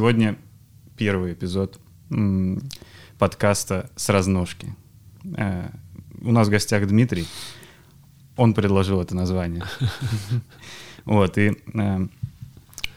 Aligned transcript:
Сегодня 0.00 0.38
первый 0.96 1.34
эпизод 1.34 1.78
м, 2.08 2.62
подкаста 3.18 3.90
«С 3.96 4.08
разножки». 4.08 4.74
Э, 5.36 5.68
у 6.22 6.32
нас 6.32 6.48
в 6.48 6.50
гостях 6.50 6.88
Дмитрий. 6.88 7.26
Он 8.34 8.54
предложил 8.54 9.02
это 9.02 9.14
название. 9.14 9.62
Вот, 11.04 11.36
и 11.36 11.52
э, 11.74 12.06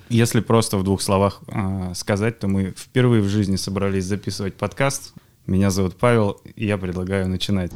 если 0.08 0.39
просто 0.39 0.77
в 0.77 0.86
двух 0.86 1.02
словах 1.02 1.41
э, 1.48 1.91
сказать, 1.94 2.39
то 2.39 2.48
мы 2.48 2.73
впервые 2.77 3.22
в 3.22 3.27
жизни 3.27 3.58
собрались 3.58 4.05
записывать 4.05 4.55
подкаст. 4.55 5.13
Меня 5.45 5.72
зовут 5.72 5.98
Павел, 5.98 6.41
и 6.55 6.66
я 6.66 6.77
предлагаю 6.77 7.27
начинать. 7.27 7.73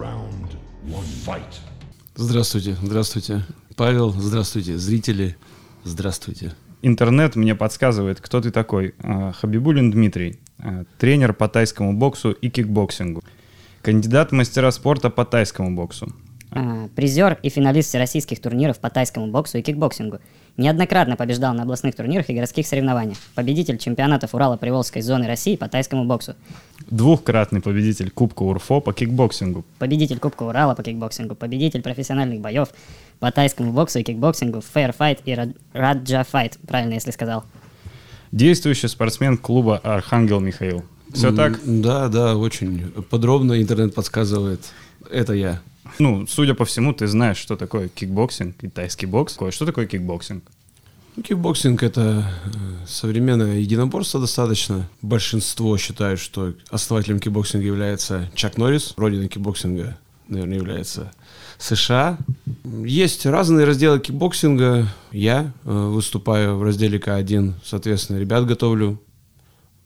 Здравствуйте, 2.16 2.78
здравствуйте. 2.82 3.46
Павел, 3.76 4.12
здравствуйте. 4.12 4.78
Зрители, 4.78 5.36
здравствуйте. 5.84 6.56
Интернет 6.82 7.36
мне 7.36 7.56
подсказывает, 7.56 8.22
кто 8.22 8.40
ты 8.42 8.52
такой. 8.52 8.94
Э, 9.02 9.32
Хабибулин 9.34 9.92
Дмитрий, 9.92 10.40
э, 10.60 10.84
тренер 11.00 11.34
по 11.34 11.48
тайскому 11.48 11.94
боксу 11.94 12.32
и 12.32 12.50
кикбоксингу. 12.50 13.24
Кандидат 13.82 14.32
мастера 14.32 14.70
спорта 14.72 15.10
по 15.10 15.26
тайскому 15.26 15.76
боксу. 15.76 16.14
А, 16.52 16.88
призер 16.96 17.38
и 17.44 17.50
финалист 17.50 17.90
всероссийских 17.90 18.42
турниров 18.42 18.80
по 18.80 18.90
тайскому 18.90 19.28
боксу 19.28 19.58
и 19.58 19.62
кикбоксингу. 19.62 20.20
Неоднократно 20.58 21.16
побеждал 21.16 21.54
на 21.54 21.64
областных 21.64 21.96
турнирах 21.96 22.30
и 22.32 22.34
городских 22.34 22.66
соревнованиях. 22.66 23.20
Победитель 23.36 23.78
чемпионатов 23.78 24.34
Урала-Приволжской 24.34 25.04
зоны 25.04 25.28
России 25.28 25.56
по 25.56 25.70
тайскому 25.70 26.06
боксу. 26.06 26.34
Двухкратный 26.90 27.62
победитель 27.62 28.10
Кубка 28.10 28.42
УРФО 28.42 28.82
по 28.82 28.92
кикбоксингу. 28.92 29.66
Победитель 29.78 30.18
Кубка 30.18 30.44
Урала 30.44 30.74
по 30.74 30.82
кикбоксингу. 30.82 31.36
Победитель 31.36 31.84
профессиональных 31.84 32.42
боев 32.42 32.70
по 33.20 33.32
тайскому 33.32 33.72
боксу 33.72 34.00
и 34.00 34.04
кикбоксингу. 34.04 34.60
Fair 34.74 34.96
Fight 34.98 35.20
и 35.26 35.36
Рад- 35.36 35.56
Раджа 35.74 36.22
Fight, 36.22 36.58
правильно, 36.68 36.94
если 36.96 37.12
сказал. 37.12 37.44
Действующий 38.32 38.88
спортсмен 38.88 39.38
клуба 39.38 39.78
«Архангел 39.84 40.40
Михаил». 40.40 40.84
Все 41.14 41.32
так? 41.32 41.60
Да, 41.64 42.08
да, 42.10 42.36
очень 42.36 42.92
подробно 43.10 43.62
интернет 43.62 43.94
подсказывает. 43.94 44.62
Это 45.10 45.34
я. 45.34 45.62
Ну, 46.00 46.28
судя 46.28 46.54
по 46.54 46.66
всему, 46.66 46.94
ты 46.94 47.08
знаешь, 47.08 47.38
что 47.38 47.56
такое 47.56 47.90
кикбоксинг 47.90 48.64
и 48.64 48.68
тайский 48.70 49.08
бокс. 49.08 49.38
Что 49.52 49.66
такое 49.66 49.86
кикбоксинг? 49.86 50.44
Ну, 51.18 51.24
Кикбоксинг— 51.24 51.82
это 51.84 52.32
э, 52.46 52.86
современное 52.86 53.58
единоборство 53.58 54.20
достаточно. 54.20 54.88
Большинство 55.02 55.76
считают, 55.78 56.20
что 56.20 56.54
основателем 56.70 57.20
кикбоксинга 57.20 57.66
является 57.66 58.30
Чак 58.36 58.58
Норрис. 58.58 58.94
Родина 58.98 59.28
кикбоксинга, 59.28 59.98
наверное, 60.28 60.58
является 60.58 61.12
США. 61.58 62.20
Есть 62.86 63.26
разные 63.26 63.66
разделы 63.66 64.00
кикбоксинга. 64.00 64.88
Я 65.12 65.54
э, 65.66 65.72
выступаю 65.72 66.56
в 66.56 66.62
разделе 66.62 67.00
К1, 67.00 67.54
соответственно, 67.66 68.20
ребят 68.20 68.46
готовлю 68.46 69.02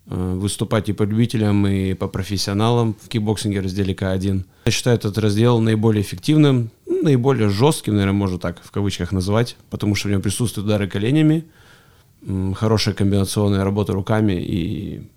выступать 0.05 0.89
и 0.89 0.93
по 0.93 1.03
любителям, 1.03 1.65
и 1.67 1.93
по 1.93 2.07
профессионалам 2.07 2.95
в 3.01 3.07
кикбоксинге 3.07 3.61
разделе 3.61 3.93
К1. 3.93 4.43
Я 4.65 4.71
считаю 4.71 4.97
этот 4.97 5.17
раздел 5.17 5.59
наиболее 5.59 6.01
эффективным, 6.01 6.71
ну, 6.85 7.03
наиболее 7.03 7.49
жестким, 7.49 7.93
наверное, 7.93 8.17
можно 8.17 8.39
так 8.39 8.61
в 8.63 8.71
кавычках 8.71 9.11
назвать, 9.11 9.55
потому 9.69 9.95
что 9.95 10.07
в 10.07 10.11
нем 10.11 10.21
присутствуют 10.21 10.65
удары 10.65 10.87
коленями, 10.87 11.45
хорошая 12.55 12.93
комбинационная 12.93 13.63
работа 13.63 13.93
руками 13.93 14.33
и 14.33 15.09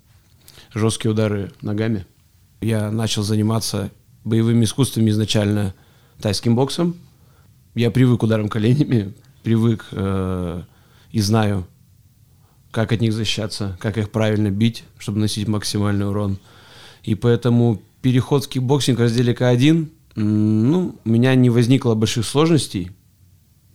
жесткие 0.73 1.11
удары 1.11 1.51
ногами. 1.61 2.05
Я 2.61 2.91
начал 2.91 3.23
заниматься 3.23 3.91
боевыми 4.23 4.65
искусствами 4.65 5.09
изначально 5.09 5.73
тайским 6.21 6.55
боксом. 6.55 6.95
Я 7.75 7.91
привык 7.91 8.21
к 8.21 8.23
ударам 8.23 8.49
коленями, 8.49 9.13
привык 9.43 9.87
э, 9.91 10.63
и 11.11 11.21
знаю, 11.21 11.67
как 12.75 12.91
от 12.91 12.99
них 12.99 13.13
защищаться, 13.13 13.77
как 13.79 13.97
их 13.97 14.09
правильно 14.09 14.51
бить, 14.51 14.83
чтобы 14.97 15.19
наносить 15.19 15.47
максимальный 15.47 16.09
урон. 16.09 16.39
И 17.03 17.15
поэтому 17.15 17.81
переход 18.01 18.43
в 18.43 18.49
кикбоксинг 18.49 18.99
в 18.99 19.01
разделе 19.01 19.33
К1, 19.33 19.87
м, 20.17 20.71
ну, 20.71 20.99
у 21.05 21.09
меня 21.09 21.33
не 21.35 21.49
возникло 21.49 21.95
больших 21.95 22.25
сложностей. 22.25 22.91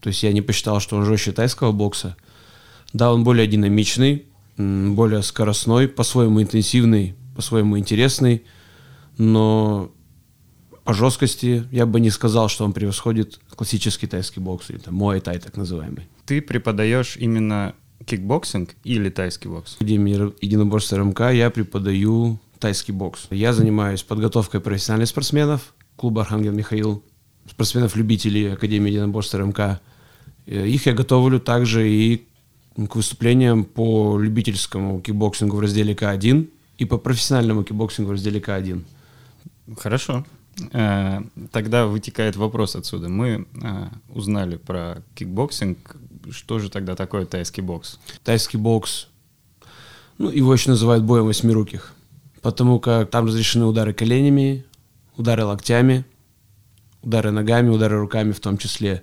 То 0.02 0.08
есть 0.08 0.22
я 0.22 0.34
не 0.34 0.42
посчитал, 0.42 0.80
что 0.80 0.98
он 0.98 1.06
жестче 1.06 1.32
тайского 1.32 1.72
бокса. 1.72 2.14
Да, 2.92 3.10
он 3.10 3.24
более 3.24 3.46
динамичный, 3.46 4.26
более 4.58 5.22
скоростной, 5.22 5.88
по-своему 5.88 6.42
интенсивный, 6.42 7.14
по-своему 7.34 7.78
интересный, 7.78 8.42
но 9.16 9.90
по 10.84 10.92
жесткости 10.92 11.64
я 11.72 11.86
бы 11.86 12.00
не 12.00 12.10
сказал, 12.10 12.50
что 12.50 12.66
он 12.66 12.74
превосходит 12.74 13.40
классический 13.56 14.06
тайский 14.06 14.42
бокс 14.42 14.68
или 14.68 14.76
там 14.76 14.92
муай-тай 14.94 15.38
так 15.38 15.56
называемый. 15.56 16.06
Ты 16.26 16.42
преподаешь 16.42 17.16
именно 17.16 17.74
кикбоксинг 18.10 18.70
или 18.82 19.08
тайский 19.08 19.48
бокс? 19.48 19.72
В 19.74 19.76
Академии 19.76 20.32
единоборства 20.44 20.98
РМК 20.98 21.20
я 21.32 21.50
преподаю 21.50 22.38
тайский 22.58 22.92
бокс. 22.92 23.28
Я 23.30 23.52
занимаюсь 23.52 24.02
подготовкой 24.02 24.60
профессиональных 24.60 25.08
спортсменов 25.08 25.74
клуба 25.94 26.22
Архангел 26.22 26.52
Михаил, 26.52 27.04
спортсменов-любителей 27.48 28.52
Академии 28.52 28.90
единоборства 28.90 29.38
РМК. 29.38 29.60
Э, 30.46 30.66
Их 30.66 30.86
я 30.86 30.92
готовлю 30.92 31.38
также 31.38 31.88
и 31.88 32.26
к 32.76 32.96
выступлениям 32.96 33.64
по 33.64 34.18
любительскому 34.18 35.00
кикбоксингу 35.00 35.56
в 35.56 35.60
разделе 35.60 35.94
К1 35.94 36.48
и 36.78 36.84
по 36.86 36.98
профессиональному 36.98 37.62
кикбоксингу 37.62 38.08
в 38.08 38.12
разделе 38.12 38.40
К1. 38.40 38.82
Хорошо. 39.78 40.24
Э, 40.72 41.20
Тогда 41.52 41.86
вытекает 41.86 42.34
вопрос 42.36 42.74
отсюда. 42.74 43.08
Мы 43.08 43.46
э, 43.62 43.86
узнали 44.08 44.56
про 44.56 45.02
кикбоксинг. 45.14 45.96
Что 46.30 46.58
же 46.58 46.70
тогда 46.70 46.94
такое 46.96 47.26
тайский 47.26 47.62
бокс? 47.62 47.98
Тайский 48.24 48.58
бокс, 48.58 49.08
ну, 50.18 50.30
его 50.30 50.52
еще 50.52 50.70
называют 50.70 51.04
боем 51.04 51.26
восьмируких, 51.26 51.92
потому 52.42 52.78
как 52.78 53.10
там 53.10 53.26
разрешены 53.26 53.64
удары 53.64 53.92
коленями, 53.92 54.64
удары 55.16 55.44
локтями, 55.44 56.04
удары 57.02 57.30
ногами, 57.30 57.68
удары 57.68 57.98
руками 57.98 58.32
в 58.32 58.40
том 58.40 58.58
числе. 58.58 59.02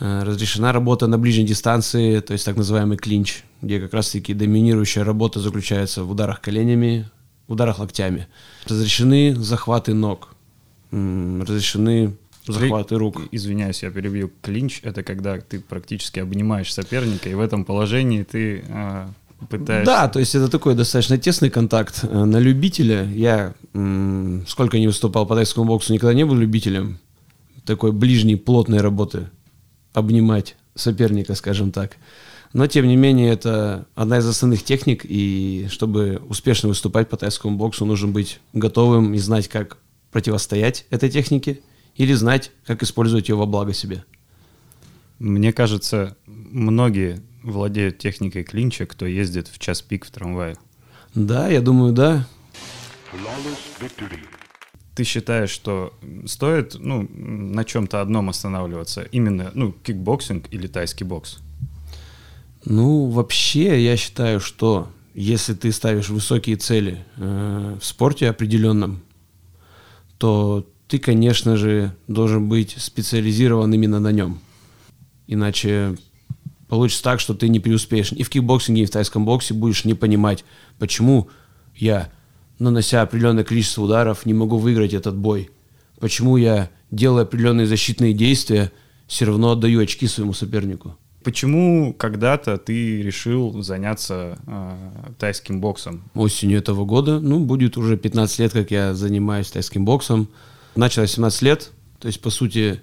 Э, 0.00 0.22
Разрешена 0.24 0.72
работа 0.72 1.06
на 1.06 1.18
ближней 1.18 1.46
дистанции, 1.46 2.20
то 2.20 2.32
есть 2.32 2.44
так 2.44 2.56
называемый 2.56 2.96
клинч, 2.96 3.44
где 3.62 3.80
как 3.80 3.92
раз-таки 3.94 4.34
доминирующая 4.34 5.04
работа 5.04 5.40
заключается 5.40 6.04
в 6.04 6.10
ударах 6.10 6.40
коленями, 6.40 7.08
ударах 7.48 7.78
локтями. 7.78 8.26
Разрешены 8.66 9.34
захваты 9.36 9.94
ног, 9.94 10.34
разрешены 10.90 12.16
захваты 12.46 12.96
рук. 12.96 13.22
Извиняюсь, 13.30 13.82
я 13.82 13.90
перебью. 13.90 14.30
Клинч— 14.42 14.80
это 14.82 15.02
когда 15.02 15.38
ты 15.38 15.60
практически 15.60 16.20
обнимаешь 16.20 16.72
соперника, 16.72 17.28
и 17.28 17.34
в 17.34 17.40
этом 17.40 17.64
положении 17.64 18.22
ты 18.22 18.64
э, 18.66 19.06
пытаешься... 19.48 19.86
Да, 19.86 20.08
то 20.08 20.18
есть 20.18 20.34
это 20.34 20.48
такой 20.48 20.74
достаточно 20.74 21.18
тесный 21.18 21.50
контакт 21.50 22.00
э, 22.02 22.24
на 22.24 22.38
любителя. 22.38 23.04
Я 23.04 23.54
м, 23.72 24.44
сколько 24.46 24.78
не 24.78 24.86
выступал 24.86 25.26
по 25.26 25.34
тайскому 25.34 25.66
боксу, 25.66 25.92
никогда 25.92 26.14
не 26.14 26.24
был 26.24 26.34
любителем 26.34 26.98
такой 27.64 27.92
ближней, 27.92 28.36
плотной 28.36 28.80
работы. 28.80 29.30
Обнимать 29.92 30.56
соперника, 30.74 31.34
скажем 31.34 31.72
так. 31.72 31.96
Но, 32.52 32.66
тем 32.66 32.86
не 32.86 32.96
менее, 32.96 33.32
это 33.32 33.86
одна 33.94 34.18
из 34.18 34.26
основных 34.26 34.62
техник, 34.62 35.04
и 35.04 35.66
чтобы 35.70 36.22
успешно 36.28 36.68
выступать 36.68 37.08
по 37.08 37.16
тайскому 37.16 37.56
боксу, 37.56 37.84
нужно 37.84 38.08
быть 38.08 38.38
готовым 38.52 39.14
и 39.14 39.18
знать, 39.18 39.48
как 39.48 39.78
противостоять 40.12 40.86
этой 40.90 41.10
технике, 41.10 41.60
или 41.96 42.12
знать, 42.12 42.50
как 42.66 42.82
использовать 42.82 43.28
ее 43.28 43.36
во 43.36 43.46
благо 43.46 43.72
себе. 43.72 44.04
Мне 45.18 45.52
кажется, 45.52 46.16
многие 46.26 47.22
владеют 47.42 47.98
техникой 47.98 48.42
клинча, 48.42 48.86
кто 48.86 49.06
ездит 49.06 49.48
в 49.48 49.58
час 49.58 49.82
пик 49.82 50.04
в 50.04 50.10
трамвае. 50.10 50.56
Да, 51.14 51.48
я 51.48 51.60
думаю, 51.60 51.92
да. 51.92 52.26
Ты 54.94 55.04
считаешь, 55.04 55.50
что 55.50 55.92
стоит 56.26 56.76
ну, 56.78 57.08
на 57.10 57.64
чем-то 57.64 58.00
одном 58.00 58.28
останавливаться? 58.28 59.02
Именно 59.02 59.50
ну, 59.54 59.72
кикбоксинг 59.72 60.52
или 60.52 60.66
тайский 60.66 61.04
бокс? 61.04 61.38
Ну, 62.64 63.06
вообще, 63.06 63.84
я 63.84 63.96
считаю, 63.96 64.40
что 64.40 64.88
если 65.14 65.54
ты 65.54 65.70
ставишь 65.70 66.08
высокие 66.08 66.56
цели 66.56 67.04
э, 67.16 67.76
в 67.80 67.84
спорте 67.84 68.28
определенном, 68.28 69.02
то 70.18 70.66
ты, 70.88 70.98
конечно 70.98 71.56
же, 71.56 71.94
должен 72.08 72.48
быть 72.48 72.74
специализирован 72.78 73.72
именно 73.72 74.00
на 74.00 74.12
нем. 74.12 74.40
Иначе 75.26 75.96
получится 76.68 77.02
так, 77.02 77.20
что 77.20 77.34
ты 77.34 77.48
не 77.48 77.60
преуспеешь. 77.60 78.12
И 78.12 78.22
в 78.22 78.30
кикбоксинге, 78.30 78.82
и 78.82 78.86
в 78.86 78.90
тайском 78.90 79.24
боксе 79.24 79.54
будешь 79.54 79.84
не 79.84 79.94
понимать, 79.94 80.44
почему 80.78 81.28
я, 81.74 82.10
нанося 82.58 83.02
определенное 83.02 83.44
количество 83.44 83.82
ударов, 83.82 84.26
не 84.26 84.34
могу 84.34 84.58
выиграть 84.58 84.94
этот 84.94 85.16
бой. 85.16 85.50
Почему 86.00 86.36
я, 86.36 86.70
делая 86.90 87.24
определенные 87.24 87.66
защитные 87.66 88.12
действия, 88.12 88.72
все 89.06 89.24
равно 89.26 89.52
отдаю 89.52 89.80
очки 89.80 90.06
своему 90.06 90.32
сопернику. 90.32 90.96
Почему 91.22 91.94
когда-то 91.94 92.58
ты 92.58 93.00
решил 93.00 93.62
заняться 93.62 94.38
э, 94.46 95.12
тайским 95.18 95.60
боксом? 95.60 96.02
Осенью 96.14 96.58
этого 96.58 96.84
года, 96.84 97.18
ну, 97.18 97.40
будет 97.40 97.78
уже 97.78 97.96
15 97.96 98.38
лет, 98.40 98.52
как 98.52 98.70
я 98.70 98.94
занимаюсь 98.94 99.50
тайским 99.50 99.86
боксом. 99.86 100.28
Начал 100.76 101.02
я 101.02 101.08
17 101.08 101.42
лет, 101.42 101.70
то 102.00 102.08
есть, 102.08 102.20
по 102.20 102.30
сути, 102.30 102.80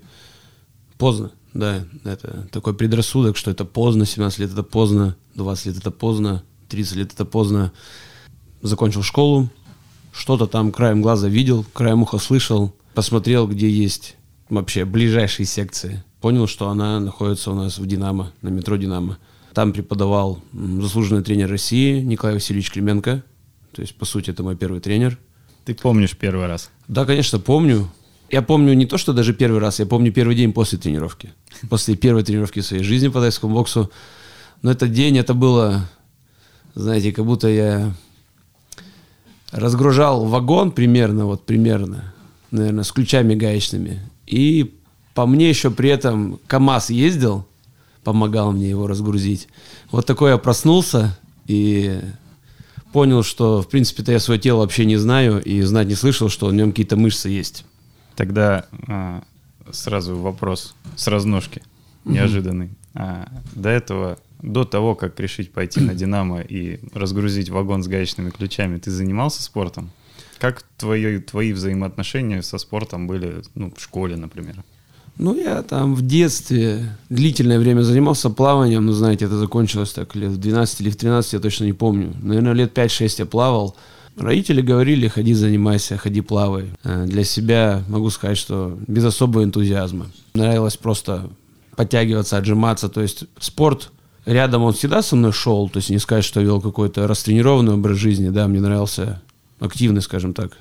поздно, 0.97 1.31
да, 1.53 1.83
это 2.05 2.47
такой 2.51 2.73
предрассудок, 2.73 3.35
что 3.35 3.51
это 3.51 3.65
поздно, 3.65 4.05
17 4.05 4.39
лет 4.39 4.51
это 4.51 4.63
поздно, 4.63 5.15
20 5.35 5.65
лет 5.67 5.77
это 5.77 5.91
поздно, 5.91 6.43
30 6.69 6.95
лет 6.95 7.13
это 7.13 7.25
поздно. 7.25 7.73
Закончил 8.61 9.03
школу, 9.03 9.49
что-то 10.13 10.47
там 10.47 10.71
краем 10.71 11.01
глаза 11.01 11.27
видел, 11.27 11.65
краем 11.73 12.03
уха 12.03 12.17
слышал, 12.17 12.73
посмотрел, 12.93 13.47
где 13.47 13.69
есть 13.69 14.15
вообще 14.49 14.85
ближайшие 14.85 15.45
секции. 15.45 16.03
Понял, 16.21 16.47
что 16.47 16.69
она 16.69 16.99
находится 16.99 17.51
у 17.51 17.55
нас 17.55 17.79
в 17.79 17.85
«Динамо», 17.85 18.31
на 18.41 18.49
метро 18.49 18.75
«Динамо». 18.77 19.17
Там 19.53 19.73
преподавал 19.73 20.39
заслуженный 20.53 21.23
тренер 21.23 21.49
России 21.49 21.99
Николай 22.01 22.35
Васильевич 22.35 22.71
Клименко. 22.71 23.23
То 23.73 23.81
есть, 23.81 23.95
по 23.95 24.05
сути, 24.05 24.29
это 24.29 24.43
мой 24.43 24.55
первый 24.55 24.79
тренер. 24.79 25.17
Ты 25.65 25.75
помнишь 25.75 26.17
первый 26.17 26.47
раз? 26.47 26.69
Да, 26.87 27.05
конечно, 27.05 27.39
помню. 27.39 27.87
Я 28.29 28.41
помню 28.41 28.73
не 28.73 28.85
то, 28.85 28.97
что 28.97 29.13
даже 29.13 29.33
первый 29.33 29.59
раз, 29.59 29.79
я 29.79 29.85
помню 29.85 30.11
первый 30.11 30.35
день 30.35 30.53
после 30.53 30.77
тренировки. 30.77 31.31
После 31.69 31.95
первой 31.95 32.23
тренировки 32.23 32.61
в 32.61 32.65
своей 32.65 32.83
жизни 32.83 33.09
по 33.09 33.19
тайскому 33.19 33.53
боксу. 33.53 33.91
Но 34.61 34.71
этот 34.71 34.91
день, 34.91 35.17
это 35.17 35.33
было, 35.33 35.89
знаете, 36.75 37.11
как 37.11 37.25
будто 37.25 37.47
я 37.47 37.93
разгружал 39.51 40.25
вагон 40.25 40.71
примерно, 40.71 41.25
вот 41.25 41.45
примерно, 41.45 42.13
наверное, 42.51 42.83
с 42.83 42.91
ключами 42.91 43.35
гаечными. 43.35 43.99
И 44.27 44.73
по 45.13 45.25
мне 45.25 45.49
еще 45.49 45.71
при 45.71 45.89
этом 45.89 46.39
КАМАЗ 46.47 46.89
ездил, 46.91 47.45
помогал 48.03 48.51
мне 48.53 48.69
его 48.69 48.87
разгрузить. 48.87 49.47
Вот 49.91 50.05
такой 50.05 50.31
я 50.31 50.37
проснулся 50.37 51.17
и 51.47 51.99
понял, 52.91 53.23
что, 53.23 53.61
в 53.61 53.67
принципе-то, 53.67 54.11
я 54.11 54.19
свое 54.19 54.39
тело 54.39 54.59
вообще 54.59 54.85
не 54.85 54.97
знаю 54.97 55.41
и 55.41 55.61
знать 55.61 55.87
не 55.87 55.95
слышал, 55.95 56.29
что 56.29 56.47
в 56.47 56.53
нем 56.53 56.71
какие-то 56.71 56.97
мышцы 56.97 57.29
есть. 57.29 57.65
Тогда 58.15 58.65
а, 58.87 59.23
сразу 59.71 60.17
вопрос 60.17 60.75
с 60.95 61.07
разножки, 61.07 61.61
неожиданный. 62.05 62.71
А, 62.93 63.27
до 63.53 63.69
этого, 63.69 64.19
до 64.41 64.63
того, 64.63 64.95
как 64.95 65.19
решить 65.19 65.51
пойти 65.51 65.79
на 65.79 65.93
«Динамо» 65.95 66.41
и 66.41 66.79
разгрузить 66.93 67.49
вагон 67.49 67.83
с 67.83 67.87
гаечными 67.87 68.29
ключами, 68.29 68.77
ты 68.77 68.91
занимался 68.91 69.43
спортом? 69.43 69.91
Как 70.39 70.63
твои, 70.77 71.19
твои 71.19 71.53
взаимоотношения 71.53 72.41
со 72.41 72.57
спортом 72.57 73.07
были 73.07 73.43
ну, 73.55 73.71
в 73.75 73.81
школе, 73.81 74.15
например? 74.17 74.63
Ну, 75.21 75.39
я 75.39 75.61
там 75.61 75.93
в 75.93 76.01
детстве 76.01 76.97
длительное 77.09 77.59
время 77.59 77.83
занимался 77.83 78.31
плаванием, 78.31 78.87
но, 78.87 78.91
знаете, 78.91 79.25
это 79.25 79.37
закончилось 79.37 79.91
так 79.91 80.15
лет 80.15 80.31
в 80.31 80.39
12 80.39 80.81
или 80.81 80.89
в 80.89 80.95
13, 80.95 81.33
я 81.33 81.39
точно 81.39 81.65
не 81.65 81.73
помню. 81.73 82.15
Наверное, 82.23 82.53
лет 82.53 82.75
5-6 82.75 83.15
я 83.19 83.25
плавал. 83.27 83.75
Родители 84.17 84.63
говорили, 84.63 85.07
ходи 85.07 85.35
занимайся, 85.35 85.95
ходи 85.97 86.21
плавай. 86.21 86.71
Э, 86.83 87.05
для 87.05 87.23
себя 87.23 87.83
могу 87.87 88.09
сказать, 88.09 88.39
что 88.39 88.75
без 88.87 89.05
особого 89.05 89.43
энтузиазма. 89.43 90.07
Нравилось 90.33 90.75
просто 90.75 91.29
подтягиваться, 91.75 92.37
отжиматься. 92.37 92.89
То 92.89 93.01
есть 93.01 93.25
спорт 93.39 93.91
рядом 94.25 94.63
он 94.63 94.73
всегда 94.73 95.03
со 95.03 95.15
мной 95.15 95.33
шел. 95.33 95.69
То 95.69 95.77
есть 95.77 95.91
не 95.91 95.99
сказать, 95.99 96.25
что 96.25 96.41
вел 96.41 96.59
какой-то 96.59 97.05
растренированный 97.05 97.73
образ 97.75 97.97
жизни. 97.99 98.29
Да, 98.29 98.47
мне 98.47 98.59
нравился 98.59 99.21
активный, 99.59 100.01
скажем 100.01 100.33
так, 100.33 100.57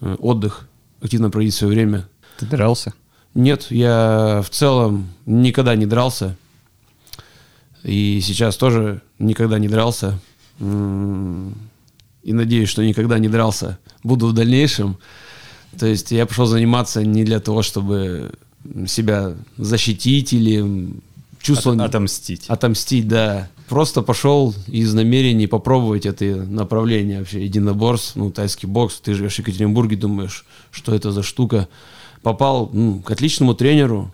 э, 0.00 0.16
отдых, 0.20 0.68
активно 1.02 1.28
проводить 1.28 1.54
свое 1.54 1.74
время. 1.74 2.08
Ты 2.38 2.46
дрался? 2.46 2.94
Нет, 3.34 3.66
я 3.70 4.42
в 4.44 4.50
целом 4.50 5.08
никогда 5.26 5.74
не 5.74 5.86
дрался. 5.86 6.36
И 7.82 8.20
сейчас 8.22 8.56
тоже 8.56 9.02
никогда 9.18 9.58
не 9.58 9.68
дрался. 9.68 10.18
И 10.60 12.32
надеюсь, 12.32 12.68
что 12.68 12.84
никогда 12.84 13.18
не 13.18 13.28
дрался. 13.28 13.78
Буду 14.02 14.28
в 14.28 14.32
дальнейшем. 14.32 14.98
То 15.78 15.86
есть 15.86 16.12
я 16.12 16.26
пошел 16.26 16.46
заниматься 16.46 17.04
не 17.04 17.24
для 17.24 17.40
того, 17.40 17.62
чтобы 17.62 18.32
себя 18.86 19.34
защитить 19.58 20.32
или 20.32 20.94
чувствовать... 21.40 21.80
От, 21.80 21.90
отомстить. 21.90 22.44
Отомстить, 22.48 23.08
да. 23.08 23.50
Просто 23.68 24.02
пошел 24.02 24.54
из 24.66 24.94
намерений 24.94 25.46
попробовать 25.46 26.06
это 26.06 26.24
направление 26.24 27.18
вообще. 27.18 27.44
Единоборств, 27.44 28.16
ну, 28.16 28.30
тайский 28.30 28.68
бокс. 28.68 29.00
Ты 29.00 29.14
живешь 29.14 29.34
в 29.34 29.38
Екатеринбурге, 29.40 29.96
думаешь, 29.96 30.46
что 30.70 30.94
это 30.94 31.12
за 31.12 31.22
штука 31.22 31.68
попал 32.24 32.70
ну, 32.72 33.00
к 33.00 33.10
отличному 33.10 33.54
тренеру, 33.54 34.12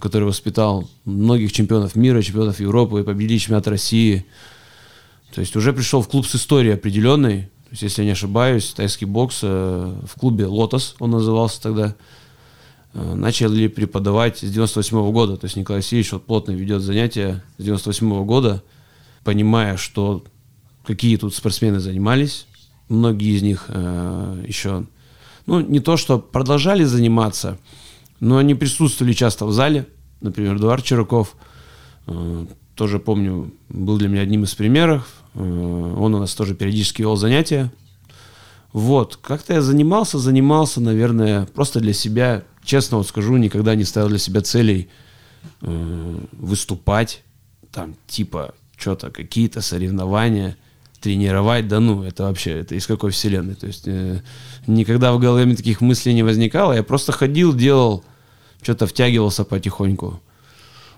который 0.00 0.24
воспитал 0.24 0.90
многих 1.06 1.52
чемпионов 1.52 1.96
мира, 1.96 2.20
чемпионов 2.20 2.60
Европы, 2.60 3.04
победителей 3.04 3.38
чемпионата 3.38 3.70
России. 3.70 4.26
То 5.32 5.40
есть 5.40 5.56
уже 5.56 5.72
пришел 5.72 6.02
в 6.02 6.08
клуб 6.08 6.26
с 6.26 6.34
историей 6.34 6.74
определенной. 6.74 7.42
То 7.42 7.70
есть, 7.72 7.82
если 7.82 8.02
я 8.02 8.06
не 8.06 8.12
ошибаюсь, 8.12 8.72
тайский 8.74 9.06
бокс 9.06 9.40
э, 9.42 10.00
в 10.06 10.18
клубе 10.18 10.46
«Лотос» 10.46 10.96
он 10.98 11.10
назывался 11.12 11.62
тогда. 11.62 11.94
Э, 12.94 13.14
начали 13.14 13.68
преподавать 13.68 14.38
с 14.38 14.50
98 14.50 14.96
-го 14.96 15.12
года. 15.12 15.36
То 15.36 15.44
есть 15.44 15.56
Николай 15.56 15.80
Васильевич 15.80 16.12
вот 16.12 16.24
плотно 16.24 16.52
ведет 16.52 16.82
занятия 16.82 17.44
с 17.58 17.62
98 17.62 18.10
-го 18.12 18.24
года, 18.24 18.62
понимая, 19.24 19.76
что 19.76 20.24
какие 20.84 21.16
тут 21.16 21.34
спортсмены 21.34 21.80
занимались. 21.80 22.46
Многие 22.88 23.36
из 23.36 23.42
них 23.42 23.66
э, 23.68 24.44
еще 24.48 24.86
ну, 25.48 25.60
не 25.60 25.80
то, 25.80 25.96
что 25.96 26.18
продолжали 26.18 26.84
заниматься, 26.84 27.58
но 28.20 28.36
они 28.36 28.54
присутствовали 28.54 29.14
часто 29.14 29.46
в 29.46 29.52
зале. 29.52 29.86
Например, 30.20 30.56
Эдуард 30.56 30.84
Чираков, 30.84 31.36
э, 32.06 32.46
тоже 32.74 32.98
помню, 32.98 33.50
был 33.70 33.96
для 33.96 34.08
меня 34.08 34.20
одним 34.20 34.44
из 34.44 34.54
примеров. 34.54 35.08
Э, 35.34 35.40
он 35.40 36.14
у 36.14 36.18
нас 36.18 36.34
тоже 36.34 36.54
периодически 36.54 37.00
вел 37.00 37.16
занятия. 37.16 37.72
Вот, 38.74 39.16
как-то 39.16 39.54
я 39.54 39.62
занимался, 39.62 40.18
занимался, 40.18 40.82
наверное, 40.82 41.46
просто 41.46 41.80
для 41.80 41.94
себя. 41.94 42.44
Честно 42.62 42.98
вот 42.98 43.08
скажу, 43.08 43.34
никогда 43.38 43.74
не 43.74 43.84
ставил 43.84 44.10
для 44.10 44.18
себя 44.18 44.42
целей 44.42 44.90
э, 45.62 46.18
выступать, 46.32 47.22
там, 47.72 47.94
типа, 48.06 48.54
что-то, 48.76 49.10
какие-то 49.10 49.62
соревнования– 49.62 50.58
тренировать, 51.00 51.68
да 51.68 51.80
ну, 51.80 52.02
это 52.02 52.24
вообще, 52.24 52.60
это 52.60 52.74
из 52.74 52.86
какой 52.86 53.10
вселенной. 53.10 53.54
То 53.54 53.66
есть 53.66 53.86
э, 53.86 54.22
никогда 54.66 55.12
в 55.12 55.18
голове 55.18 55.54
таких 55.54 55.80
мыслей 55.80 56.14
не 56.14 56.22
возникало. 56.22 56.72
Я 56.72 56.82
просто 56.82 57.12
ходил, 57.12 57.54
делал, 57.54 58.04
что-то 58.62 58.86
втягивался 58.86 59.44
потихоньку. 59.44 60.20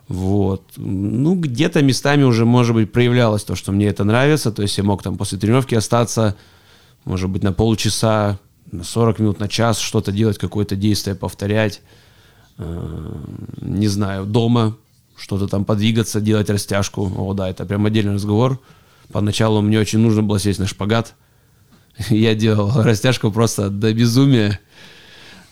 Вот. 0.09 0.65
Ну, 0.77 1.37
где-то 1.37 1.83
местами 1.83 2.25
уже, 2.25 2.45
может 2.45 2.75
быть, 2.75 2.91
проявлялось 2.91 3.45
то, 3.45 3.55
что 3.55 3.73
мне 3.73 3.87
это 3.87 4.05
нравится. 4.05 4.51
То 4.51 4.63
есть 4.63 4.77
я 4.77 4.85
мог 4.85 5.03
там 5.03 5.17
после 5.17 5.39
тренировки 5.39 5.75
остаться, 5.75 6.37
может 7.05 7.31
быть, 7.31 7.43
на 7.43 7.53
полчаса, 7.53 8.39
на 8.73 8.85
40 8.85 9.19
минут, 9.21 9.41
на 9.41 9.49
час, 9.49 9.79
что-то 9.79 10.13
делать, 10.13 10.39
какое-то 10.39 10.77
действие 10.77 11.15
повторять. 11.15 11.83
Э, 12.59 13.15
не 13.61 13.89
знаю, 13.89 14.27
дома 14.27 14.77
что-то 15.17 15.47
там 15.47 15.65
подвигаться, 15.65 16.21
делать 16.21 16.51
растяжку. 16.51 17.11
О, 17.17 17.35
да, 17.35 17.49
это 17.49 17.65
прям 17.65 17.87
отдельный 17.87 18.15
разговор. 18.15 18.61
Поначалу 19.13 19.61
мне 19.61 19.79
очень 19.79 19.99
нужно 19.99 20.23
было 20.23 20.39
сесть 20.39 20.59
на 20.59 20.67
шпагат. 20.67 21.15
Я 22.11 22.35
делал 22.35 22.83
растяжку 22.83 23.31
просто 23.31 23.71
до 23.71 23.93
безумия. 23.93 24.61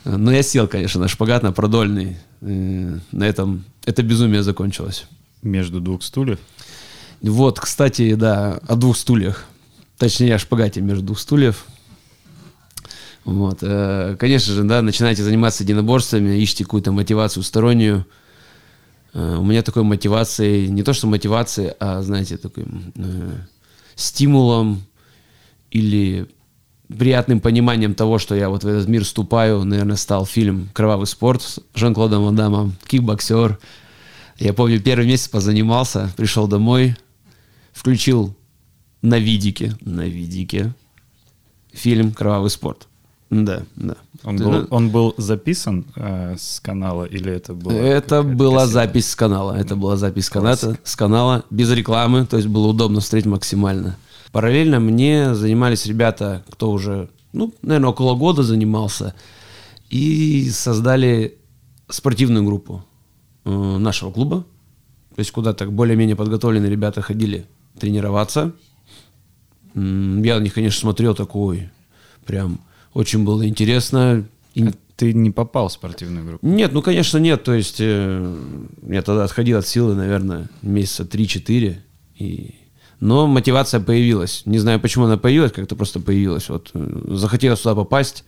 Но 0.05 0.33
я 0.33 0.43
сел, 0.43 0.69
конечно, 0.69 1.01
на 1.01 1.09
шпагат, 1.09 1.43
на 1.43 1.53
продольный. 1.53 2.17
На 2.41 3.25
этом 3.25 3.65
это 3.85 4.03
безумие 4.03 4.43
закончилось. 4.43 5.07
Между 5.43 5.81
двух 5.81 6.03
стульев? 6.03 6.39
Вот, 7.21 7.59
кстати, 7.61 8.15
да, 8.15 8.61
о 8.69 8.77
двух 8.77 8.97
стульях. 8.97 9.45
Точнее, 9.99 10.37
о 10.37 10.39
шпагате 10.39 10.81
между 10.81 11.05
двух 11.05 11.19
стульев. 11.19 11.67
Вот. 13.25 13.59
Э, 13.61 14.17
конечно 14.19 14.55
же, 14.55 14.63
да, 14.63 14.81
начинаете 14.81 15.23
заниматься 15.23 15.65
единоборствами, 15.65 16.43
ищите 16.43 16.65
какую-то 16.65 16.93
мотивацию 16.93 17.43
стороннюю. 17.43 18.07
Э, 19.19 19.37
у 19.37 19.45
меня 19.45 19.63
такой 19.63 19.83
мотивации, 19.83 20.67
не 20.67 20.85
то 20.85 20.93
что 20.93 21.09
мотивации, 21.09 21.75
а, 21.81 22.03
знаете, 22.03 22.37
такой 22.37 22.65
э, 22.95 23.33
стимулом 23.97 24.83
или 25.73 26.29
приятным 26.87 27.41
пониманием 27.41 27.95
того, 27.95 28.19
что 28.19 28.37
я 28.37 28.49
вот 28.49 28.63
в 28.63 28.69
этот 28.69 28.89
мир 28.89 29.03
вступаю, 29.05 29.65
наверное, 29.65 29.97
стал 29.97 30.25
фильм 30.25 30.69
«Кровавый 30.73 31.09
спорт» 31.09 31.43
с 31.43 31.61
Жан-Клодом 31.75 32.23
Ван 32.25 32.73
кикбоксер. 32.87 33.59
Я 34.39 34.53
помню, 34.53 34.81
первый 34.81 35.07
месяц 35.07 35.29
позанимался, 35.29 36.13
пришел 36.17 36.47
домой, 36.47 36.97
включил 37.73 38.37
на 39.03 39.19
видике, 39.19 39.77
на 39.81 40.07
видике 40.07 40.73
фильм 41.73 42.13
«Кровавый 42.13 42.51
спорт». 42.51 42.87
Да, 43.31 43.63
да. 43.77 43.97
Он, 44.25 44.37
был, 44.37 44.67
он 44.71 44.91
был 44.91 45.15
записан 45.19 45.85
э, 45.97 46.37
с 46.39 46.61
канала 46.61 47.05
или 47.05 47.31
это 47.31 47.53
было? 47.53 47.73
Это 47.73 48.23
была 48.23 48.63
кассета? 48.63 48.73
запись 48.73 49.11
с 49.11 49.17
канала. 49.17 49.53
Это 49.53 49.77
была 49.77 49.97
запись 49.97 50.27
с 50.27 50.31
канала, 50.31 50.57
с 50.83 50.97
канала 50.97 51.45
без 51.51 51.71
рекламы, 51.71 52.25
то 52.27 52.37
есть 52.37 52.49
было 52.49 52.69
удобно 52.69 53.01
встретить 53.01 53.27
максимально. 53.27 53.99
Параллельно 54.33 54.81
мне 54.81 55.35
занимались 55.35 55.85
ребята, 55.85 56.43
кто 56.51 56.71
уже, 56.71 57.11
ну, 57.33 57.53
наверное, 57.61 57.91
около 57.91 58.15
года 58.15 58.43
занимался, 58.43 59.15
и 59.91 60.49
создали 60.51 61.39
спортивную 61.89 62.45
группу 62.45 62.85
э, 63.45 63.51
нашего 63.51 64.11
клуба. 64.11 64.45
То 65.15 65.21
есть 65.21 65.33
куда 65.33 65.53
так 65.53 65.73
более-менее 65.73 66.17
подготовленные 66.17 66.71
ребята 66.71 67.03
ходили 67.03 67.47
тренироваться. 67.79 68.53
Я 69.75 69.81
на 69.81 70.41
них, 70.41 70.55
конечно, 70.55 70.81
смотрел 70.81 71.15
такой 71.15 71.71
прям 72.25 72.61
очень 72.95 73.25
было 73.25 73.47
интересно. 73.47 74.27
И... 74.55 74.67
А 74.67 74.73
ты 74.99 75.13
не 75.13 75.31
попал 75.31 75.69
в 75.69 75.73
спортивную 75.73 76.27
группу? 76.27 76.45
Нет, 76.45 76.73
ну, 76.73 76.83
конечно, 76.83 77.19
нет. 77.19 77.45
То 77.45 77.55
есть 77.55 77.77
э, 77.79 78.37
я 78.89 79.03
тогда 79.03 79.25
отходил 79.25 79.59
от 79.59 79.67
силы, 79.67 79.95
наверное, 79.95 80.49
месяца 80.61 81.05
3-4. 81.05 81.77
И 82.17 82.55
Но 82.99 83.29
мотивация 83.29 83.79
появилась. 83.79 84.43
Не 84.45 84.59
знаю, 84.59 84.81
почему 84.81 85.05
она 85.05 85.17
появилась, 85.17 85.53
как-то 85.53 85.77
просто 85.77 86.01
появилась. 86.01 86.49
Вот 86.49 86.73
э, 86.75 87.03
захотелось 87.11 87.61
туда 87.61 87.77
попасть. 87.77 88.25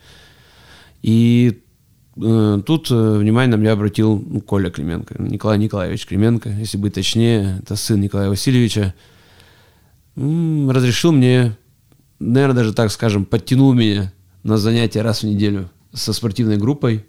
И 1.02 1.60
э, 2.16 2.62
тут 2.64 2.88
э, 2.92 3.18
внимание 3.18 3.56
на 3.56 3.60
меня 3.60 3.72
обратил 3.72 4.24
ну, 4.24 4.40
Коля 4.40 4.70
Клименко, 4.70 5.20
Николай 5.20 5.58
Николаевич 5.58 6.06
Клименко, 6.06 6.50
если 6.50 6.78
быть 6.78 6.94
точнее, 6.94 7.58
это 7.64 7.74
сын 7.74 8.00
Николая 8.00 8.28
Васильевича. 8.28 8.94
М, 10.14 10.70
Разрешил 10.70 11.10
мне, 11.10 11.56
наверное, 12.20 12.62
даже 12.62 12.74
так 12.74 12.92
скажем, 12.92 13.24
подтянул 13.24 13.72
меня 13.72 14.12
на 14.42 14.56
занятия 14.58 15.02
раз 15.02 15.22
в 15.22 15.26
неделю 15.26 15.70
со 15.92 16.12
спортивной 16.12 16.56
группой, 16.56 17.04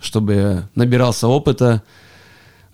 чтобы 0.00 0.32
я 0.34 0.68
набирался 0.74 1.28
опыта, 1.28 1.82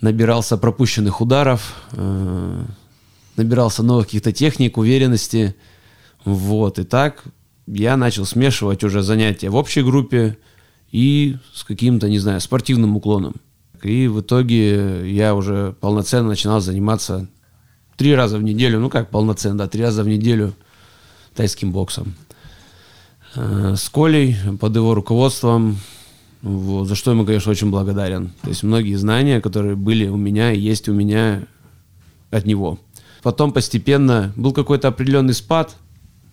набирался 0.01 0.57
пропущенных 0.57 1.21
ударов, 1.21 1.75
э, 1.93 2.65
набирался 3.37 3.83
новых 3.83 4.07
каких-то 4.07 4.33
техник, 4.33 4.79
уверенности. 4.79 5.55
Вот, 6.25 6.79
и 6.79 6.85
так 6.85 7.25
я 7.67 7.97
начал 7.97 8.25
смешивать 8.25 8.85
уже 8.85 9.03
занятия 9.03 9.51
в 9.51 9.57
общей 9.57 9.83
группе 9.83 10.39
и 10.91 11.37
с 11.55 11.65
каким-то, 11.65 12.09
не 12.09 12.19
знаю, 12.19 12.41
спортивным 12.41 12.97
уклоном. 12.97 13.35
И 13.83 14.09
в 14.09 14.21
итоге 14.21 15.11
я 15.13 15.35
уже 15.35 15.75
полноценно 15.81 16.29
начинал 16.29 16.61
заниматься 16.61 17.29
три 17.97 18.15
раза 18.15 18.39
в 18.39 18.43
неделю, 18.43 18.81
ну 18.81 18.91
как 18.91 19.11
полноценно, 19.11 19.59
да, 19.59 19.69
три 19.69 19.83
раза 19.83 20.03
в 20.03 20.09
неделю 20.09 20.55
тайским 21.35 21.73
боксом. 21.73 22.15
Э, 23.37 23.75
С 23.77 23.89
Колей, 23.89 24.37
под 24.61 24.75
его 24.77 24.95
руководством, 24.95 25.79
вот, 26.43 26.87
за 26.89 26.95
что 26.95 27.11
ему, 27.11 27.25
конечно, 27.27 27.51
очень 27.51 27.71
благодарен. 27.71 28.33
То 28.43 28.49
есть 28.51 28.63
многие 28.63 28.95
знания, 28.95 29.41
которые 29.41 29.77
были 29.77 30.07
у 30.09 30.17
меня 30.17 30.53
и 30.53 30.59
есть 30.59 30.89
у 30.89 30.93
меня 30.95 31.43
от 32.31 32.47
него. 32.47 32.79
Потом 33.23 33.53
постепенно 33.53 34.33
был 34.37 34.53
какой-то 34.53 34.89
определенный 34.89 35.35
спад. 35.35 35.77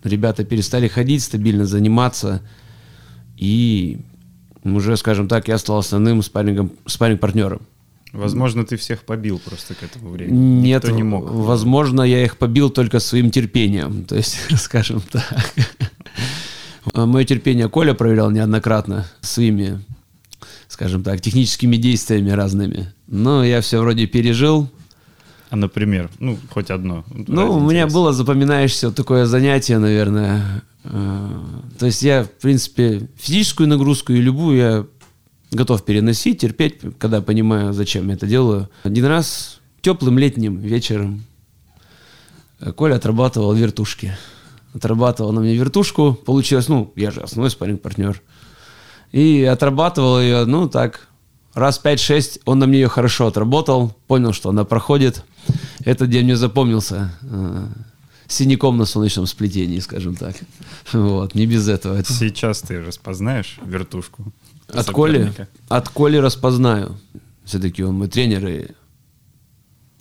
Ребята 0.04 0.44
перестали 0.44 0.86
ходить, 0.88 1.22
стабильно 1.24 1.66
заниматься. 1.66 2.40
И 3.36 3.98
уже, 4.62 4.96
скажем 4.96 5.26
так, 5.28 5.48
я 5.48 5.58
стал 5.58 5.78
основным 5.78 6.22
спаррингом, 6.22 6.70
спарринг-партнером. 6.86 7.60
Возможно, 8.12 8.64
ты 8.64 8.76
всех 8.76 9.02
побил 9.02 9.38
просто 9.38 9.74
к 9.74 9.82
этому 9.82 10.10
времени. 10.10 10.62
Нет, 10.62 10.84
Никто 10.84 10.96
не 10.96 11.02
мог. 11.02 11.28
возможно, 11.30 12.02
я 12.02 12.24
их 12.24 12.38
побил 12.38 12.70
только 12.70 13.00
своим 13.00 13.30
терпением. 13.30 14.04
То 14.04 14.16
есть, 14.16 14.38
скажем 14.56 15.02
так. 15.10 15.52
Мое 17.04 17.24
терпение 17.24 17.68
Коля 17.68 17.92
проверял 17.94 18.30
неоднократно 18.30 19.06
своими, 19.20 19.80
скажем 20.68 21.02
так, 21.02 21.20
техническими 21.20 21.76
действиями 21.76 22.30
разными. 22.30 22.92
Но 23.06 23.44
я 23.44 23.60
все 23.60 23.80
вроде 23.80 24.06
пережил. 24.06 24.70
А, 25.50 25.56
например, 25.56 26.10
ну, 26.18 26.38
хоть 26.50 26.70
одно. 26.70 27.04
Ну, 27.10 27.56
у 27.56 27.60
меня 27.60 27.86
было 27.86 28.12
запоминающееся 28.12 28.88
вот 28.88 28.96
такое 28.96 29.26
занятие, 29.26 29.78
наверное. 29.78 30.62
Э, 30.84 31.28
То 31.78 31.86
есть 31.86 32.02
я, 32.02 32.24
в 32.24 32.30
принципе, 32.30 33.08
физическую 33.16 33.68
нагрузку 33.68 34.12
и 34.12 34.20
любую 34.20 34.56
я 34.56 34.86
готов 35.52 35.84
переносить, 35.84 36.40
терпеть, 36.40 36.80
когда 36.98 37.20
понимаю, 37.20 37.72
зачем 37.72 38.08
я 38.08 38.14
это 38.14 38.26
делаю. 38.26 38.68
Один 38.82 39.04
раз 39.04 39.60
теплым 39.82 40.18
летним 40.18 40.58
вечером 40.58 41.24
э, 42.60 42.72
Коля 42.72 42.96
отрабатывал 42.96 43.52
вертушки. 43.54 44.16
Отрабатывал 44.76 45.32
на 45.32 45.40
мне 45.40 45.54
вертушку. 45.54 46.12
Получилось, 46.12 46.68
ну, 46.68 46.92
я 46.96 47.10
же 47.10 47.22
основной 47.22 47.50
спарринг-партнер. 47.50 48.20
И 49.10 49.42
отрабатывал 49.42 50.20
ее, 50.20 50.44
ну, 50.44 50.68
так, 50.68 51.08
раз 51.54 51.80
5-6, 51.82 52.42
он 52.44 52.58
на 52.58 52.66
мне 52.66 52.80
ее 52.80 52.88
хорошо 52.88 53.26
отработал, 53.26 53.96
понял, 54.06 54.34
что 54.34 54.50
она 54.50 54.64
проходит. 54.64 55.24
Этот 55.82 56.10
день 56.10 56.24
мне 56.24 56.36
запомнился 56.36 57.10
э, 57.22 57.66
синяком 58.28 58.76
на 58.76 58.84
солнечном 58.84 59.26
сплетении, 59.26 59.78
скажем 59.78 60.14
так. 60.14 60.36
Вот, 60.92 61.34
не 61.34 61.46
без 61.46 61.68
этого. 61.68 61.96
Это 61.96 62.12
Сейчас 62.12 62.60
ты 62.60 62.84
распознаешь 62.84 63.58
вертушку. 63.64 64.30
от 64.68 64.90
Коли, 64.90 65.32
от 65.68 65.88
Коли 65.88 66.18
распознаю. 66.18 66.98
Все-таки 67.44 67.82
он 67.82 67.94
мой 67.94 68.08
тренер, 68.08 68.46
и 68.46 68.66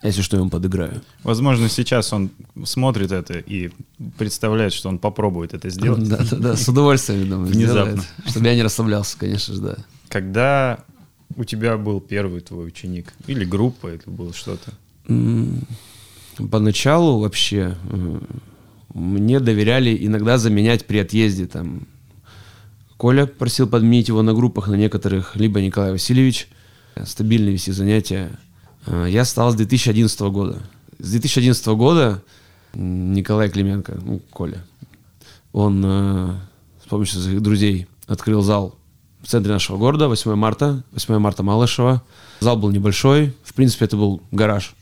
если 0.08 0.22
что, 0.22 0.38
я 0.38 0.42
ему 0.42 0.50
подыграю. 0.50 1.02
Возможно, 1.24 1.70
сейчас 1.70 2.12
он 2.14 2.30
смотрит 2.64 3.12
это 3.12 3.40
и 3.40 3.72
представляет, 4.18 4.74
что 4.74 4.90
он 4.90 5.00
попробует 5.00 5.54
это 5.54 5.70
сделать. 5.70 6.08
Да, 6.10 6.18
да, 6.18 6.38
да, 6.38 6.56
с 6.56 6.68
удовольствием, 6.68 7.30
думаю, 7.30 7.48
Внезапно. 7.48 7.92
сделает. 7.94 8.10
Чтобы 8.28 8.48
я 8.48 8.56
не 8.56 8.64
расслаблялся, 8.64 9.18
конечно 9.18 9.54
же, 9.54 9.62
да. 9.62 9.78
Когда 10.10 10.80
у 11.36 11.44
тебя 11.44 11.78
был 11.78 12.00
первый 12.00 12.42
твой 12.42 12.68
ученик? 12.68 13.14
Или 13.28 13.46
группа, 13.46 13.88
это 13.88 14.10
было 14.10 14.34
что-то? 14.34 14.72
Поначалу 16.52 17.20
вообще 17.20 17.76
мне 18.94 19.40
доверяли 19.40 19.98
иногда 20.06 20.38
заменять 20.38 20.86
при 20.86 21.00
отъезде. 21.00 21.48
Там 21.48 21.88
Коля 22.98 23.26
просил 23.26 23.68
подменить 23.68 24.08
его 24.08 24.22
на 24.22 24.34
группах 24.34 24.68
на 24.68 24.76
некоторых, 24.76 25.36
либо 25.36 25.62
Николай 25.62 25.92
Васильевич. 25.92 26.48
Стабильно 27.04 27.50
вести 27.50 27.72
занятия. 27.72 28.32
Э, 28.86 29.08
Я 29.10 29.26
стал 29.26 29.52
с 29.52 29.56
2011 29.56 30.20
года. 30.22 30.62
С 31.00 31.12
2011 31.12 31.66
года 31.68 32.22
Николай 32.74 33.50
Клименко, 33.50 34.00
ну, 34.04 34.22
Коля, 34.32 34.64
он 35.54 35.84
э, 35.86 36.36
с 36.84 36.88
помощью 36.88 37.20
своих 37.20 37.42
друзей 37.42 37.88
открыл 38.08 38.42
зал 38.42 38.76
в 39.22 39.28
центре 39.28 39.52
нашего 39.52 39.78
города, 39.78 40.08
8 40.08 40.36
марта, 40.36 40.84
8 40.92 41.18
марта 41.18 41.44
Малышева. 41.44 42.04
Зал 42.42 42.58
был 42.58 42.70
небольшой, 42.72 43.34
в 43.44 43.54
принципе, 43.54 43.86
это 43.86 43.98
был 43.98 44.22
гараж, 44.32 44.76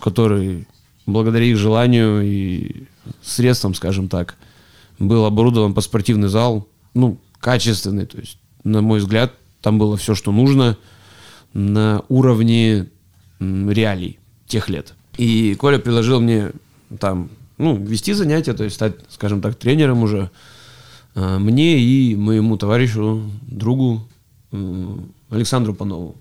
который 0.00 0.66
благодаря 1.06 1.44
их 1.46 1.56
желанию 1.56 2.20
и 2.22 2.84
средствам, 3.22 3.74
скажем 3.74 4.08
так, 4.08 4.36
был 4.98 5.24
оборудован 5.24 5.72
под 5.72 5.84
спортивный 5.84 6.28
зал, 6.28 6.68
ну, 6.94 7.18
качественный, 7.40 8.06
то 8.06 8.18
есть, 8.18 8.38
на 8.64 8.82
мой 8.82 8.98
взгляд, 8.98 9.32
там 9.62 9.78
было 9.78 9.96
все, 9.96 10.14
что 10.14 10.32
нужно 10.32 10.76
на 11.52 12.02
уровне 12.08 12.88
реалий 13.40 14.18
тех 14.46 14.68
лет. 14.68 14.94
И 15.16 15.54
Коля 15.54 15.78
предложил 15.78 16.20
мне 16.20 16.52
там, 16.98 17.30
ну, 17.58 17.76
вести 17.76 18.12
занятия, 18.12 18.52
то 18.52 18.64
есть 18.64 18.76
стать, 18.76 18.94
скажем 19.08 19.40
так, 19.40 19.56
тренером 19.56 20.02
уже 20.02 20.30
э, 21.14 21.38
мне 21.38 21.78
и 21.78 22.14
моему 22.14 22.56
товарищу, 22.56 23.22
другу 23.42 24.06
Александру 25.30 25.74
Панову. 25.74 26.16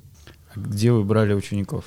А 0.53 0.59
Где 0.59 0.91
вы 0.91 1.03
брали 1.03 1.33
учеников? 1.33 1.85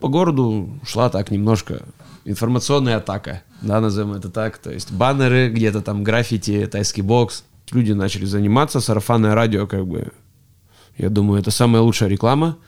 По 0.00 0.08
городу 0.08 0.68
шла 0.84 1.08
так 1.10 1.30
немножко 1.30 1.82
информационная 2.24 2.96
атака, 2.96 3.42
да, 3.62 3.80
назовем 3.80 4.12
это 4.12 4.30
так. 4.30 4.58
То 4.58 4.70
есть 4.70 4.92
баннеры, 4.92 5.50
где-то 5.50 5.82
там 5.82 6.02
граффити, 6.02 6.66
тайский 6.66 7.02
бокс. 7.02 7.44
Люди 7.70 7.92
начали 7.92 8.24
заниматься, 8.24 8.80
сарафанное 8.80 9.34
радио, 9.34 9.66
как 9.66 9.86
бы, 9.86 10.12
я 10.98 11.08
думаю, 11.08 11.40
это 11.40 11.50
самая 11.50 11.82
лучшая 11.82 12.08
реклама. 12.08 12.58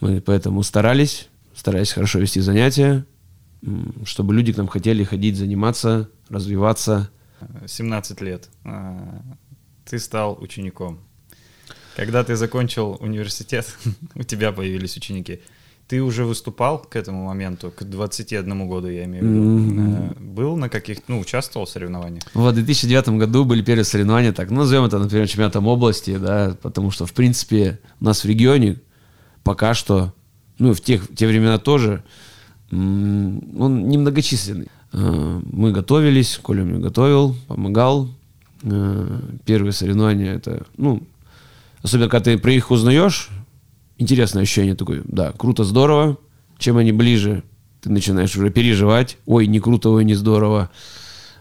Мы 0.00 0.20
поэтому 0.20 0.62
старались, 0.62 1.28
старались 1.54 1.92
хорошо 1.92 2.18
вести 2.18 2.40
занятия, 2.40 3.06
чтобы 4.04 4.34
люди 4.34 4.52
к 4.52 4.56
нам 4.56 4.68
хотели 4.68 5.04
ходить, 5.04 5.36
заниматься, 5.36 6.08
развиваться. 6.28 7.10
17 7.66 8.20
лет. 8.20 8.48
А, 8.64 9.22
Ты 9.84 9.98
стал 9.98 10.38
учеником. 10.40 11.00
Когда 11.96 12.24
ты 12.24 12.36
закончил 12.36 12.98
университет, 13.00 13.74
у 14.14 14.22
тебя 14.22 14.52
появились 14.52 14.96
ученики. 14.96 15.40
Ты 15.88 16.02
уже 16.02 16.24
выступал 16.24 16.80
к 16.80 16.96
этому 16.96 17.24
моменту, 17.24 17.70
к 17.70 17.84
21 17.84 18.68
году, 18.68 18.88
я 18.88 19.04
имею 19.04 19.24
в 19.24 19.28
виду. 19.28 19.80
Э, 19.80 20.20
Был 20.20 20.56
на 20.56 20.68
каких 20.68 20.98
ну, 21.06 21.20
участвовал 21.20 21.66
в 21.66 21.70
соревнованиях? 21.70 22.24
В 22.34 22.52
2009 22.52 23.10
году 23.10 23.44
были 23.44 23.62
первые 23.62 23.84
соревнования, 23.84 24.32
так, 24.32 24.50
назовем 24.50 24.84
это, 24.84 24.98
например, 24.98 25.28
чемпионатом 25.28 25.68
области, 25.68 26.16
да, 26.16 26.56
потому 26.60 26.90
что, 26.90 27.06
в 27.06 27.12
принципе, 27.12 27.78
у 28.00 28.04
нас 28.04 28.24
в 28.24 28.26
регионе 28.26 28.80
пока 29.46 29.74
что, 29.74 30.12
ну, 30.58 30.74
в 30.74 30.80
тех, 30.80 31.04
в 31.04 31.14
те 31.14 31.26
времена 31.28 31.58
тоже, 31.58 32.02
он 32.72 33.88
немногочисленный. 33.88 34.66
Э, 34.92 35.40
Мы 35.52 35.70
готовились, 35.70 36.38
Коля 36.42 36.64
мне 36.64 36.80
готовил, 36.80 37.36
помогал. 37.46 38.08
Э, 38.62 39.20
Первые 39.44 39.72
соревнования 39.72 40.34
это, 40.34 40.66
ну, 40.76 41.02
особенно 41.82 42.08
когда 42.08 42.32
ты 42.32 42.38
про 42.38 42.52
их 42.52 42.70
узнаешь, 42.72 43.28
интересное 43.98 44.42
ощущение 44.42 44.74
такое, 44.74 45.02
да, 45.04 45.32
круто, 45.32 45.62
здорово. 45.64 46.18
Чем 46.58 46.78
они 46.78 46.90
ближе, 46.90 47.42
ты 47.82 47.90
начинаешь 47.90 48.34
уже 48.36 48.50
переживать. 48.50 49.18
Ой, 49.26 49.46
не 49.46 49.60
круто, 49.60 49.90
ой, 49.90 50.04
не 50.04 50.14
здорово. 50.14 50.70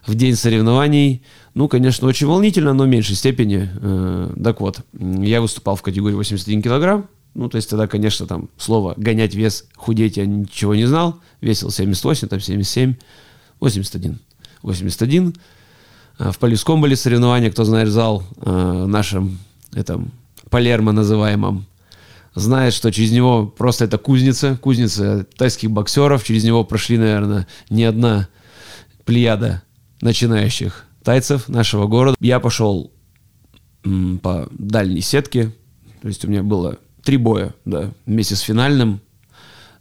В 0.05 0.13
день 0.13 0.35
соревнований, 0.35 1.23
ну, 1.55 1.67
конечно, 1.67 2.07
очень 2.07 2.27
волнительно, 2.27 2.73
но 2.73 2.83
в 2.83 2.87
меньшей 2.87 3.15
степени. 3.15 3.67
Э, 3.81 4.31
Так 4.43 4.61
вот, 4.61 4.81
я 4.99 5.41
выступал 5.41 5.75
в 5.75 5.81
категории 5.81 6.13
81 6.15 6.61
килограмм. 6.61 7.07
Ну, 7.35 7.49
то 7.49 7.57
есть 7.57 7.69
тогда, 7.69 7.85
конечно, 7.87 8.25
там 8.25 8.49
слово 8.57 8.93
«гонять 8.97 9.35
вес», 9.35 9.65
«худеть» 9.75 10.17
я 10.17 10.25
ничего 10.25 10.73
не 10.73 10.85
знал. 10.85 11.19
Весил 11.41 11.69
78, 11.69 12.29
там 12.29 12.39
77, 12.39 12.95
81. 13.59 14.19
81. 14.61 15.35
А 16.17 16.31
В 16.31 16.39
Полевском 16.39 16.81
были 16.81 16.95
соревнования, 16.95 17.51
кто 17.51 17.65
знает 17.65 17.89
зал 17.89 18.23
э, 18.37 18.85
нашем 18.87 19.37
этом 19.73 20.11
Палермо 20.49 20.93
называемом 20.93 21.65
знает, 22.35 22.73
что 22.73 22.91
через 22.91 23.11
него 23.11 23.47
просто 23.47 23.85
это 23.85 23.97
кузница, 23.97 24.57
кузница 24.61 25.25
тайских 25.37 25.71
боксеров, 25.71 26.23
через 26.23 26.43
него 26.43 26.63
прошли, 26.63 26.97
наверное, 26.97 27.47
не 27.69 27.83
одна 27.83 28.29
плеяда 29.05 29.63
начинающих 30.01 30.85
тайцев 31.03 31.47
нашего 31.49 31.87
города. 31.87 32.15
Я 32.19 32.39
пошел 32.39 32.91
по 34.21 34.47
дальней 34.51 35.01
сетке. 35.01 35.51
То 36.01 36.07
есть 36.07 36.25
у 36.25 36.27
меня 36.27 36.43
было 36.43 36.77
три 37.05 37.17
боя, 37.17 37.53
да, 37.63 37.91
вместе 38.05 38.35
с 38.35 38.41
финальным. 38.41 38.99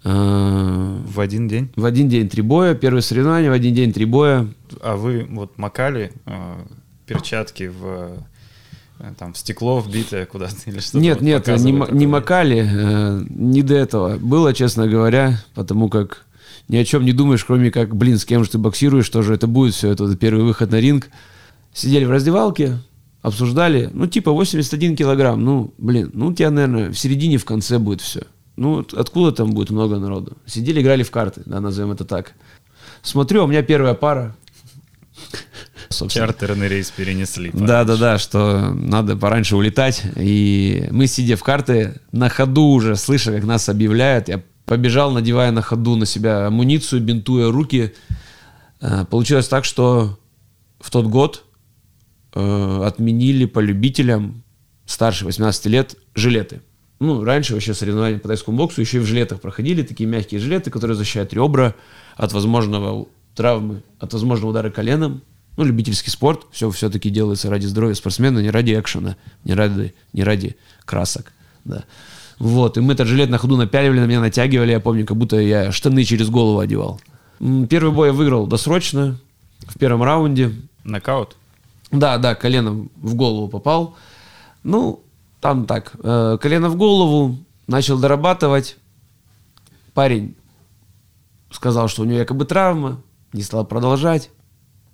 Э, 0.05 0.99
В 1.07 1.19
один 1.19 1.49
день? 1.49 1.73
В 1.75 1.85
один 1.85 2.09
день 2.09 2.29
три 2.29 2.43
боя. 2.43 2.75
Первое 2.75 3.01
соревнование, 3.01 3.51
в 3.51 3.55
один 3.55 3.75
день 3.75 3.93
три 3.93 4.05
боя. 4.05 4.47
А 4.83 4.97
вы 4.97 5.27
вот 5.29 5.59
макали 5.59 6.13
э, 6.27 6.55
перчатки 7.07 7.69
в 7.69 8.19
э, 8.99 9.13
там 9.19 9.33
в 9.33 9.39
стекло 9.39 9.81
вбитое 9.81 10.27
куда-то 10.27 10.57
или 10.67 10.79
что-то? 10.79 10.99
Нет, 10.99 11.17
вот 11.19 11.25
нет, 11.25 11.47
не, 11.47 11.79
такое? 11.79 11.99
не 11.99 12.07
макали, 12.07 12.71
э, 12.71 13.25
не 13.31 13.63
до 13.63 13.75
этого. 13.75 14.19
Было, 14.19 14.53
честно 14.53 14.87
говоря, 14.87 15.43
потому 15.55 15.89
как 15.89 16.27
ни 16.69 16.77
о 16.77 16.85
чем 16.85 17.05
не 17.05 17.13
думаешь, 17.13 17.45
кроме 17.45 17.71
как, 17.71 17.97
блин, 17.97 18.19
с 18.19 18.25
кем 18.25 18.45
же 18.45 18.51
ты 18.51 18.59
боксируешь, 18.59 19.07
что 19.07 19.23
же 19.23 19.35
это 19.35 19.47
будет 19.47 19.75
все, 19.75 19.91
это 19.91 20.15
первый 20.17 20.45
выход 20.45 20.71
на 20.71 20.81
ринг. 20.81 21.09
Сидели 21.73 22.05
в 22.05 22.11
раздевалке, 22.11 22.79
обсуждали, 23.25 23.89
ну, 23.95 24.07
типа 24.07 24.31
81 24.33 24.97
килограмм, 24.97 25.43
ну, 25.43 25.73
блин, 25.79 26.11
ну, 26.13 26.27
у 26.29 26.35
тебя, 26.35 26.51
наверное, 26.51 26.91
в 26.91 26.99
середине, 26.99 27.39
в 27.39 27.45
конце 27.47 27.79
будет 27.79 28.03
все. 28.03 28.21
Ну, 28.57 28.81
от- 28.81 28.93
откуда 28.93 29.33
там 29.33 29.53
будет 29.53 29.71
много 29.71 29.99
народу? 29.99 30.37
Сидели, 30.47 30.83
играли 30.83 31.03
в 31.03 31.11
карты, 31.11 31.41
да, 31.47 31.59
назовем 31.61 31.91
это 31.93 32.05
так. 32.05 32.35
Смотрю, 33.03 33.45
у 33.45 33.47
меня 33.47 33.63
первая 33.63 33.95
пара. 33.95 34.37
Собственно. 35.89 36.27
Чартерный 36.27 36.69
рейс 36.69 36.91
перенесли. 36.91 37.51
Да, 37.55 37.85
да, 37.85 37.97
да, 37.97 38.19
что 38.19 38.73
надо 38.75 39.17
пораньше 39.17 39.57
улетать. 39.57 40.03
И 40.17 40.87
мы, 40.91 41.07
сидя 41.07 41.37
в 41.37 41.43
карты, 41.43 42.01
на 42.13 42.29
ходу 42.29 42.65
уже, 42.67 42.95
слыша, 42.97 43.33
как 43.33 43.45
нас 43.45 43.69
объявляют, 43.71 44.29
я 44.29 44.43
побежал, 44.67 45.13
надевая 45.13 45.51
на 45.51 45.63
ходу 45.63 45.97
на 45.97 46.05
себя 46.05 46.47
амуницию, 46.49 47.01
бинтуя 47.01 47.51
руки. 47.51 47.95
Э, 48.81 49.05
Получилось 49.09 49.49
так, 49.49 49.65
что 49.65 50.19
в 50.81 50.91
тот 50.91 51.07
год 51.07 51.45
э, 52.35 52.83
отменили 52.85 53.45
по 53.47 53.61
любителям 53.61 54.43
старше 54.87 55.25
18 55.25 55.67
лет 55.67 55.97
жилеты. 56.15 56.61
Ну, 57.01 57.25
раньше 57.25 57.55
вообще 57.55 57.75
соревнования 57.75 58.19
по 58.19 58.29
тайскому 58.29 58.57
боксу 58.57 58.81
еще 58.81 58.99
и 58.99 59.01
в 59.01 59.07
жилетах 59.07 59.41
проходили, 59.41 59.83
такие 59.83 60.09
мягкие 60.09 60.41
жилеты, 60.41 60.71
которые 60.71 60.97
защищают 60.97 61.33
ребра 61.33 61.75
от 62.17 62.33
возможного 62.33 63.07
травмы, 63.35 63.83
от 63.99 64.13
возможного 64.13 64.51
удара 64.51 64.71
коленом. 64.71 65.23
Ну, 65.57 65.65
любительский 65.65 66.11
спорт, 66.11 66.47
все 66.51 66.71
все-таки 66.71 67.11
делается 67.11 67.51
ради 67.51 67.67
здоровья 67.67 67.95
спортсмена, 67.95 68.41
не 68.41 68.51
ради 68.51 68.79
экшена, 68.79 69.17
не 69.45 69.55
ради, 69.55 69.95
не 70.13 70.25
ради 70.25 70.57
красок, 70.85 71.33
да. 71.65 71.85
Вот, 72.39 72.77
и 72.77 72.81
мы 72.81 72.95
этот 72.95 73.07
жилет 73.07 73.31
на 73.31 73.39
ходу 73.39 73.57
напяливали, 73.57 74.01
на 74.01 74.07
меня 74.07 74.21
натягивали, 74.21 74.73
я 74.73 74.81
помню, 74.81 75.07
как 75.07 75.17
будто 75.17 75.39
я 75.39 75.71
штаны 75.71 76.05
через 76.05 76.29
голову 76.29 76.59
одевал. 76.59 77.01
Первый 77.71 77.93
бой 77.93 78.09
я 78.09 78.13
выиграл 78.13 78.47
досрочно, 78.47 79.19
в 79.67 79.79
первом 79.79 80.03
раунде. 80.03 80.53
Нокаут? 80.83 81.37
Да, 81.99 82.19
да, 82.19 82.35
коленом 82.35 82.91
в 82.97 83.15
голову 83.15 83.49
попал. 83.49 83.97
Ну, 84.63 85.03
там 85.41 85.67
так, 85.67 85.93
э, 86.03 86.39
колено 86.41 86.69
в 86.69 86.77
голову, 86.77 87.37
начал 87.67 87.99
дорабатывать. 87.99 88.77
Парень 89.93 90.37
сказал, 91.51 91.89
что 91.89 92.03
у 92.03 92.05
него 92.05 92.19
якобы 92.19 92.45
травма, 92.45 93.01
не 93.33 93.43
стал 93.43 93.65
продолжать. 93.65 94.31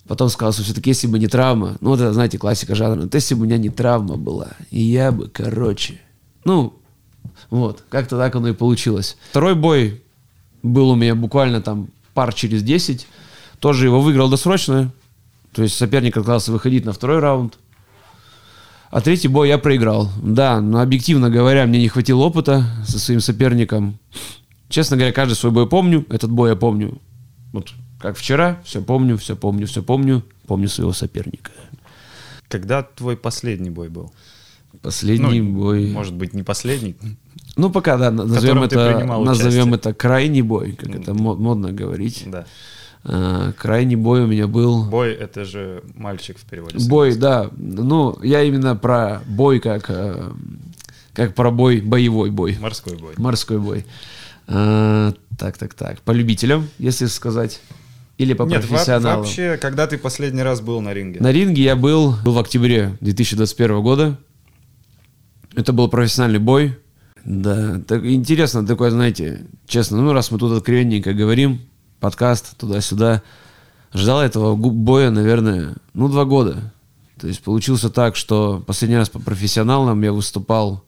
Потом 0.06 0.28
сказал, 0.28 0.52
что 0.52 0.62
все-таки 0.62 0.90
если 0.90 1.06
бы 1.06 1.18
не 1.18 1.28
травма, 1.28 1.76
ну, 1.80 1.94
это, 1.94 2.12
знаете, 2.12 2.38
классика 2.38 2.74
жанра, 2.74 3.02
вот 3.02 3.14
если 3.14 3.34
бы 3.34 3.42
у 3.42 3.44
меня 3.44 3.58
не 3.58 3.68
травма 3.68 4.16
была, 4.16 4.48
и 4.70 4.80
я 4.80 5.12
бы, 5.12 5.28
короче, 5.28 6.00
ну, 6.44 6.74
вот, 7.48 7.84
как-то 7.88 8.18
так 8.18 8.34
оно 8.34 8.48
и 8.48 8.52
получилось. 8.52 9.16
Второй 9.30 9.54
бой 9.54 10.02
был 10.62 10.90
у 10.90 10.96
меня 10.96 11.14
буквально 11.14 11.60
там 11.60 11.88
пар 12.12 12.34
через 12.34 12.62
10, 12.62 13.06
тоже 13.60 13.86
его 13.86 14.00
выиграл 14.00 14.28
досрочно, 14.28 14.90
то 15.52 15.62
есть 15.62 15.76
соперник 15.76 16.16
отказался 16.16 16.52
выходить 16.52 16.84
на 16.84 16.92
второй 16.92 17.18
раунд. 17.18 17.58
А 18.90 19.00
третий 19.00 19.28
бой 19.28 19.48
я 19.48 19.58
проиграл. 19.58 20.10
Да, 20.20 20.60
но 20.60 20.80
объективно 20.80 21.30
говоря, 21.30 21.66
мне 21.66 21.80
не 21.80 21.88
хватило 21.88 22.22
опыта 22.24 22.64
со 22.86 22.98
своим 22.98 23.20
соперником. 23.20 23.98
Честно 24.68 24.96
говоря, 24.96 25.12
каждый 25.12 25.34
свой 25.34 25.52
бой 25.52 25.68
помню. 25.68 26.04
Этот 26.08 26.30
бой 26.30 26.50
я 26.50 26.56
помню. 26.56 26.98
Вот 27.52 27.72
как 28.00 28.16
вчера. 28.16 28.60
Все 28.64 28.82
помню, 28.82 29.16
все 29.16 29.36
помню, 29.36 29.66
все 29.66 29.82
помню. 29.82 30.24
Помню 30.46 30.68
своего 30.68 30.92
соперника. 30.92 31.52
Когда 32.48 32.82
твой 32.82 33.16
последний 33.16 33.70
бой 33.70 33.88
был? 33.88 34.12
Последний 34.82 35.40
Ну, 35.40 35.52
бой. 35.60 35.90
Может 35.90 36.14
быть, 36.14 36.34
не 36.34 36.42
последний? 36.42 36.96
Ну, 37.56 37.70
пока, 37.70 37.96
да, 37.96 38.10
назовем 38.10 38.62
это, 38.62 38.98
назовем 39.24 39.68
участие. 39.68 39.74
это 39.74 39.94
крайний 39.94 40.42
бой, 40.42 40.72
как 40.72 40.94
это 40.94 41.14
мо- 41.14 41.34
модно 41.34 41.70
говорить. 41.72 42.24
Да. 42.26 42.46
А, 43.02 43.52
крайний 43.52 43.96
бой 43.96 44.24
у 44.24 44.26
меня 44.26 44.46
был. 44.46 44.84
Бой— 44.84 45.12
это 45.20 45.44
же 45.44 45.82
мальчик 45.94 46.38
в 46.38 46.44
переводе. 46.44 46.76
Бой, 46.88 47.16
да. 47.16 47.50
Ну, 47.56 48.18
я 48.22 48.42
именно 48.42 48.76
про 48.76 49.22
бой 49.26 49.58
как, 49.60 49.88
э, 49.88 50.30
как 51.14 51.34
про 51.34 51.50
бой, 51.50 51.80
боевой 51.80 52.30
бой. 52.30 52.58
Морской 52.60 52.96
бой. 52.96 53.14
Морской 53.16 53.58
бой. 53.58 53.86
А, 54.46 55.14
так, 55.38 55.56
так, 55.56 55.74
так. 55.74 56.00
По 56.02 56.10
любителям, 56.12 56.68
если 56.78 57.06
сказать. 57.06 57.60
Или 58.18 58.34
по 58.34 58.42
Нет, 58.42 58.66
профессионалам. 58.66 59.20
вообще, 59.20 59.56
когда 59.56 59.86
ты 59.86 59.96
последний 59.96 60.42
раз 60.42 60.60
был 60.60 60.82
на 60.82 60.92
ринге? 60.92 61.20
На 61.20 61.32
ринге 61.32 61.62
я 61.62 61.74
был, 61.74 62.16
был 62.22 62.34
в 62.34 62.38
октябре 62.38 62.98
2021 63.00 63.80
года. 63.80 64.18
Это 65.54 65.72
был 65.72 65.88
профессиональный 65.88 66.38
бой. 66.38 66.76
Да, 67.24 67.80
так 67.86 68.04
интересно 68.04 68.66
такое, 68.66 68.90
знаете, 68.90 69.46
честно, 69.66 70.02
ну 70.02 70.12
раз 70.12 70.30
мы 70.30 70.38
тут 70.38 70.52
откровенненько 70.52 71.14
говорим, 71.14 71.60
подкаст 72.00 72.56
туда-сюда, 72.56 73.22
ждал 73.92 74.20
этого 74.20 74.56
боя, 74.56 75.10
наверное, 75.10 75.74
ну 75.94 76.08
два 76.08 76.24
года. 76.24 76.72
То 77.20 77.28
есть 77.28 77.42
получился 77.42 77.90
так, 77.90 78.16
что 78.16 78.62
последний 78.66 78.96
раз 78.96 79.10
по 79.10 79.18
профессионалам 79.18 80.02
я 80.02 80.12
выступал 80.12 80.82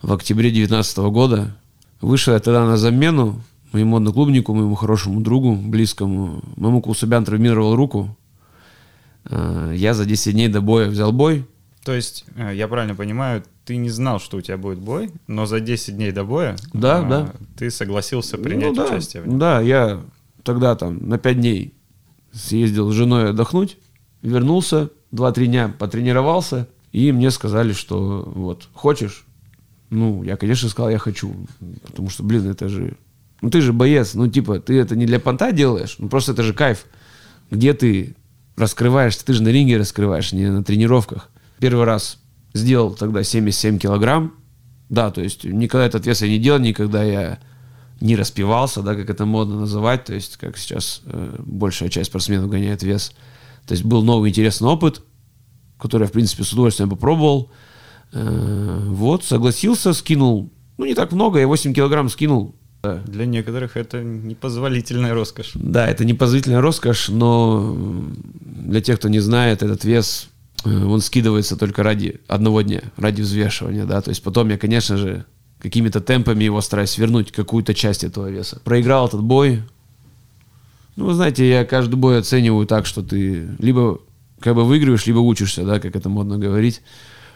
в 0.00 0.12
октябре 0.12 0.50
2019 0.50 0.98
года. 1.12 1.56
Вышел 2.00 2.32
я 2.32 2.40
тогда 2.40 2.64
на 2.64 2.78
замену 2.78 3.42
моему 3.72 3.98
одноклубнику, 3.98 4.54
моему 4.54 4.74
хорошему 4.74 5.20
другу, 5.20 5.54
близкому. 5.54 6.42
Моему 6.56 6.80
Кусубян 6.80 7.24
травмировал 7.24 7.76
руку. 7.76 8.16
Э, 9.24 9.74
Я 9.76 9.92
за 9.92 10.06
10 10.06 10.32
дней 10.32 10.48
до 10.48 10.62
боя 10.62 10.88
взял 10.88 11.12
бой. 11.12 11.46
То 11.90 11.96
есть, 11.96 12.24
э, 12.36 12.52
я 12.54 12.68
правильно 12.68 12.94
понимаю, 12.94 13.42
ты 13.64 13.76
не 13.76 13.90
знал, 13.90 14.20
что 14.20 14.36
у 14.36 14.40
тебя 14.40 14.56
будет 14.56 14.78
бой, 14.78 15.10
но 15.26 15.44
за 15.44 15.58
10 15.58 15.96
дней 15.96 16.12
до 16.12 16.22
боя 16.22 16.54
Да, 16.72 17.00
э, 17.04 17.08
да. 17.08 17.32
ты 17.58 17.68
согласился 17.68 18.38
принять 18.38 18.68
Ну 18.68 18.74
да, 18.76 18.84
участие 18.84 19.24
в 19.24 19.26
нем. 19.26 19.40
Да, 19.40 19.60
я 19.60 20.00
тогда 20.44 20.76
там 20.76 21.08
на 21.08 21.18
5 21.18 21.40
дней 21.40 21.74
съездил 22.30 22.92
с 22.92 22.94
женой 22.94 23.30
отдохнуть, 23.30 23.76
вернулся, 24.22 24.90
2-3 25.10 25.46
дня 25.46 25.74
потренировался, 25.76 26.68
и 26.92 27.10
мне 27.10 27.32
сказали, 27.32 27.72
что 27.72 28.22
вот, 28.36 28.68
хочешь? 28.72 29.24
Ну, 29.88 30.22
я, 30.22 30.36
конечно, 30.36 30.68
сказал, 30.68 30.90
я 30.90 30.98
хочу, 30.98 31.34
потому 31.82 32.08
что, 32.08 32.22
блин, 32.22 32.48
это 32.48 32.68
же... 32.68 32.96
Ну, 33.40 33.50
ты 33.50 33.60
же 33.62 33.72
боец, 33.72 34.14
ну, 34.14 34.28
типа, 34.28 34.60
ты 34.60 34.78
это 34.78 34.94
не 34.94 35.06
для 35.06 35.18
понта 35.18 35.50
делаешь, 35.50 35.96
ну, 35.98 36.08
просто 36.08 36.30
это 36.30 36.44
же 36.44 36.54
кайф. 36.54 36.86
Где 37.50 37.74
ты 37.74 38.14
раскрываешься, 38.54 39.26
ты 39.26 39.32
же 39.32 39.42
на 39.42 39.48
ринге 39.48 39.76
раскрываешь, 39.76 40.30
не 40.30 40.48
на 40.48 40.62
тренировках. 40.62 41.30
Первый 41.60 41.84
раз 41.84 42.18
сделал 42.54 42.94
тогда 42.94 43.22
77 43.22 43.78
килограмм, 43.78 44.34
да, 44.88 45.10
то 45.10 45.20
есть 45.20 45.44
никогда 45.44 45.86
этот 45.86 46.06
вес 46.06 46.22
я 46.22 46.28
не 46.28 46.38
делал, 46.38 46.58
никогда 46.58 47.02
я 47.02 47.38
не 48.00 48.16
распивался, 48.16 48.82
да, 48.82 48.94
как 48.94 49.10
это 49.10 49.26
модно 49.26 49.60
называть, 49.60 50.04
то 50.04 50.14
есть 50.14 50.36
как 50.36 50.56
сейчас 50.56 51.02
э, 51.04 51.36
большая 51.38 51.90
часть 51.90 52.10
спортсменов 52.10 52.48
гоняет 52.48 52.82
вес. 52.82 53.12
То 53.66 53.72
есть 53.72 53.84
был 53.84 54.02
новый 54.02 54.30
интересный 54.30 54.68
опыт, 54.68 55.02
который 55.78 56.04
я, 56.04 56.08
в 56.08 56.12
принципе, 56.12 56.42
с 56.42 56.52
удовольствием 56.52 56.88
попробовал. 56.88 57.50
Э, 58.12 58.78
вот, 58.86 59.24
согласился, 59.24 59.92
скинул, 59.92 60.50
ну, 60.78 60.86
не 60.86 60.94
так 60.94 61.12
много, 61.12 61.38
я 61.38 61.46
8 61.46 61.74
килограмм 61.74 62.08
скинул. 62.08 62.56
Да. 62.82 63.02
Для 63.06 63.26
некоторых 63.26 63.76
это 63.76 64.02
непозволительная 64.02 65.12
роскошь. 65.12 65.50
Да, 65.54 65.86
это 65.86 66.06
непозволительная 66.06 66.62
роскошь, 66.62 67.10
но 67.10 67.76
для 68.40 68.80
тех, 68.80 68.98
кто 68.98 69.10
не 69.10 69.20
знает, 69.20 69.62
этот 69.62 69.84
вес, 69.84 70.29
он 70.64 71.00
скидывается 71.00 71.56
только 71.56 71.82
ради 71.82 72.20
одного 72.28 72.62
дня, 72.62 72.82
ради 72.96 73.22
взвешивания, 73.22 73.84
да, 73.84 74.00
то 74.00 74.10
есть 74.10 74.22
потом 74.22 74.48
я, 74.50 74.58
конечно 74.58 74.96
же, 74.96 75.24
какими-то 75.60 76.00
темпами 76.00 76.44
его 76.44 76.60
стараюсь 76.60 76.98
вернуть, 76.98 77.32
какую-то 77.32 77.74
часть 77.74 78.04
этого 78.04 78.30
веса. 78.30 78.60
Проиграл 78.64 79.08
этот 79.08 79.22
бой. 79.22 79.62
Ну, 80.96 81.06
вы 81.06 81.14
знаете, 81.14 81.48
я 81.48 81.64
каждый 81.64 81.96
бой 81.96 82.18
оцениваю 82.18 82.66
так, 82.66 82.86
что 82.86 83.02
ты 83.02 83.48
либо 83.58 84.00
как 84.40 84.54
бы 84.54 84.64
выигрываешь, 84.64 85.06
либо 85.06 85.18
учишься, 85.18 85.64
да, 85.64 85.78
как 85.80 85.94
это 85.96 86.08
модно 86.08 86.38
говорить. 86.38 86.82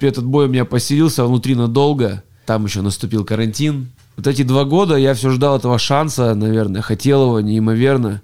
Этот 0.00 0.24
бой 0.24 0.46
у 0.46 0.48
меня 0.48 0.64
поселился 0.64 1.24
внутри 1.24 1.54
надолго, 1.54 2.22
там 2.46 2.64
еще 2.64 2.82
наступил 2.82 3.24
карантин. 3.24 3.90
Вот 4.16 4.26
эти 4.26 4.42
два 4.42 4.64
года 4.64 4.96
я 4.96 5.14
все 5.14 5.30
ждал 5.30 5.56
этого 5.56 5.78
шанса, 5.78 6.34
наверное, 6.34 6.82
хотел 6.82 7.24
его 7.24 7.40
неимоверно. 7.40 8.22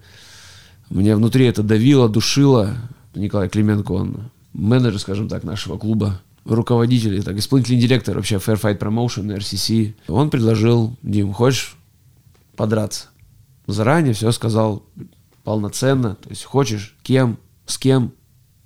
Мне 0.88 1.14
внутри 1.14 1.46
это 1.46 1.62
давило, 1.62 2.08
душило. 2.08 2.74
Николай 3.14 3.48
Клименко, 3.48 3.92
он 3.92 4.30
менеджер, 4.52 4.98
скажем 4.98 5.28
так, 5.28 5.44
нашего 5.44 5.78
клуба, 5.78 6.20
руководитель, 6.44 7.22
так, 7.22 7.36
исполнительный 7.36 7.80
директор 7.80 8.16
вообще 8.16 8.36
Fair 8.36 8.60
Fight 8.60 8.78
Promotion, 8.78 9.36
RCC. 9.36 9.94
Он 10.08 10.30
предложил, 10.30 10.96
Дим, 11.02 11.32
хочешь 11.32 11.76
подраться? 12.56 13.08
Заранее 13.66 14.14
все 14.14 14.32
сказал, 14.32 14.84
полноценно. 15.44 16.16
То 16.16 16.30
есть 16.30 16.44
хочешь, 16.44 16.96
кем, 17.02 17.38
с 17.66 17.78
кем, 17.78 18.12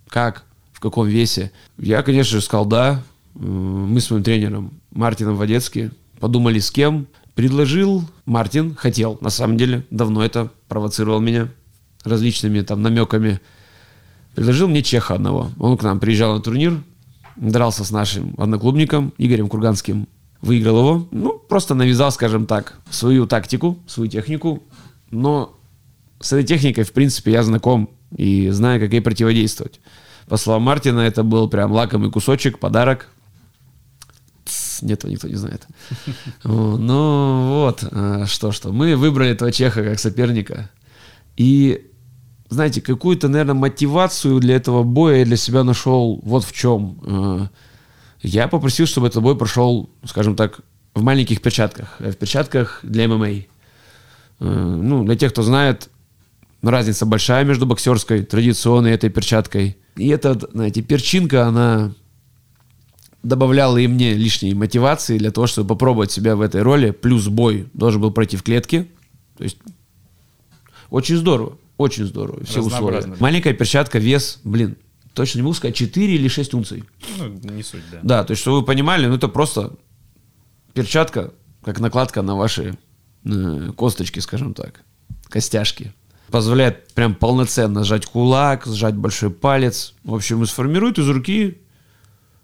как, 0.08 0.44
в 0.72 0.80
каком 0.80 1.06
весе. 1.06 1.52
Я, 1.78 2.02
конечно 2.02 2.32
же, 2.32 2.40
сказал 2.40 2.66
да. 2.66 3.02
Мы 3.34 4.00
с 4.00 4.10
моим 4.10 4.22
тренером 4.22 4.80
Мартином 4.92 5.36
Водецки 5.36 5.90
подумали 6.20 6.60
с 6.60 6.70
кем. 6.70 7.06
Предложил 7.34 8.04
Мартин, 8.26 8.76
хотел, 8.76 9.18
на 9.20 9.30
самом 9.30 9.56
деле, 9.56 9.84
давно 9.90 10.24
это 10.24 10.52
провоцировал 10.68 11.20
меня 11.20 11.48
различными 12.04 12.60
там 12.60 12.80
намеками. 12.80 13.40
Предложил 14.34 14.68
мне 14.68 14.82
чеха 14.82 15.14
одного. 15.14 15.50
Он 15.58 15.76
к 15.76 15.82
нам 15.82 16.00
приезжал 16.00 16.34
на 16.34 16.40
турнир, 16.40 16.82
дрался 17.36 17.84
с 17.84 17.90
нашим 17.90 18.34
одноклубником 18.38 19.12
Игорем 19.18 19.48
Курганским. 19.48 20.08
Выиграл 20.40 20.78
его. 20.78 21.08
Ну, 21.10 21.38
просто 21.38 21.74
навязал, 21.74 22.12
скажем 22.12 22.46
так, 22.46 22.78
свою 22.90 23.26
тактику, 23.26 23.78
свою 23.86 24.10
технику. 24.10 24.62
Но 25.10 25.58
с 26.20 26.32
этой 26.32 26.44
техникой, 26.44 26.84
в 26.84 26.92
принципе, 26.92 27.32
я 27.32 27.42
знаком 27.42 27.90
и 28.14 28.50
знаю, 28.50 28.80
как 28.80 28.92
ей 28.92 29.00
противодействовать. 29.00 29.80
По 30.26 30.36
словам 30.36 30.62
Мартина, 30.62 31.00
это 31.00 31.22
был 31.22 31.48
прям 31.48 31.72
лакомый 31.72 32.10
кусочек, 32.10 32.58
подарок. 32.58 33.08
Тс, 34.44 34.82
Нет, 34.82 35.04
никто 35.04 35.28
не 35.28 35.34
знает. 35.34 35.66
Ну 36.44 37.48
вот, 37.48 37.84
а, 37.90 38.26
что-что. 38.26 38.72
Мы 38.72 38.96
выбрали 38.96 39.30
этого 39.30 39.52
чеха 39.52 39.82
как 39.82 39.98
соперника. 39.98 40.70
И, 41.36 41.90
знаете, 42.48 42.80
какую-то, 42.80 43.28
наверное, 43.28 43.54
мотивацию 43.54 44.38
для 44.40 44.56
этого 44.56 44.82
боя 44.82 45.18
я 45.18 45.24
для 45.24 45.36
себя 45.36 45.64
нашел 45.64 46.20
вот 46.22 46.44
в 46.44 46.52
чем. 46.52 46.98
Э, 47.06 47.48
Я 48.22 48.48
попросил, 48.48 48.86
чтобы 48.86 49.08
этот 49.08 49.22
бой 49.22 49.36
прошел, 49.36 49.90
скажем 50.04 50.36
так, 50.36 50.60
в 50.94 51.02
маленьких 51.02 51.40
перчатках. 51.40 51.96
э, 51.98 52.10
В 52.10 52.16
перчатках 52.16 52.80
для 52.82 53.08
ММА. 53.08 53.28
Э, 53.28 53.44
Ну, 54.40 55.04
для 55.04 55.16
тех, 55.16 55.32
кто 55.32 55.42
знает, 55.42 55.90
разница 56.62 57.06
большая 57.06 57.44
между 57.44 57.66
боксерской, 57.66 58.22
традиционной 58.22 58.92
этой 58.92 59.10
перчаткой. 59.10 59.76
И 59.96 60.08
эта, 60.08 60.38
знаете, 60.52 60.82
перчинка, 60.82 61.46
она 61.46 61.92
добавляла 63.22 63.78
и 63.78 63.86
мне 63.86 64.14
лишней 64.14 64.54
мотивации 64.54 65.18
для 65.18 65.30
того, 65.30 65.46
чтобы 65.46 65.68
попробовать 65.68 66.12
себя 66.12 66.36
в 66.36 66.40
этой 66.40 66.62
роли. 66.62 66.90
Плюс 66.90 67.26
бой 67.28 67.68
должен 67.72 68.00
был 68.00 68.10
пройти 68.10 68.36
в 68.36 68.42
клетке. 68.42 68.86
То 69.38 69.44
есть 69.44 69.58
очень 70.90 71.16
здорово, 71.16 71.56
очень 71.76 72.04
здорово. 72.06 72.44
Все 72.44 72.62
условия. 72.62 73.14
Маленькая 73.20 73.52
перчатка, 73.52 73.98
вес, 73.98 74.40
блин, 74.44 74.76
точно 75.14 75.38
не 75.38 75.42
могу 75.42 75.54
сказать, 75.54 75.76
4 75.76 76.14
или 76.14 76.28
6 76.28 76.54
унций. 76.54 76.84
Ну, 77.18 77.28
не 77.28 77.62
суть, 77.62 77.82
да. 77.90 78.00
Да, 78.02 78.24
то 78.24 78.32
есть, 78.32 78.42
чтобы 78.42 78.60
вы 78.60 78.64
понимали, 78.64 79.06
ну 79.06 79.14
это 79.14 79.28
просто 79.28 79.72
перчатка, 80.72 81.32
как 81.64 81.80
накладка 81.80 82.22
на 82.22 82.36
ваши 82.36 82.76
э, 83.24 83.70
косточки, 83.76 84.20
скажем 84.20 84.54
так, 84.54 84.82
костяшки. 85.28 85.92
Позволяет 86.28 86.92
прям 86.94 87.14
полноценно 87.14 87.84
сжать 87.84 88.06
кулак, 88.06 88.66
сжать 88.66 88.94
большой 88.96 89.30
палец. 89.30 89.94
В 90.02 90.14
общем, 90.14 90.42
и 90.42 90.46
сформирует 90.46 90.98
из 90.98 91.08
руки 91.08 91.58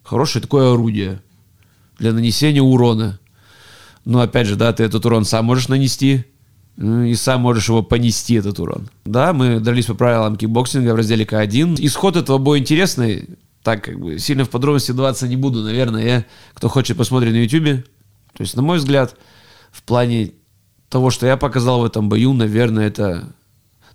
хорошее 0.02 0.42
такое 0.42 0.72
орудие 0.72 1.22
для 1.98 2.12
нанесения 2.12 2.62
урона. 2.62 3.18
Но 4.04 4.20
опять 4.20 4.46
же, 4.46 4.56
да, 4.56 4.72
ты 4.72 4.84
этот 4.84 5.04
урон 5.04 5.24
сам 5.24 5.44
можешь 5.44 5.68
нанести, 5.68 6.24
и 6.76 7.14
сам 7.14 7.42
можешь 7.42 7.68
его 7.68 7.83
понести, 7.83 8.35
этот 8.35 8.59
урон. 8.59 8.88
Да, 9.04 9.33
мы 9.33 9.61
дрались 9.61 9.87
по 9.87 9.94
правилам 9.94 10.37
кикбоксинга 10.37 10.92
в 10.92 10.96
разделе 10.96 11.24
К1. 11.24 11.76
Исход 11.80 12.16
этого 12.16 12.38
боя 12.38 12.59
интересный. 12.59 13.28
Так, 13.62 13.85
как 13.85 14.00
бы, 14.00 14.18
сильно 14.18 14.44
в 14.44 14.50
подробности 14.50 14.92
вдаваться 14.92 15.28
не 15.28 15.37
буду, 15.37 15.62
наверное. 15.62 16.04
Я, 16.04 16.24
кто 16.54 16.68
хочет, 16.68 16.96
посмотреть 16.96 17.35
на 17.35 17.42
YouTube. 17.42 17.85
То 18.35 18.42
есть, 18.42 18.56
на 18.56 18.62
мой 18.62 18.78
взгляд, 18.78 19.16
в 19.70 19.83
плане 19.83 20.33
того, 20.88 21.11
что 21.11 21.26
я 21.26 21.37
показал 21.37 21.80
в 21.80 21.85
этом 21.85 22.09
бою, 22.09 22.33
наверное, 22.33 22.87
это... 22.87 23.35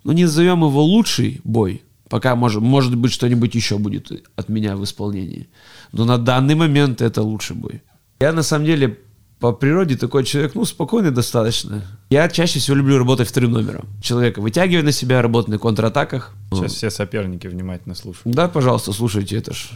Ну, 0.04 0.12
не 0.12 0.22
назовем 0.22 0.60
его 0.60 0.84
лучший 0.84 1.40
бой. 1.42 1.82
Пока, 2.08 2.36
может, 2.36 2.62
может 2.62 2.94
быть, 2.94 3.12
что-нибудь 3.12 3.56
еще 3.56 3.78
будет 3.78 4.12
от 4.36 4.48
меня 4.48 4.76
в 4.76 4.84
исполнении. 4.84 5.48
Но 5.90 6.04
на 6.04 6.18
данный 6.18 6.54
момент 6.54 7.02
это 7.02 7.22
лучший 7.22 7.56
бой. 7.56 7.82
Я, 8.20 8.32
на 8.32 8.44
самом 8.44 8.66
деле, 8.66 9.00
по 9.40 9.52
природе 9.52 9.96
такой 9.96 10.24
человек, 10.24 10.54
ну, 10.54 10.64
спокойный 10.64 11.10
достаточно. 11.10 11.82
Я 12.08 12.28
чаще 12.28 12.58
всего 12.58 12.76
люблю 12.76 12.96
работать 12.96 13.28
вторым 13.28 13.52
номером. 13.52 13.86
Человека 14.02 14.40
вытягивать 14.40 14.84
на 14.84 14.92
себя, 14.92 15.20
работать 15.20 15.50
на 15.50 15.58
контратаках. 15.58 16.32
Сейчас 16.52 16.72
все 16.72 16.90
соперники 16.90 17.46
внимательно 17.46 17.94
слушают. 17.94 18.34
Да, 18.34 18.48
пожалуйста, 18.48 18.92
слушайте, 18.92 19.36
это 19.36 19.52
ж 19.52 19.70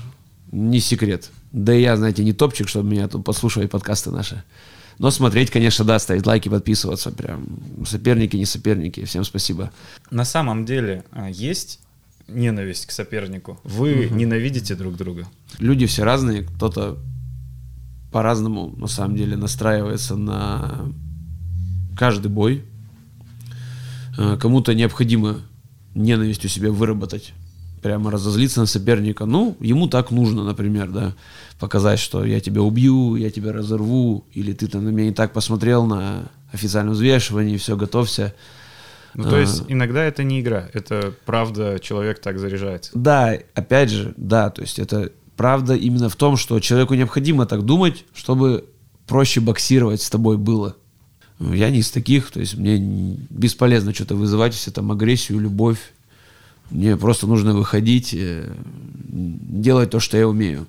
не 0.50 0.80
секрет. 0.80 1.30
Да 1.52 1.74
и 1.74 1.82
я, 1.82 1.96
знаете, 1.96 2.24
не 2.24 2.32
топчик, 2.32 2.68
чтобы 2.68 2.90
меня 2.90 3.06
тут 3.08 3.24
послушали 3.24 3.66
подкасты 3.66 4.10
наши. 4.10 4.42
Но 4.98 5.10
смотреть, 5.10 5.50
конечно, 5.50 5.84
да, 5.84 5.98
ставить 5.98 6.26
лайки, 6.26 6.48
подписываться. 6.48 7.10
Прям 7.10 7.46
соперники, 7.86 8.36
не 8.36 8.46
соперники. 8.46 9.04
Всем 9.04 9.24
спасибо. 9.24 9.70
На 10.10 10.24
самом 10.24 10.64
деле 10.64 11.04
а, 11.12 11.30
есть 11.30 11.80
ненависть 12.28 12.86
к 12.86 12.90
сопернику. 12.90 13.58
Вы 13.64 14.08
ненавидите 14.10 14.74
друг 14.74 14.96
друга. 14.96 15.26
Люди 15.58 15.86
все 15.86 16.04
разные. 16.04 16.42
Кто-то 16.42 16.98
по-разному, 18.10 18.74
на 18.76 18.86
самом 18.86 19.16
деле, 19.16 19.36
настраивается 19.36 20.16
на 20.16 20.92
каждый 21.96 22.28
бой. 22.28 22.64
Э, 24.18 24.36
Кому-то 24.40 24.74
необходимо 24.74 25.40
ненависть 25.94 26.44
у 26.44 26.48
себя 26.48 26.70
выработать, 26.70 27.32
прямо 27.82 28.10
разозлиться 28.10 28.60
на 28.60 28.66
соперника. 28.66 29.24
Ну, 29.26 29.56
ему 29.60 29.88
так 29.88 30.10
нужно, 30.10 30.44
например, 30.44 30.90
да, 30.90 31.14
показать, 31.58 31.98
что 31.98 32.24
я 32.24 32.40
тебя 32.40 32.62
убью, 32.62 33.16
я 33.16 33.30
тебя 33.30 33.52
разорву, 33.52 34.24
или 34.32 34.52
ты 34.52 34.66
там 34.66 34.84
на 34.84 34.90
меня 34.90 35.08
не 35.08 35.14
так 35.14 35.32
посмотрел 35.32 35.86
на 35.86 36.30
официальном 36.52 36.94
взвешивании, 36.94 37.56
все, 37.56 37.76
готовься. 37.76 38.34
Ну, 39.14 39.24
то 39.24 39.38
есть 39.38 39.64
иногда 39.66 40.04
это 40.04 40.22
не 40.22 40.40
игра, 40.40 40.68
это 40.72 41.12
правда, 41.26 41.78
человек 41.80 42.20
так 42.20 42.38
заряжается. 42.38 42.92
Да, 42.94 43.36
опять 43.54 43.90
же, 43.90 44.14
да, 44.16 44.50
то 44.50 44.62
есть 44.62 44.78
это 44.78 45.10
правда 45.40 45.74
именно 45.74 46.10
в 46.10 46.16
том, 46.16 46.36
что 46.36 46.60
человеку 46.60 46.92
необходимо 46.92 47.46
так 47.46 47.64
думать, 47.64 48.04
чтобы 48.12 48.66
проще 49.06 49.40
боксировать 49.40 50.02
с 50.02 50.10
тобой 50.10 50.36
было. 50.36 50.76
Я 51.38 51.70
не 51.70 51.78
из 51.78 51.90
таких, 51.90 52.30
то 52.30 52.40
есть 52.40 52.58
мне 52.58 52.76
бесполезно 53.30 53.94
что-то 53.94 54.16
вызывать, 54.16 54.52
все 54.52 54.70
там 54.70 54.92
агрессию, 54.92 55.40
любовь. 55.40 55.78
Мне 56.70 56.94
просто 56.94 57.26
нужно 57.26 57.54
выходить, 57.54 58.12
э, 58.12 58.52
делать 59.08 59.88
то, 59.88 59.98
что 59.98 60.18
я 60.18 60.28
умею. 60.28 60.66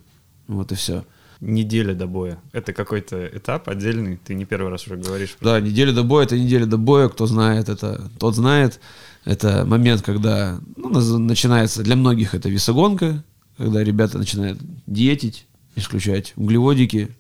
Вот 0.48 0.72
и 0.72 0.76
все. 0.76 1.04
Неделя 1.42 1.94
до 1.94 2.08
боя. 2.08 2.40
Это 2.54 2.72
какой-то 2.72 3.28
этап 3.28 3.68
отдельный, 3.68 4.22
ты 4.24 4.36
не 4.36 4.46
первый 4.46 4.72
раз 4.72 4.88
уже 4.88 4.96
говоришь. 4.96 5.36
Да, 5.42 5.60
неделя 5.60 5.92
до 5.92 6.04
боя, 6.04 6.24
это 6.24 6.40
неделя 6.40 6.66
до 6.66 6.78
боя, 6.78 7.10
кто 7.10 7.26
знает, 7.26 7.68
это 7.68 8.10
тот 8.20 8.36
знает. 8.36 8.80
Это 9.26 9.66
момент, 9.66 10.02
когда 10.02 10.62
ну, 10.78 10.92
начинается, 11.20 11.84
для 11.84 11.98
многих 11.98 12.34
это 12.36 12.48
весогонка, 12.48 13.22
когда 13.58 13.84
ребята 13.84 14.18
начинают 14.18 14.60
диетить, 14.88 15.46
исключать 15.76 16.34
углеводики, 16.36 17.16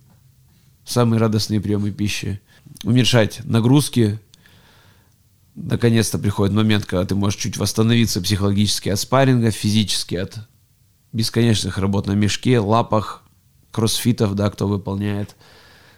самые 0.86 1.20
радостные 1.20 1.62
приемы 1.62 1.91
пищи, 1.91 2.41
уменьшать 2.84 3.41
нагрузки. 3.44 4.20
Наконец-то 5.56 6.17
приходит 6.17 6.56
момент, 6.56 6.86
когда 6.86 7.06
ты 7.06 7.15
можешь 7.15 7.39
чуть 7.39 7.58
восстановиться 7.58 8.22
психологически 8.22 8.89
от 8.89 9.00
спарринга, 9.00 9.52
физически 9.52 10.15
от 10.15 10.39
бесконечных 11.12 11.78
работ 11.78 12.08
на 12.08 12.13
мешке, 12.13 12.60
лапах, 12.60 13.24
кроссфитов, 13.72 14.36
да, 14.36 14.50
кто 14.50 14.67
выполняет. 14.67 15.36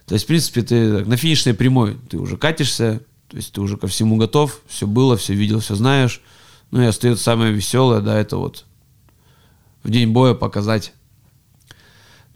То 0.05 0.15
есть, 0.15 0.25
в 0.25 0.27
принципе, 0.27 0.63
ты 0.63 1.05
на 1.05 1.17
финишной 1.17 1.53
прямой, 1.53 1.97
ты 2.09 2.17
уже 2.17 2.37
катишься, 2.37 3.01
то 3.29 3.37
есть 3.37 3.53
ты 3.53 3.61
уже 3.61 3.77
ко 3.77 3.87
всему 3.87 4.17
готов, 4.17 4.61
все 4.67 4.85
было, 4.85 5.17
все 5.17 5.33
видел, 5.33 5.59
все 5.59 5.75
знаешь. 5.75 6.21
Ну 6.71 6.81
и 6.81 6.85
остается 6.85 7.23
самое 7.23 7.53
веселое, 7.53 8.01
да, 8.01 8.19
это 8.19 8.37
вот 8.37 8.65
в 9.83 9.89
день 9.89 10.11
боя 10.11 10.33
показать 10.33 10.93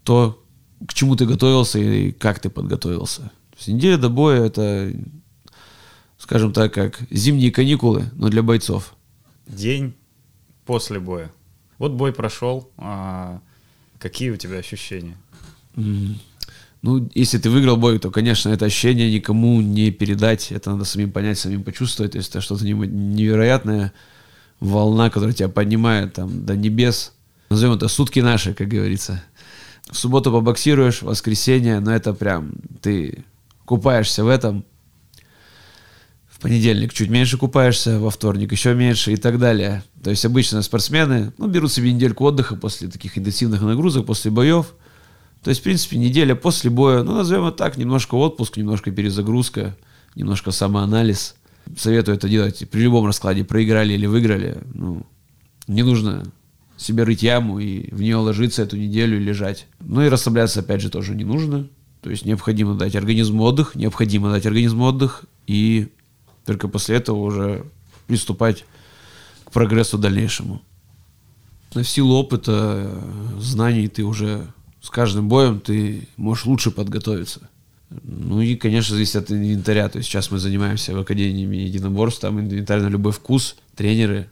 то, 0.04 0.42
к 0.86 0.94
чему 0.94 1.16
ты 1.16 1.26
готовился 1.26 1.78
и 1.78 2.12
как 2.12 2.38
ты 2.38 2.50
подготовился. 2.50 3.22
То 3.22 3.56
есть 3.56 3.68
неделя 3.68 3.98
до 3.98 4.08
боя 4.08 4.44
это, 4.44 4.92
скажем 6.18 6.52
так, 6.52 6.72
как 6.72 7.00
зимние 7.10 7.50
каникулы, 7.50 8.04
но 8.14 8.28
для 8.28 8.42
бойцов. 8.42 8.94
День 9.46 9.94
после 10.64 11.00
боя. 11.00 11.32
Вот 11.78 11.92
бой 11.92 12.12
прошел, 12.12 12.70
а 12.76 13.40
какие 13.98 14.30
у 14.30 14.36
тебя 14.36 14.58
ощущения? 14.58 15.16
М. 15.76 16.18
Ну, 16.82 17.08
если 17.14 17.38
ты 17.38 17.50
выиграл 17.50 17.76
бой, 17.76 17.98
то, 17.98 18.10
конечно, 18.10 18.50
это 18.50 18.66
ощущение 18.66 19.12
никому 19.12 19.60
не 19.60 19.90
передать. 19.90 20.52
Это 20.52 20.70
надо 20.70 20.84
самим 20.84 21.10
понять, 21.10 21.38
самим 21.38 21.64
почувствовать. 21.64 22.12
То 22.12 22.18
есть 22.18 22.30
это 22.30 22.40
что-то 22.40 22.64
невероятное. 22.64 23.92
Волна, 24.60 25.10
которая 25.10 25.34
тебя 25.34 25.48
поднимает 25.48 26.14
там 26.14 26.44
до 26.44 26.56
небес. 26.56 27.14
Назовем 27.48 27.74
это 27.74 27.88
сутки 27.88 28.20
наши, 28.20 28.54
как 28.54 28.68
говорится. 28.68 29.22
В 29.90 29.96
субботу 29.96 30.30
побоксируешь, 30.30 31.00
в 31.00 31.06
воскресенье, 31.06 31.80
но 31.80 31.94
это 31.94 32.12
прям 32.12 32.52
ты 32.82 33.24
купаешься 33.64 34.22
в 34.22 34.28
этом. 34.28 34.64
В 36.28 36.40
понедельник 36.40 36.92
чуть 36.92 37.08
меньше 37.08 37.38
купаешься, 37.38 37.98
во 37.98 38.10
вторник 38.10 38.52
еще 38.52 38.74
меньше 38.74 39.12
и 39.12 39.16
так 39.16 39.38
далее. 39.38 39.82
То 40.04 40.10
есть 40.10 40.24
обычно 40.24 40.62
спортсмены 40.62 41.32
ну, 41.38 41.48
берут 41.48 41.72
себе 41.72 41.92
недельку 41.92 42.24
отдыха 42.24 42.54
после 42.54 42.88
таких 42.88 43.18
интенсивных 43.18 43.60
нагрузок, 43.62 44.06
после 44.06 44.30
боев. 44.30 44.74
То 45.42 45.50
есть, 45.50 45.60
в 45.60 45.64
принципе, 45.64 45.96
неделя 45.96 46.34
после 46.34 46.70
боя, 46.70 47.02
ну, 47.02 47.14
назовем 47.14 47.46
это 47.46 47.56
так, 47.56 47.76
немножко 47.76 48.14
отпуск, 48.14 48.56
немножко 48.56 48.90
перезагрузка, 48.90 49.76
немножко 50.14 50.50
самоанализ. 50.50 51.34
Советую 51.76 52.16
это 52.16 52.28
делать 52.28 52.68
при 52.70 52.82
любом 52.82 53.06
раскладе, 53.06 53.44
проиграли 53.44 53.94
или 53.94 54.06
выиграли. 54.06 54.58
Ну, 54.74 55.06
не 55.66 55.82
нужно 55.82 56.24
себе 56.78 57.02
рыть 57.02 57.22
яму 57.22 57.58
и 57.58 57.92
в 57.92 58.00
нее 58.00 58.16
ложиться 58.16 58.62
эту 58.62 58.76
неделю 58.76 59.20
и 59.20 59.24
лежать. 59.24 59.66
Ну 59.80 60.02
и 60.02 60.08
расслабляться, 60.08 60.60
опять 60.60 60.80
же, 60.80 60.90
тоже 60.90 61.14
не 61.14 61.24
нужно. 61.24 61.68
То 62.00 62.10
есть 62.10 62.24
необходимо 62.24 62.74
дать 62.74 62.94
организму 62.94 63.42
отдых, 63.42 63.74
необходимо 63.74 64.30
дать 64.30 64.46
организму 64.46 64.84
отдых, 64.84 65.24
и 65.46 65.88
только 66.46 66.68
после 66.68 66.96
этого 66.96 67.18
уже 67.18 67.66
приступать 68.06 68.64
к 69.44 69.50
прогрессу 69.50 69.98
дальнейшему. 69.98 70.62
На 71.74 71.84
силу 71.84 72.14
опыта, 72.14 72.90
знаний 73.38 73.88
ты 73.88 74.04
уже 74.04 74.46
с 74.80 74.88
каждым 74.88 75.28
боем 75.28 75.60
ты 75.60 76.08
можешь 76.16 76.46
лучше 76.46 76.70
подготовиться. 76.70 77.50
Ну 77.90 78.40
и, 78.40 78.54
конечно, 78.54 78.94
зависит 78.94 79.16
от 79.16 79.30
инвентаря. 79.32 79.88
То 79.88 79.98
есть 79.98 80.08
сейчас 80.08 80.30
мы 80.30 80.38
занимаемся 80.38 80.94
в 80.94 81.00
Академии 81.00 81.58
единоборств, 81.58 82.20
там 82.20 82.38
инвентарь 82.38 82.80
на 82.80 82.88
любой 82.88 83.12
вкус, 83.12 83.56
тренеры, 83.74 84.30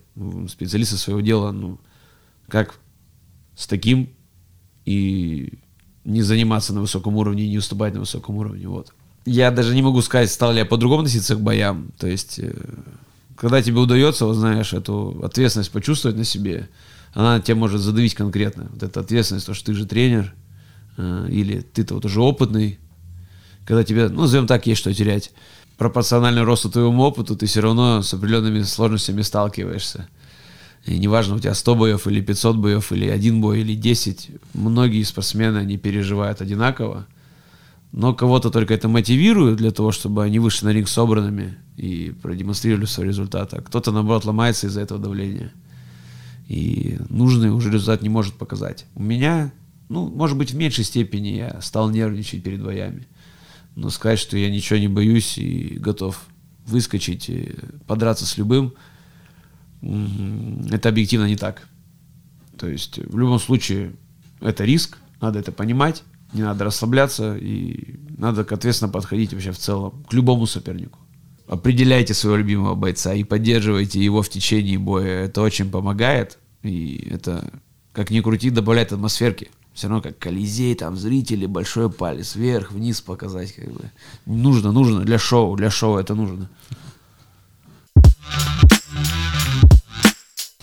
специалисты 0.48 0.96
своего 0.96 1.20
дела, 1.20 1.52
ну, 1.52 1.78
как 2.48 2.78
с 3.56 3.66
таким 3.66 4.10
и 4.84 5.58
не 6.04 6.22
заниматься 6.22 6.72
на 6.72 6.80
высоком 6.80 7.16
уровне, 7.16 7.48
не 7.48 7.58
уступать 7.58 7.94
на 7.94 8.00
высоком 8.00 8.36
уровне, 8.36 8.68
вот. 8.68 8.92
Я 9.24 9.50
даже 9.50 9.74
не 9.74 9.82
могу 9.82 10.02
сказать, 10.02 10.30
стал 10.30 10.52
ли 10.52 10.58
я 10.58 10.64
по-другому 10.64 11.00
относиться 11.00 11.34
к 11.34 11.40
боям, 11.40 11.90
то 11.98 12.06
есть, 12.06 12.38
э, 12.38 12.54
когда 13.36 13.60
тебе 13.62 13.78
удается, 13.78 14.24
вот 14.24 14.34
знаешь, 14.34 14.72
эту 14.72 15.20
ответственность 15.24 15.72
почувствовать 15.72 16.16
на 16.16 16.24
себе, 16.24 16.68
она 17.12 17.40
тебя 17.40 17.56
может 17.56 17.80
задавить 17.80 18.14
конкретно. 18.14 18.68
Вот 18.72 18.82
эта 18.82 19.00
ответственность, 19.00 19.46
то, 19.46 19.54
что 19.54 19.66
ты 19.66 19.74
же 19.74 19.86
тренер, 19.86 20.34
э, 20.96 21.28
или 21.30 21.60
ты-то 21.60 21.94
вот 21.94 22.04
уже 22.04 22.20
опытный, 22.20 22.78
когда 23.64 23.84
тебе, 23.84 24.08
ну, 24.08 24.22
назовем 24.22 24.46
так, 24.46 24.66
есть 24.66 24.80
что 24.80 24.92
терять. 24.94 25.32
Пропорционально 25.76 26.44
росту 26.44 26.70
твоему 26.70 27.02
опыту 27.02 27.36
ты 27.36 27.46
все 27.46 27.60
равно 27.60 28.02
с 28.02 28.14
определенными 28.14 28.62
сложностями 28.62 29.22
сталкиваешься. 29.22 30.08
И 30.86 30.98
неважно, 30.98 31.34
у 31.34 31.38
тебя 31.40 31.52
100 31.52 31.74
боев 31.74 32.06
или 32.06 32.20
500 32.20 32.56
боев, 32.56 32.92
или 32.92 33.08
один 33.08 33.40
бой, 33.40 33.60
или 33.60 33.74
10, 33.74 34.30
многие 34.54 35.02
спортсмены, 35.02 35.58
они 35.58 35.76
переживают 35.76 36.40
одинаково. 36.40 37.06
Но 37.90 38.14
кого-то 38.14 38.50
только 38.50 38.74
это 38.74 38.88
мотивирует 38.88 39.56
для 39.56 39.72
того, 39.72 39.90
чтобы 39.90 40.22
они 40.22 40.38
вышли 40.38 40.66
на 40.66 40.72
ринг 40.72 40.88
собранными 40.88 41.56
и 41.76 42.14
продемонстрировали 42.22 42.84
свой 42.84 43.08
результат. 43.08 43.52
А 43.54 43.62
кто-то, 43.62 43.90
наоборот, 43.90 44.24
ломается 44.24 44.68
из-за 44.68 44.80
этого 44.80 45.00
давления. 45.00 45.52
И 46.46 46.98
нужный 47.08 47.50
уже 47.50 47.70
результат 47.70 48.02
не 48.02 48.08
может 48.08 48.34
показать. 48.34 48.86
У 48.94 49.02
меня, 49.02 49.52
ну, 49.88 50.06
может 50.06 50.38
быть, 50.38 50.52
в 50.52 50.56
меньшей 50.56 50.84
степени 50.84 51.30
я 51.30 51.60
стал 51.62 51.90
нервничать 51.90 52.44
перед 52.44 52.62
боями. 52.62 53.08
Но 53.74 53.90
сказать, 53.90 54.20
что 54.20 54.36
я 54.36 54.50
ничего 54.50 54.78
не 54.78 54.88
боюсь 54.88 55.36
и 55.36 55.78
готов 55.80 56.26
выскочить, 56.64 57.28
и 57.28 57.54
подраться 57.88 58.24
с 58.24 58.38
любым– 58.38 58.72
это 59.82 60.88
объективно 60.88 61.26
не 61.26 61.36
так. 61.36 61.68
То 62.58 62.68
есть 62.68 62.98
в 62.98 63.18
любом 63.18 63.38
случае 63.38 63.92
это 64.40 64.64
риск, 64.64 64.98
надо 65.20 65.38
это 65.38 65.52
понимать, 65.52 66.02
не 66.32 66.42
надо 66.42 66.64
расслабляться 66.64 67.36
и 67.36 67.98
надо 68.16 68.42
ответственно 68.42 68.90
подходить 68.90 69.32
вообще 69.32 69.52
в 69.52 69.58
целом 69.58 70.04
к 70.08 70.12
любому 70.12 70.46
сопернику. 70.46 70.98
Определяйте 71.46 72.12
своего 72.12 72.38
любимого 72.38 72.74
бойца 72.74 73.14
и 73.14 73.22
поддерживайте 73.22 74.02
его 74.02 74.22
в 74.22 74.28
течение 74.28 74.78
боя. 74.78 75.24
Это 75.24 75.42
очень 75.42 75.70
помогает. 75.70 76.38
И 76.62 77.08
это, 77.08 77.52
как 77.92 78.10
ни 78.10 78.20
крути, 78.20 78.50
добавляет 78.50 78.92
атмосферки. 78.92 79.50
Все 79.72 79.88
равно 79.88 80.02
как 80.02 80.18
Колизей, 80.18 80.74
там 80.74 80.96
зрители, 80.96 81.46
большой 81.46 81.90
палец 81.90 82.34
вверх, 82.34 82.72
вниз 82.72 83.00
показать. 83.00 83.52
Как 83.52 83.70
бы. 83.70 83.92
Нужно, 84.24 84.72
нужно 84.72 85.04
для 85.04 85.18
шоу, 85.18 85.54
для 85.54 85.70
шоу 85.70 85.98
это 85.98 86.16
нужно. 86.16 86.50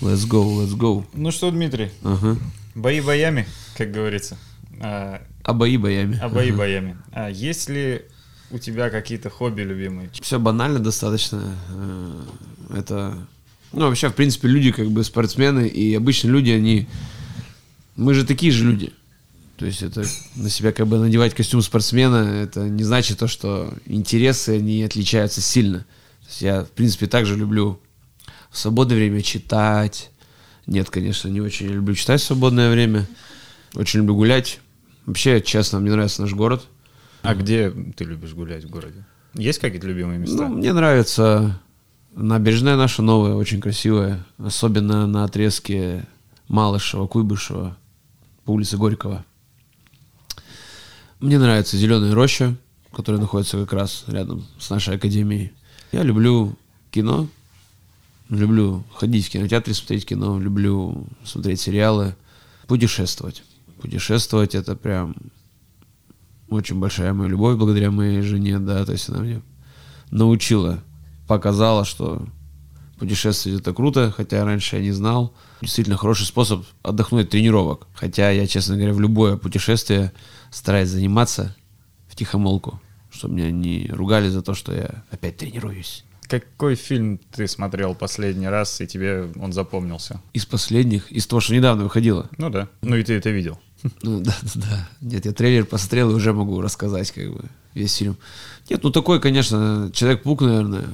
Let's 0.04 0.28
go, 0.28 0.44
let's 0.62 0.76
go. 0.78 1.06
Ну 1.13 1.32
что, 1.32 1.50
Дмитрий, 1.52 1.89
Ага. 2.04 2.38
бои 2.76 3.00
боями, 3.02 3.46
как 3.78 3.92
говорится. 3.92 4.38
А, 4.82 5.22
А 5.44 5.54
бои 5.54 5.78
боями. 5.78 6.20
а 6.22 6.30
бои 6.30 6.52
боями. 6.52 6.98
А 7.12 7.30
есть 7.30 7.70
ли 7.70 8.02
у 8.52 8.58
тебя 8.60 8.89
какие-то 8.89 9.30
хобби 9.30 9.62
любимые? 9.62 10.10
Все 10.22 10.39
банально 10.39 10.80
достаточно. 10.80 11.56
Э, 11.70 12.22
Это, 12.78 13.18
ну, 13.72 13.82
вообще, 13.88 14.10
в 14.10 14.13
принципе, 14.16 14.48
люди 14.48 14.72
как 14.72 14.89
бы 14.89 15.04
спортсмены 15.04 15.68
и 15.68 15.94
обычные 15.96 16.32
люди, 16.32 16.50
они, 16.52 16.88
мы 17.96 18.13
же 18.13 18.26
такие 18.26 18.52
же 18.52 18.66
люди. 18.66 18.92
То 19.58 19.66
есть 19.68 19.84
это 19.84 20.04
на 20.36 20.50
себя 20.50 20.72
как 20.72 20.88
бы 20.88 20.98
надевать 20.98 21.34
костюм 21.36 21.62
спортсмена, 21.62 22.18
это 22.44 22.68
не 22.68 22.84
значит 22.84 23.20
то, 23.20 23.28
что 23.28 23.74
интересы, 23.86 24.58
они 24.58 24.84
отличаются 24.84 25.39
сильно. 25.42 25.80
То 25.80 26.28
есть 26.30 26.42
я, 26.42 26.63
в 26.63 26.72
принципе, 26.72 27.06
также 27.08 27.36
люблю 27.38 27.80
в 28.54 28.58
свободное 28.58 28.96
время 28.96 29.22
читать. 29.22 30.12
Нет, 30.68 30.89
конечно, 30.89 31.28
не 31.28 31.42
очень 31.42 31.68
люблю 31.68 31.96
читать 31.96 32.22
в 32.22 32.24
свободное 32.24 32.72
время. 32.72 33.08
Очень 33.74 34.02
люблю 34.02 34.16
гулять. 34.16 34.60
Вообще, 35.08 35.42
честно, 35.42 35.80
мне 35.80 35.92
нравится 35.92 36.22
наш 36.22 36.34
город. 36.34 36.63
А 37.24 37.34
где 37.34 37.72
ты 37.72 38.06
любишь 38.06 38.34
гулять 38.34 38.63
в 38.63 38.70
городе? 38.70 39.04
Есть 39.34 39.60
какие-то 39.60 39.88
любимые 39.88 40.20
места? 40.20 40.48
Ну, 40.48 40.56
мне 40.56 40.72
нравится 40.72 41.60
набережная 42.16 42.78
наша 42.78 43.02
новая, 43.02 43.34
очень 43.34 43.60
красивая. 43.60 44.24
Особенно 44.38 45.08
на 45.08 45.24
отрезке 45.24 46.06
Малышева, 46.48 47.08
Куйбышева, 47.08 47.76
по 48.46 48.52
улице 48.52 48.78
Горького. 48.78 49.26
Мне 51.20 51.39
нравится 51.39 51.76
Зеленая 51.76 52.13
роща, 52.13 52.56
которая 52.94 53.20
находится 53.20 53.58
как 53.58 53.74
раз 53.74 54.04
рядом 54.08 54.46
с 54.60 54.70
нашей 54.70 54.96
академией. 54.96 55.54
Я 55.92 56.04
люблю 56.04 56.56
кино, 56.92 57.28
люблю 58.36 58.84
ходить 58.93 59.28
в 59.28 59.30
кинотеатр, 59.30 59.74
смотреть 59.74 60.06
кино, 60.06 60.39
люблю 60.39 61.08
смотреть 61.24 61.62
сериалы, 61.62 62.15
путешествовать. 62.67 63.43
Путешествовать 63.82 64.56
это 64.56 64.76
прям 64.76 65.15
очень 66.50 66.80
большая 66.80 67.13
моя 67.13 67.30
любовь 67.30 67.58
благодаря 67.58 67.91
моей 67.91 68.22
жене, 68.22 68.60
да, 68.60 68.86
то 68.86 68.91
есть 68.91 69.10
она 69.10 69.19
мне 69.19 69.41
научила, 70.12 70.84
показала, 71.28 71.84
что 71.84 72.26
путешествовать 72.98 73.62
это 73.62 73.74
круто, 73.74 74.13
хотя 74.15 74.46
раньше 74.46 74.78
я 74.78 74.82
не 74.82 74.91
знал. 74.91 75.34
Действительно 75.62 75.98
хороший 75.98 76.26
способ 76.26 76.65
отдохнуть 76.84 77.26
от 77.26 77.32
тренировок. 77.32 77.88
Хотя 77.93 78.30
я, 78.30 78.48
честно 78.48 78.76
говоря, 78.76 78.93
в 78.93 79.00
любое 79.02 79.36
путешествие 79.38 80.13
стараюсь 80.52 80.89
заниматься 80.89 81.56
в 82.08 82.15
тихомолку, 82.15 82.80
чтобы 83.12 83.36
меня 83.36 83.52
не 83.52 83.89
ругали 83.91 84.30
за 84.30 84.41
то, 84.41 84.54
что 84.54 84.74
я 84.74 85.04
опять 85.10 85.38
тренируюсь. 85.38 86.06
Какой 86.28 86.76
фильм 86.76 87.20
ты 87.32 87.48
смотрел 87.48 87.96
последний 87.96 88.48
раз, 88.48 88.82
и 88.82 88.88
тебе 88.88 89.30
он 89.36 89.54
запомнился? 89.54 90.22
Из 90.34 90.46
последних, 90.46 91.12
из 91.12 91.28
того, 91.28 91.40
что 91.40 91.54
недавно 91.54 91.84
выходило. 91.84 92.30
Ну 92.38 92.50
да. 92.50 92.70
Ну 92.82 92.96
и 92.96 93.04
ты 93.04 93.14
это 93.14 93.30
видел. 93.30 93.60
Ну 94.02 94.20
да, 94.24 94.36
да, 94.42 94.50
да. 94.56 94.90
Нет, 95.02 95.26
я 95.26 95.34
трейлер 95.34 95.66
посмотрел 95.66 96.12
и 96.12 96.14
уже 96.14 96.34
могу 96.34 96.62
рассказать, 96.62 97.12
как 97.12 97.32
бы, 97.32 97.46
весь 97.74 97.96
фильм. 97.96 98.18
Нет, 98.70 98.84
ну 98.84 98.92
такой, 98.92 99.20
конечно, 99.20 99.92
Человек-паук, 99.94 100.42
наверное. 100.42 100.86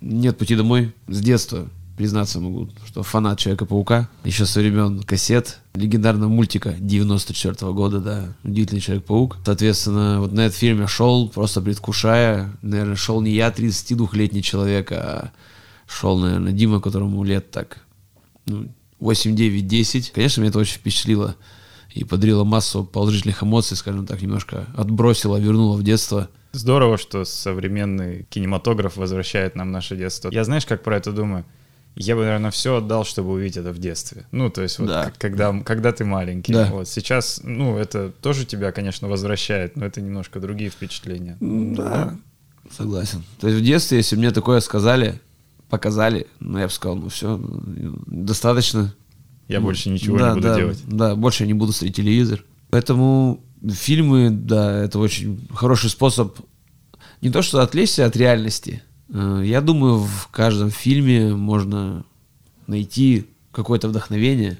Нет 0.00 0.38
пути 0.38 0.56
домой 0.56 0.92
с 1.08 1.20
детства. 1.20 1.68
Признаться 2.00 2.40
могу, 2.40 2.70
что 2.86 3.02
фанат 3.02 3.38
Человека-паука. 3.38 4.08
Еще 4.24 4.46
со 4.46 4.60
времен 4.60 5.02
кассет 5.02 5.58
легендарного 5.74 6.30
мультика 6.30 6.74
94 6.78 7.72
года, 7.74 8.00
да, 8.00 8.34
Удивительный 8.42 8.80
Человек-паук. 8.80 9.36
Соответственно, 9.44 10.18
вот 10.18 10.32
на 10.32 10.46
этот 10.46 10.56
фильм 10.56 10.80
я 10.80 10.88
шел, 10.88 11.28
просто 11.28 11.60
предвкушая. 11.60 12.56
Наверное, 12.62 12.96
шел 12.96 13.20
не 13.20 13.32
я, 13.32 13.50
32-летний 13.50 14.42
человек, 14.42 14.92
а 14.92 15.32
шел, 15.86 16.16
наверное, 16.16 16.52
Дима, 16.52 16.80
которому 16.80 17.22
лет 17.22 17.50
так, 17.50 17.82
ну, 18.46 18.68
8, 19.00 19.36
9, 19.36 19.66
10. 19.66 20.12
Конечно, 20.12 20.40
меня 20.40 20.48
это 20.48 20.58
очень 20.60 20.78
впечатлило 20.78 21.36
и 21.90 22.04
подарила 22.04 22.44
массу 22.44 22.82
положительных 22.82 23.42
эмоций, 23.42 23.76
скажем 23.76 24.06
так, 24.06 24.22
немножко 24.22 24.64
отбросила, 24.74 25.36
вернула 25.36 25.76
в 25.76 25.82
детство. 25.82 26.30
Здорово, 26.52 26.96
что 26.96 27.26
современный 27.26 28.24
кинематограф 28.30 28.96
возвращает 28.96 29.54
нам 29.54 29.70
наше 29.70 29.98
детство. 29.98 30.30
Я 30.32 30.44
знаешь, 30.44 30.64
как 30.64 30.82
про 30.82 30.96
это 30.96 31.12
думаю? 31.12 31.44
Я 31.96 32.14
бы, 32.16 32.22
наверное, 32.22 32.50
все 32.50 32.76
отдал, 32.76 33.04
чтобы 33.04 33.30
увидеть 33.32 33.56
это 33.58 33.72
в 33.72 33.78
детстве. 33.78 34.26
Ну, 34.30 34.48
то 34.48 34.62
есть, 34.62 34.78
вот 34.78 34.88
Да. 34.88 35.12
когда, 35.18 35.58
когда 35.60 35.92
ты 35.92 36.04
маленький. 36.04 36.52
Да. 36.52 36.68
Вот 36.72 36.88
сейчас, 36.88 37.40
ну, 37.44 37.76
это 37.76 38.10
тоже 38.22 38.46
тебя, 38.46 38.72
конечно, 38.72 39.08
возвращает, 39.08 39.76
но 39.76 39.84
это 39.86 40.00
немножко 40.00 40.40
другие 40.40 40.70
впечатления. 40.70 41.36
Да, 41.40 42.16
согласен. 42.70 43.22
То 43.40 43.48
есть 43.48 43.60
в 43.60 43.64
детстве, 43.64 43.98
если 43.98 44.16
мне 44.16 44.30
такое 44.30 44.60
сказали, 44.60 45.20
показали, 45.68 46.26
ну, 46.38 46.58
я 46.58 46.66
бы 46.66 46.72
сказал, 46.72 46.96
ну, 46.96 47.08
все, 47.08 47.38
достаточно. 48.06 48.94
Я 49.48 49.60
больше 49.60 49.90
ничего 49.90 50.18
Да, 50.18 50.28
не 50.30 50.34
буду 50.36 50.46
да, 50.48 50.56
делать. 50.56 50.78
Да, 50.86 51.16
больше 51.16 51.42
я 51.42 51.46
не 51.48 51.54
буду 51.54 51.72
смотреть 51.72 51.96
телевизор. 51.96 52.44
Поэтому 52.70 53.42
фильмы, 53.68 54.30
да, 54.30 54.84
это 54.84 54.98
очень 55.00 55.46
хороший 55.52 55.90
способ 55.90 56.38
не 57.20 57.30
то 57.30 57.42
что 57.42 57.60
отвлечься 57.60 58.06
от 58.06 58.16
реальности. 58.16 58.82
Э, 59.12 59.42
Я 59.44 59.60
думаю, 59.60 59.98
в 59.98 60.28
каждом 60.28 60.70
фильме 60.70 61.34
можно 61.34 62.04
найти 62.66 63.26
какое-то 63.52 63.88
вдохновение 63.88 64.58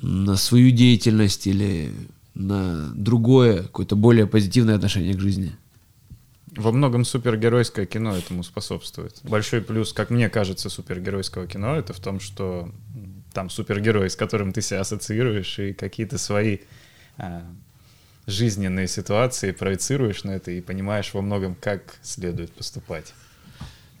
на 0.00 0.36
свою 0.36 0.70
деятельность 0.70 1.46
или 1.46 1.92
на 2.34 2.90
другое, 2.94 3.62
какое-то 3.62 3.94
более 3.94 4.26
позитивное 4.26 4.76
отношение 4.76 5.14
к 5.14 5.20
жизни. 5.20 5.52
Во 6.56 6.72
многом 6.72 7.04
супергеройское 7.04 7.86
кино 7.86 8.16
этому 8.16 8.42
способствует. 8.42 9.20
Большой 9.22 9.62
плюс, 9.62 9.92
как 9.92 10.10
мне 10.10 10.28
кажется, 10.28 10.68
супергеройского 10.68 11.46
кино 11.46 11.76
это 11.76 11.92
в 11.92 12.00
том, 12.00 12.20
что 12.20 12.70
там 13.32 13.48
супергерой, 13.48 14.10
с 14.10 14.16
которым 14.16 14.52
ты 14.52 14.60
себя 14.60 14.80
ассоциируешь, 14.80 15.58
и 15.58 15.72
какие-то 15.72 16.18
свои 16.18 16.58
а, 17.16 17.42
жизненные 18.26 18.88
ситуации 18.88 19.52
проецируешь 19.52 20.24
на 20.24 20.30
это 20.30 20.50
и 20.50 20.60
понимаешь 20.60 21.12
во 21.12 21.22
многом, 21.22 21.54
как 21.54 21.98
следует 22.02 22.52
поступать. 22.52 23.14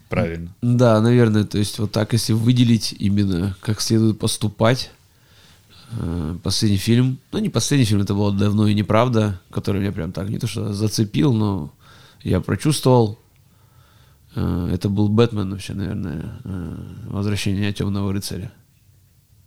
Правильно. 0.08 0.54
Да, 0.60 1.00
наверное, 1.00 1.44
то 1.44 1.58
есть 1.58 1.78
вот 1.78 1.92
так, 1.92 2.12
если 2.12 2.34
выделить 2.34 2.94
именно, 2.98 3.56
как 3.60 3.80
следует 3.80 4.18
поступать, 4.18 4.90
э, 5.98 6.36
последний 6.42 6.76
фильм, 6.76 7.18
ну 7.32 7.38
не 7.38 7.48
последний 7.48 7.86
фильм, 7.86 8.02
это 8.02 8.14
было 8.14 8.32
давно 8.32 8.68
и 8.68 8.74
неправда, 8.74 9.40
который 9.50 9.80
меня 9.80 9.92
прям 9.92 10.12
так 10.12 10.28
не 10.28 10.38
то 10.38 10.46
что 10.46 10.72
зацепил, 10.72 11.32
но 11.32 11.72
я 12.22 12.40
прочувствовал. 12.40 13.18
Э, 14.34 14.70
это 14.72 14.90
был 14.90 15.08
Бэтмен 15.08 15.50
вообще, 15.50 15.72
наверное, 15.72 16.40
э, 16.44 16.76
«Возвращение 17.06 17.72
темного 17.72 18.12
рыцаря» 18.12 18.52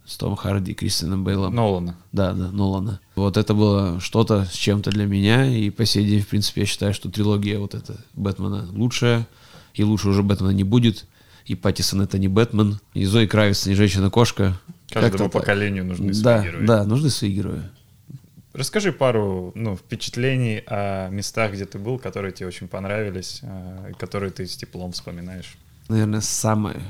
с 0.05 0.17
Том 0.17 0.35
Харди 0.35 0.71
и 0.71 0.75
Кристианом 0.75 1.23
Бейлом. 1.23 1.53
Нолана. 1.55 1.95
Да, 2.11 2.33
да, 2.33 2.51
Нолана. 2.51 2.99
Вот 3.15 3.37
это 3.37 3.53
было 3.53 3.99
что-то 3.99 4.45
с 4.45 4.53
чем-то 4.53 4.91
для 4.91 5.05
меня, 5.05 5.45
и 5.45 5.69
по 5.69 5.85
сей 5.85 6.05
день, 6.05 6.21
в 6.21 6.27
принципе, 6.27 6.61
я 6.61 6.67
считаю, 6.67 6.93
что 6.93 7.09
трилогия 7.09 7.59
вот 7.59 7.73
эта 7.73 7.97
Бэтмена 8.13 8.67
лучшая, 8.71 9.27
и 9.73 9.83
лучше 9.83 10.09
уже 10.09 10.21
Бэтмена 10.23 10.51
не 10.51 10.63
будет, 10.63 11.05
и 11.45 11.55
Паттисон 11.55 12.01
это 12.01 12.17
не 12.19 12.27
Бэтмен, 12.27 12.79
и 12.93 13.05
Зои 13.05 13.25
Кравец 13.25 13.65
не 13.65 13.73
женщина-кошка. 13.75 14.59
Каждому 14.89 15.11
Как-то 15.11 15.23
так. 15.25 15.31
поколению 15.41 15.85
нужны 15.85 16.13
свои 16.13 16.23
Да, 16.23 16.43
герои. 16.43 16.65
да, 16.65 16.83
нужны 16.83 17.09
свои 17.09 17.31
герои. 17.31 17.63
Расскажи 18.53 18.93
пару 18.93 19.51
ну, 19.53 19.75
впечатлений 19.75 20.63
о 20.65 21.09
местах, 21.09 21.51
где 21.53 21.65
ты 21.65 21.77
был, 21.77 21.99
которые 21.99 22.31
тебе 22.31 22.47
очень 22.47 22.69
понравились, 22.69 23.41
а, 23.43 23.91
которые 23.99 24.31
ты 24.31 24.47
с 24.47 24.55
теплом 24.55 24.93
вспоминаешь. 24.93 25.57
Наверное, 25.89 26.21
самое 26.21 26.81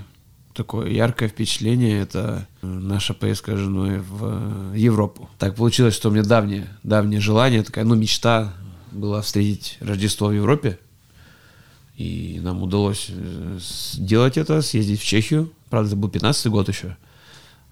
такое 0.55 0.89
яркое 0.89 1.29
впечатление 1.29 1.99
это 1.99 2.47
э, 2.61 2.65
наша 2.65 3.13
поездка 3.13 3.55
с 3.55 3.59
женой 3.59 3.99
в 3.99 4.73
э, 4.73 4.77
Европу. 4.77 5.29
Так 5.37 5.55
получилось, 5.55 5.93
что 5.93 6.09
у 6.09 6.11
меня 6.11 6.23
давнее, 6.23 6.67
давнее 6.83 7.19
желание, 7.19 7.61
такая, 7.61 7.85
ну, 7.85 7.95
мечта 7.95 8.53
была 8.91 9.21
встретить 9.21 9.77
Рождество 9.81 10.27
в 10.27 10.33
Европе. 10.33 10.79
И 11.97 12.39
нам 12.41 12.63
удалось 12.63 13.07
э, 13.09 13.59
сделать 13.59 14.37
это, 14.37 14.61
съездить 14.61 15.01
в 15.01 15.05
Чехию. 15.05 15.51
Правда, 15.69 15.89
это 15.89 15.97
был 15.97 16.09
15 16.09 16.47
год 16.47 16.69
еще. 16.69 16.97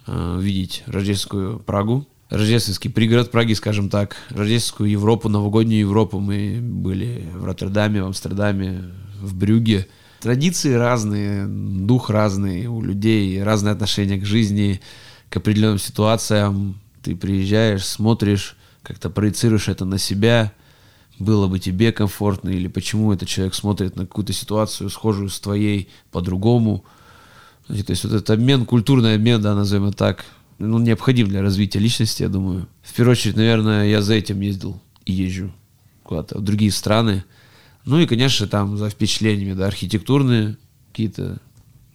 Увидеть 0.06 0.84
рождественскую 0.86 1.60
Прагу. 1.60 2.06
Рождественский 2.30 2.92
пригород 2.92 3.32
Праги, 3.32 3.54
скажем 3.54 3.90
так. 3.90 4.18
Рождественскую 4.32 4.90
Европу, 4.90 5.30
новогоднюю 5.30 5.80
Европу. 5.80 6.20
Мы 6.20 6.60
были 6.62 7.30
в 7.34 7.46
Роттердаме, 7.46 8.04
в 8.04 8.08
Амстердаме, 8.08 8.84
в 9.22 9.34
Брюге. 9.34 9.88
Традиции 10.24 10.72
разные, 10.72 11.46
дух 11.48 12.10
разный 12.10 12.68
у 12.68 12.82
людей, 12.82 13.44
разное 13.44 13.74
отношение 13.74 14.18
к 14.18 14.24
жизни, 14.24 14.80
к 15.30 15.36
определенным 15.36 15.80
ситуациям. 15.80 16.80
Ты 17.02 17.14
приезжаешь, 17.14 17.86
смотришь, 17.86 18.56
как-то 18.84 19.10
проецируешь 19.10 19.68
это 19.68 19.84
на 19.84 19.98
себя, 19.98 20.54
было 21.20 21.50
бы 21.50 21.60
тебе 21.60 21.92
комфортно, 21.92 22.52
или 22.52 22.70
почему 22.70 23.12
этот 23.12 23.28
человек 23.28 23.54
смотрит 23.54 23.98
на 23.98 24.06
какую-то 24.06 24.32
ситуацию, 24.32 24.90
схожую 24.90 25.28
с 25.28 25.42
твоей, 25.42 25.90
по-другому. 26.10 26.86
То 27.68 27.74
есть 27.74 28.06
вот 28.06 28.14
этот 28.14 28.30
обмен, 28.30 28.66
культурный 28.66 29.16
обмен, 29.16 29.42
да, 29.42 29.54
назовем 29.54 29.88
это 29.88 29.98
так, 29.98 30.26
ну, 30.58 30.80
необходим 30.80 31.28
для 31.28 31.42
развития 31.42 31.80
личности, 31.80 32.24
я 32.24 32.30
думаю. 32.30 32.70
В 32.82 32.94
первую 32.94 33.12
очередь, 33.12 33.36
наверное, 33.36 33.90
я 33.90 34.02
за 34.02 34.14
этим 34.14 34.40
ездил 34.40 34.80
и 35.06 35.12
езжу 35.12 35.52
куда-то 36.04 36.38
в 36.38 36.42
другие 36.42 36.72
страны. 36.72 37.26
Ну 37.86 38.00
и, 38.00 38.06
конечно, 38.06 38.48
там 38.48 38.78
за 38.78 38.90
впечатлениями, 38.90 39.54
да, 39.54 39.68
архитектурные 39.68 40.58
какие-то 40.92 41.40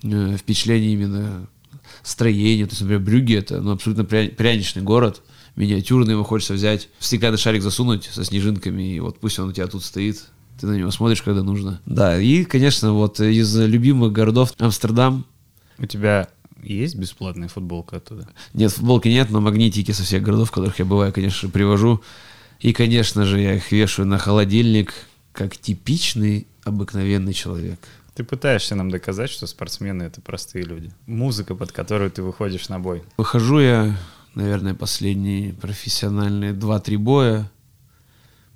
э, 0.02 0.36
впечатления 0.36 0.92
именно 0.92 1.46
строения. 2.02 2.66
То 2.66 2.72
есть, 2.72 2.82
например, 2.82 3.02
Брюгге 3.02 3.38
это 3.38 3.60
ну, 3.60 3.72
абсолютно 3.72 4.02
пря- 4.02 4.28
пряничный 4.34 4.82
город, 4.82 5.22
миниатюрный, 5.56 6.12
его 6.12 6.24
хочется 6.24 6.54
взять, 6.54 6.88
в 6.98 7.04
стеклянный 7.04 7.38
шарик 7.38 7.62
засунуть 7.62 8.04
со 8.12 8.24
снежинками, 8.24 8.94
и 8.96 9.00
вот 9.00 9.18
пусть 9.18 9.38
он 9.38 9.48
у 9.48 9.52
тебя 9.52 9.66
тут 9.66 9.82
стоит, 9.82 10.26
ты 10.60 10.66
на 10.66 10.76
него 10.76 10.90
смотришь, 10.90 11.22
когда 11.22 11.42
нужно. 11.42 11.80
Да, 11.86 12.20
и, 12.20 12.44
конечно, 12.44 12.92
вот 12.92 13.20
из 13.20 13.56
любимых 13.56 14.12
городов 14.12 14.52
Амстердам, 14.58 15.24
У 15.78 15.86
тебя 15.86 16.28
есть 16.62 16.96
бесплатная 16.96 17.48
футболка 17.48 17.96
оттуда? 17.96 18.28
нет, 18.52 18.72
футболки 18.72 19.08
нет, 19.08 19.30
но 19.30 19.40
магнитики 19.40 19.92
со 19.92 20.02
всех 20.02 20.22
городов, 20.22 20.48
в 20.48 20.52
которых 20.52 20.78
я 20.80 20.84
бываю, 20.84 21.12
конечно, 21.12 21.48
привожу. 21.48 22.02
И, 22.60 22.72
конечно 22.72 23.24
же, 23.24 23.40
я 23.40 23.54
их 23.54 23.70
вешаю 23.72 24.06
на 24.08 24.18
холодильник, 24.18 24.92
как 25.38 25.56
типичный 25.56 26.48
обыкновенный 26.64 27.32
человек. 27.32 27.78
Ты 28.16 28.24
пытаешься 28.24 28.74
нам 28.74 28.90
доказать, 28.90 29.30
что 29.30 29.46
спортсмены— 29.46 30.02
это 30.10 30.20
простые 30.20 30.64
люди. 30.64 30.90
Музыка, 31.06 31.54
под 31.54 31.70
которую 31.70 32.10
ты 32.10 32.24
выходишь 32.24 32.68
на 32.68 32.80
бой. 32.80 33.04
Выхожу 33.16 33.60
я, 33.60 33.96
наверное, 34.34 34.74
последние 34.74 35.52
профессиональные 35.52 36.54
2-3 36.54 36.98
боя 36.98 37.50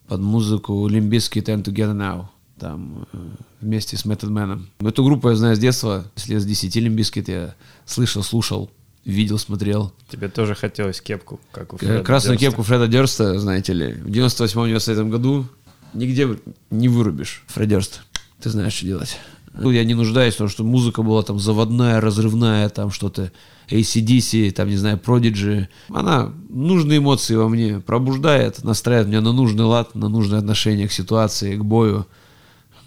под 0.09 0.23
музыку 0.23 0.89
Лимбиски 0.89 1.39
Time 1.39 1.63
Together 1.63 1.95
Now. 1.95 2.27
Там 2.59 3.07
э, 3.13 3.29
вместе 3.61 3.97
с 3.97 4.05
Method 4.05 4.31
Man. 4.31 4.67
Эту 4.81 5.05
группу 5.05 5.29
я 5.29 5.37
знаю 5.37 5.55
с 5.55 5.61
детства. 5.61 6.11
С 6.17 6.27
лет 6.27 6.43
с 6.43 6.45
10 6.45 6.75
Limp 6.75 6.96
Bizkit 6.96 7.29
я 7.29 7.55
слышал, 7.87 8.25
слушал, 8.25 8.73
видел, 9.05 9.39
смотрел. 9.39 9.93
Тебе 10.09 10.29
тоже 10.29 10.57
хотелось 10.57 11.01
кепку, 11.01 11.39
как 11.53 11.75
у 11.75 11.77
Фреда 11.77 12.03
Красную 12.03 12.37
Дёрста. 12.37 12.51
кепку 12.51 12.63
Фреда 12.65 12.89
Дерста, 12.89 13.39
знаете 13.39 13.73
ли, 13.73 13.93
в 13.93 14.09
98-99 14.09 15.11
году 15.11 15.47
нигде 15.95 16.29
не 16.71 16.89
вырубишь. 16.89 17.45
Фред 17.49 17.69
Дёрст, 17.69 18.03
ты 18.41 18.51
знаешь, 18.51 18.75
что 18.75 18.87
делать. 18.87 19.19
Ну, 19.55 19.71
я 19.71 19.85
не 19.85 19.95
нуждаюсь 19.95 20.35
в 20.35 20.39
том, 20.39 20.49
что 20.49 20.65
музыка 20.65 21.03
была 21.03 21.23
там 21.23 21.39
заводная, 21.39 22.01
разрывная, 22.01 22.69
там 22.71 22.91
что-то 22.91 23.33
AC/DC, 23.69 24.51
там, 24.53 24.69
не 24.69 24.77
знаю, 24.77 24.99
Prodigy. 25.05 25.67
Она 25.91 26.33
нужные 26.49 26.99
эмоции 26.99 27.35
во 27.35 27.49
мне 27.49 27.79
пробуждает, 27.81 28.65
настраивает 28.65 29.09
меня 29.09 29.21
на 29.21 29.33
нужный 29.33 29.65
лад, 29.65 29.95
на 29.95 30.09
нужное 30.09 30.39
отношение 30.39 30.89
к 30.89 30.93
ситуации, 30.93 31.57
к 31.57 31.65
бою. 31.65 32.07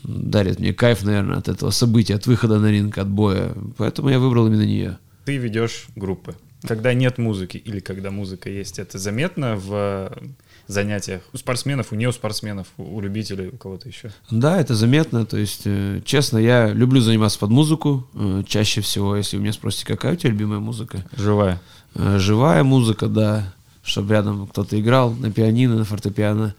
Дарит 0.03 0.59
мне 0.59 0.73
кайф, 0.73 1.03
наверное, 1.03 1.37
от 1.37 1.49
этого 1.49 1.69
события, 1.69 2.15
от 2.15 2.25
выхода 2.25 2.59
на 2.59 2.71
ринг, 2.71 2.97
от 2.97 3.09
боя. 3.09 3.55
Поэтому 3.77 4.09
я 4.09 4.19
выбрал 4.19 4.47
именно 4.47 4.65
нее. 4.65 4.97
Ты 5.25 5.37
ведешь 5.37 5.85
группы. 5.95 6.35
Когда 6.67 6.93
нет 6.93 7.17
музыки 7.17 7.57
или 7.57 7.79
когда 7.79 8.11
музыка 8.11 8.49
есть, 8.49 8.79
это 8.79 8.97
заметно 8.97 9.55
в 9.55 9.69
э, 9.71 10.27
занятиях 10.67 11.21
у 11.33 11.37
спортсменов, 11.37 11.91
у 11.91 11.95
неуспортсменов, 11.95 12.67
у 12.77 12.95
у 12.95 13.01
любителей, 13.01 13.49
у 13.49 13.57
кого-то 13.57 13.87
еще? 13.87 14.11
Да, 14.29 14.59
это 14.59 14.75
заметно. 14.75 15.25
То 15.25 15.37
есть, 15.37 15.61
э, 15.65 16.01
честно, 16.05 16.37
я 16.37 16.69
люблю 16.69 17.01
заниматься 17.01 17.39
под 17.39 17.49
музыку. 17.49 18.07
Э, 18.13 18.43
чаще 18.47 18.81
всего, 18.81 19.15
если 19.15 19.37
вы 19.37 19.43
меня 19.43 19.53
спросите, 19.53 19.85
какая 19.85 20.13
у 20.13 20.15
тебя 20.15 20.31
любимая 20.31 20.59
музыка? 20.59 21.03
Живая. 21.17 21.61
Живая 21.93 22.63
музыка, 22.63 23.07
да, 23.07 23.53
чтобы 23.83 24.13
рядом 24.13 24.47
кто-то 24.47 24.79
играл 24.79 25.11
на 25.11 25.31
пианино, 25.31 25.75
на 25.75 25.85
фортепиано. 25.85 26.55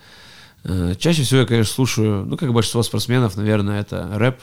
Чаще 0.98 1.22
всего 1.22 1.40
я, 1.40 1.46
конечно, 1.46 1.72
слушаю, 1.72 2.24
ну, 2.24 2.36
как 2.36 2.52
большинство 2.52 2.82
спортсменов, 2.82 3.36
наверное, 3.36 3.80
это 3.80 4.10
рэп. 4.14 4.40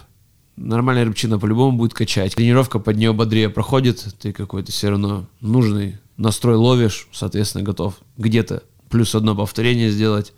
Нормальная 0.55 1.05
рыбчина 1.05 1.39
по-любому 1.39 1.77
будет 1.77 1.93
качать. 1.93 2.35
Тренировка 2.35 2.79
под 2.79 2.97
нее 2.97 3.11
бодрее 3.11 3.49
проходит, 3.49 4.15
ты 4.19 4.31
какой-то 4.31 4.71
все 4.71 4.89
равно 4.89 5.25
нужный 5.41 5.97
настрой 6.17 6.55
ловишь, 6.55 7.07
соответственно, 7.11 7.63
готов 7.63 7.95
где-то 8.17 8.63
плюс 8.89 9.15
одно 9.15 9.35
повторение 9.35 9.89
сделать, 9.89 10.33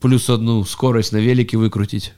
плюс 0.00 0.28
одну 0.28 0.64
скорость 0.64 1.12
на 1.12 1.18
велике 1.18 1.56
выкрутить, 1.56 2.14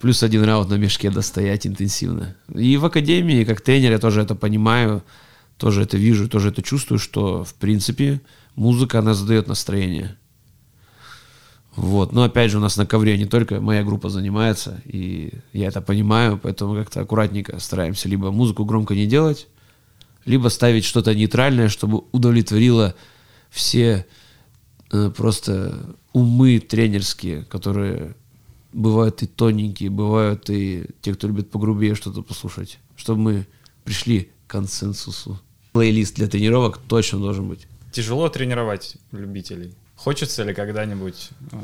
плюс 0.00 0.24
один 0.24 0.42
раунд 0.42 0.68
на 0.70 0.74
мешке 0.74 1.10
достоять 1.10 1.66
интенсивно. 1.66 2.34
И 2.52 2.76
в 2.76 2.84
академии, 2.84 3.44
как 3.44 3.60
тренер, 3.60 3.92
я 3.92 3.98
тоже 4.00 4.22
это 4.22 4.34
понимаю, 4.34 5.04
тоже 5.56 5.82
это 5.82 5.96
вижу, 5.96 6.28
тоже 6.28 6.48
это 6.48 6.62
чувствую, 6.62 6.98
что, 6.98 7.44
в 7.44 7.54
принципе, 7.54 8.20
музыка, 8.56 8.98
она 8.98 9.14
задает 9.14 9.46
настроение. 9.46 10.16
Вот. 11.76 12.12
Но 12.12 12.22
опять 12.24 12.50
же, 12.50 12.56
у 12.56 12.60
нас 12.60 12.76
на 12.78 12.86
ковре 12.86 13.18
не 13.18 13.26
только 13.26 13.60
моя 13.60 13.84
группа 13.84 14.08
занимается, 14.08 14.80
и 14.86 15.32
я 15.52 15.68
это 15.68 15.82
понимаю, 15.82 16.40
поэтому 16.42 16.74
как-то 16.74 17.02
аккуратненько 17.02 17.60
стараемся 17.60 18.08
либо 18.08 18.32
музыку 18.32 18.64
громко 18.64 18.94
не 18.94 19.06
делать, 19.06 19.46
либо 20.24 20.48
ставить 20.48 20.84
что-то 20.84 21.14
нейтральное, 21.14 21.68
чтобы 21.68 22.04
удовлетворило 22.12 22.94
все 23.50 24.06
э, 24.90 25.10
просто 25.14 25.96
умы 26.14 26.60
тренерские, 26.60 27.44
которые 27.44 28.16
бывают 28.72 29.22
и 29.22 29.26
тоненькие, 29.26 29.90
бывают 29.90 30.48
и 30.48 30.86
те, 31.02 31.14
кто 31.14 31.26
любит 31.26 31.50
погрубее 31.50 31.94
что-то 31.94 32.22
послушать, 32.22 32.78
чтобы 32.96 33.20
мы 33.20 33.46
пришли 33.84 34.30
к 34.46 34.50
консенсусу. 34.50 35.38
Плейлист 35.72 36.16
для 36.16 36.26
тренировок 36.26 36.78
точно 36.78 37.18
должен 37.18 37.48
быть. 37.48 37.66
Тяжело 37.92 38.28
тренировать 38.30 38.96
любителей. 39.12 39.74
Хочется 39.96 40.44
ли 40.44 40.54
когда-нибудь 40.54 41.30
э, 41.52 41.56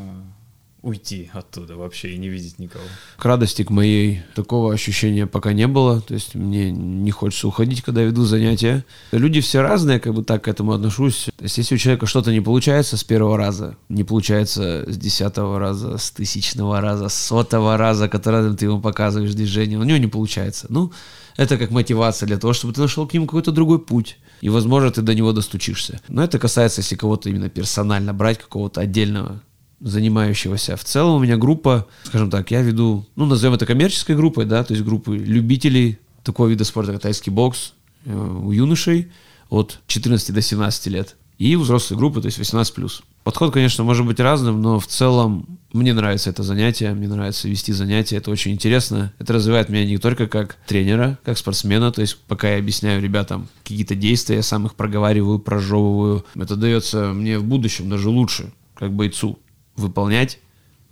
уйти 0.83 1.31
оттуда 1.33 1.77
вообще 1.77 2.13
и 2.13 2.19
не 2.19 2.29
видеть 2.29 2.59
никого? 2.59 2.85
К 3.17 3.25
радости 3.25 3.63
к 3.63 3.71
моей 3.71 4.23
такого 4.35 4.73
ощущения 4.73 5.27
пока 5.27 5.53
не 5.53 5.67
было. 5.67 6.01
То 6.01 6.15
есть 6.15 6.35
мне 6.35 6.71
не 6.71 7.11
хочется 7.11 7.49
уходить, 7.49 7.83
когда 7.83 8.03
веду 8.03 8.25
занятия. 8.25 8.85
Люди 9.13 9.41
все 9.41 9.61
разные, 9.61 10.01
как 10.01 10.15
бы 10.15 10.25
так 10.25 10.45
к 10.45 10.49
этому 10.49 10.73
отношусь. 10.73 11.29
То 11.37 11.45
есть 11.45 11.59
если 11.59 11.77
у 11.77 11.79
человека 11.79 12.07
что-то 12.07 12.33
не 12.33 12.41
получается 12.41 12.97
с 12.97 13.05
первого 13.05 13.37
раза, 13.37 13.77
не 13.89 14.03
получается 14.03 14.85
с 14.87 14.97
десятого 14.97 15.59
раза, 15.59 15.99
с 15.99 16.11
тысячного 16.11 16.81
раза, 16.81 17.09
с 17.09 17.15
сотого 17.15 17.77
раза, 17.77 18.09
который 18.09 18.55
ты 18.57 18.67
ему 18.67 18.81
показываешь 18.81 19.35
движение, 19.35 19.79
у 19.79 19.85
него 19.85 19.99
не 19.99 20.09
получается. 20.09 20.67
Ну, 20.69 20.93
это 21.37 21.57
как 21.59 21.71
мотивация 21.71 22.27
для 22.27 22.39
того, 22.39 22.53
чтобы 22.53 22.75
ты 22.75 22.81
нашел 22.81 23.07
к 23.07 23.15
нему 23.15 23.27
какой-то 23.27 23.53
другой 23.53 23.79
путь. 23.79 24.19
И, 24.43 24.49
возможно, 24.49 24.91
ты 24.91 25.03
до 25.03 25.15
него 25.15 25.33
достучишься. 25.33 26.01
Но 26.09 26.25
это 26.25 26.41
касается, 26.41 26.81
если 26.81 26.97
кого-то 26.97 27.31
именно 27.31 27.49
персонально 27.49 28.13
брать, 28.13 28.39
какого-то 28.39 28.81
отдельного 28.81 29.41
занимающегося. 29.79 30.77
В 30.77 30.83
целом 30.83 31.15
у 31.15 31.19
меня 31.21 31.37
группа, 31.37 31.87
скажем 32.03 32.29
так, 32.29 32.51
я 32.51 32.61
веду, 32.61 33.07
ну, 33.15 33.27
назовем 33.27 33.55
это 33.55 33.67
коммерческой 33.67 34.17
группой, 34.17 34.45
да, 34.45 34.65
то 34.65 34.75
есть 34.75 34.85
группы 34.85 35.17
любителей 35.17 36.01
такого 36.25 36.49
вида 36.49 36.65
спорта, 36.65 36.93
как 36.93 37.03
тайский 37.03 37.31
бокс, 37.31 37.75
э, 38.05 38.13
у 38.13 38.51
юношей 38.51 39.13
от 39.49 39.79
14 39.87 40.35
до 40.35 40.43
17 40.43 40.87
лет. 40.89 41.15
И 41.39 41.55
взрослые 41.55 41.97
группы, 41.97 42.21
то 42.21 42.27
есть 42.27 42.39
18+. 42.41 43.03
Подход, 43.25 43.53
конечно, 43.53 43.85
может 43.85 44.05
быть 44.05 44.19
разным, 44.19 44.61
но 44.61 44.81
в 44.81 44.87
целом 44.89 45.59
мне 45.73 45.95
нравится 45.95 46.29
это 46.29 46.43
занятие, 46.43 46.93
мне 46.93 47.07
нравится 47.07 47.49
вести 47.49 47.73
занятия, 47.73 48.17
это 48.17 48.33
очень 48.33 48.51
интересно. 48.51 49.13
Это 49.21 49.33
развивает 49.33 49.69
меня 49.69 49.85
не 49.87 49.99
только 49.99 50.27
как 50.27 50.57
тренера, 50.67 51.19
как 51.25 51.39
спортсмена, 51.39 51.93
то 51.93 52.01
есть 52.01 52.19
пока 52.27 52.51
я 52.51 52.59
объясняю 52.59 53.01
ребятам 53.01 53.49
какие-то 53.63 53.95
действия, 53.95 54.37
я 54.37 54.43
сам 54.43 54.67
их 54.67 54.75
проговариваю, 54.75 55.39
прожевываю. 55.39 56.25
Это 56.35 56.57
дается 56.57 57.13
мне 57.13 57.39
в 57.39 57.45
будущем 57.45 57.89
даже 57.89 58.09
лучше, 58.09 58.53
как 58.75 58.93
бойцу 58.93 59.39
выполнять 59.77 60.41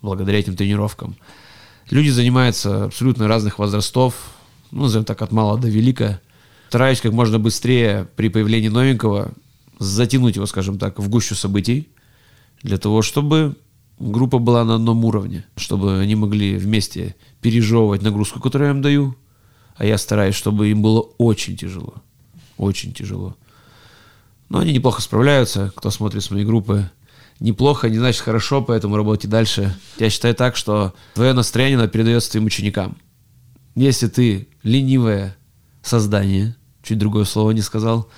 благодаря 0.01 0.39
этим 0.39 0.55
тренировкам. 0.55 1.17
Люди 1.91 2.11
занимаются 2.11 2.85
абсолютно 2.85 3.27
разных 3.27 3.59
возрастов, 3.59 4.15
ну, 4.71 4.83
назовем 4.83 5.05
так, 5.05 5.21
от 5.21 5.33
мала 5.33 5.59
до 5.59 5.69
велика. 5.69 6.21
Стараюсь 6.69 7.01
как 7.01 7.13
можно 7.13 7.41
быстрее 7.41 8.07
при 8.15 8.29
появлении 8.29 8.69
новенького 8.69 9.33
затянуть 9.81 10.37
его, 10.37 10.47
скажем 10.47 10.79
так, 10.79 11.01
в 11.01 11.09
гущу 11.09 11.35
событий, 11.35 11.89
для 12.63 12.79
того, 12.79 13.03
чтобы 13.03 13.57
группа 13.99 14.39
была 14.39 14.65
на 14.65 14.77
одном 14.77 15.05
уровне, 15.05 15.45
чтобы 15.57 15.99
они 15.99 16.15
могли 16.15 16.57
вместе 16.57 17.17
пережевывать 17.41 18.03
нагрузку, 18.03 18.41
которую 18.41 18.69
я 18.69 18.75
им 18.75 18.83
даю, 18.83 19.17
а 19.77 19.85
я 19.85 19.99
стараюсь, 19.99 20.35
чтобы 20.35 20.69
им 20.69 20.83
было 20.83 21.01
очень 21.19 21.57
тяжело. 21.57 21.95
Очень 22.57 22.93
тяжело. 22.93 23.37
Но 24.49 24.59
они 24.59 24.73
неплохо 24.73 25.01
справляются, 25.01 25.73
кто 25.75 25.91
смотрит 25.91 26.23
с 26.23 26.31
моей 26.31 26.45
группы 26.45 26.91
неплохо, 27.39 27.89
не 27.89 27.99
значит 27.99 28.21
хорошо, 28.21 28.63
поэтому 28.63 28.97
работайте 28.97 29.29
дальше. 29.29 29.75
Я 29.99 30.11
считаю 30.11 30.35
так, 30.35 30.57
что 30.57 30.95
твое 31.15 31.33
настроение 31.33 31.79
надо 31.79 31.89
передается 31.89 32.31
твоим 32.31 32.47
ученикам. 32.47 32.97
Если 33.75 34.09
ты 34.09 34.49
ленивое 34.63 35.37
создание, 35.83 36.57
чуть 36.83 36.99
другое 36.99 37.25
слово 37.25 37.53
не 37.53 37.63
сказал, 37.63 38.09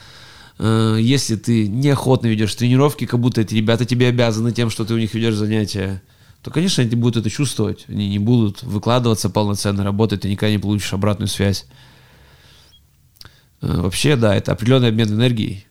э, 0.58 0.98
если 1.00 1.36
ты 1.36 1.68
неохотно 1.68 2.26
ведешь 2.26 2.54
тренировки, 2.54 3.06
как 3.06 3.20
будто 3.20 3.40
эти 3.40 3.54
ребята 3.54 3.84
тебе 3.84 4.08
обязаны 4.08 4.52
тем, 4.52 4.70
что 4.70 4.84
ты 4.84 4.94
у 4.94 4.98
них 4.98 5.14
ведешь 5.14 5.34
занятия, 5.34 6.02
то, 6.42 6.50
конечно, 6.50 6.82
они 6.82 6.96
будут 6.96 7.18
это 7.18 7.30
чувствовать. 7.30 7.84
Они 7.88 8.08
не 8.08 8.18
будут 8.18 8.62
выкладываться 8.62 9.30
полноценно, 9.30 9.84
работать, 9.84 10.22
ты 10.22 10.28
никогда 10.28 10.52
не 10.52 10.58
получишь 10.58 10.92
обратную 10.92 11.28
связь. 11.28 11.66
Э, 13.60 13.80
вообще, 13.80 14.16
да, 14.16 14.34
это 14.34 14.52
определенный 14.52 14.88
обмен 14.88 15.08
энергией. 15.08 15.66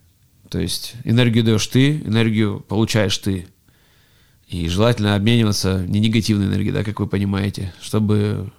То 0.49 0.59
есть 0.59 0.95
энергию 1.03 1.43
даешь 1.43 1.67
ты, 1.67 1.99
энергию 1.99 2.63
получаешь 2.67 3.17
ты. 3.17 3.47
И 4.47 4.67
желательно 4.67 5.15
обмениваться 5.15 5.85
не 5.87 5.99
негативной 6.01 6.47
энергией, 6.47 6.73
да, 6.73 6.83
как 6.83 6.99
вы 6.99 7.07
понимаете, 7.07 7.73
чтобы 7.81 8.51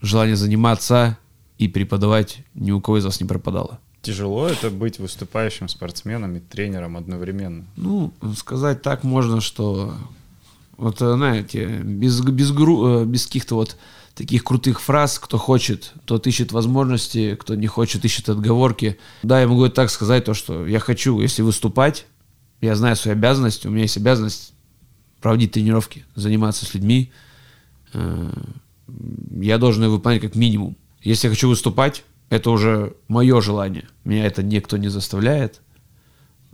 желание 0.00 0.36
заниматься 0.36 1.18
и 1.58 1.68
преподавать 1.68 2.38
ни 2.54 2.70
у 2.70 2.80
кого 2.80 2.98
из 2.98 3.04
вас 3.04 3.20
не 3.20 3.26
пропадало. 3.26 3.80
Тяжело 4.06 4.46
это 4.46 4.70
быть 4.70 5.00
выступающим 5.00 5.68
спортсменом 5.68 6.36
и 6.36 6.38
тренером 6.38 6.96
одновременно? 6.96 7.64
Ну, 7.74 8.12
сказать 8.36 8.80
так 8.80 9.02
можно, 9.02 9.40
что 9.40 9.96
вот, 10.76 10.98
знаете, 10.98 11.66
без, 11.82 12.20
без, 12.20 12.52
гру, 12.52 13.00
э, 13.00 13.04
без 13.04 13.26
каких-то 13.26 13.56
вот 13.56 13.76
таких 14.14 14.44
крутых 14.44 14.80
фраз. 14.80 15.18
Кто 15.18 15.38
хочет, 15.38 15.92
тот 16.04 16.28
ищет 16.28 16.52
возможности, 16.52 17.34
кто 17.34 17.56
не 17.56 17.66
хочет, 17.66 18.04
ищет 18.04 18.28
отговорки. 18.28 18.96
Да, 19.24 19.40
я 19.40 19.48
могу 19.48 19.68
так 19.70 19.90
сказать, 19.90 20.24
то, 20.24 20.34
что 20.34 20.68
я 20.68 20.78
хочу, 20.78 21.20
если 21.20 21.42
выступать, 21.42 22.06
я 22.60 22.76
знаю 22.76 22.94
свои 22.94 23.12
обязанности, 23.12 23.66
у 23.66 23.70
меня 23.70 23.82
есть 23.82 23.96
обязанность 23.96 24.52
проводить 25.20 25.50
тренировки, 25.50 26.04
заниматься 26.14 26.64
с 26.64 26.74
людьми. 26.74 27.10
Э, 27.92 28.30
я 29.40 29.58
должен 29.58 29.82
ее 29.82 29.90
выполнять 29.90 30.22
как 30.22 30.36
минимум. 30.36 30.76
Если 31.02 31.26
я 31.26 31.32
хочу 31.32 31.48
выступать, 31.48 32.04
это 32.28 32.50
уже 32.50 32.94
мое 33.08 33.40
желание. 33.40 33.84
Меня 34.04 34.26
это 34.26 34.42
никто 34.42 34.76
не 34.76 34.88
заставляет. 34.88 35.60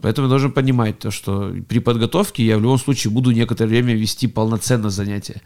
Поэтому 0.01 0.27
я 0.27 0.29
должен 0.29 0.51
понимать 0.51 0.99
то, 0.99 1.11
что 1.11 1.53
при 1.67 1.79
подготовке 1.79 2.45
я 2.45 2.57
в 2.57 2.61
любом 2.61 2.77
случае 2.77 3.11
буду 3.11 3.31
некоторое 3.31 3.69
время 3.69 3.95
вести 3.95 4.27
полноценно 4.27 4.89
занятия. 4.89 5.41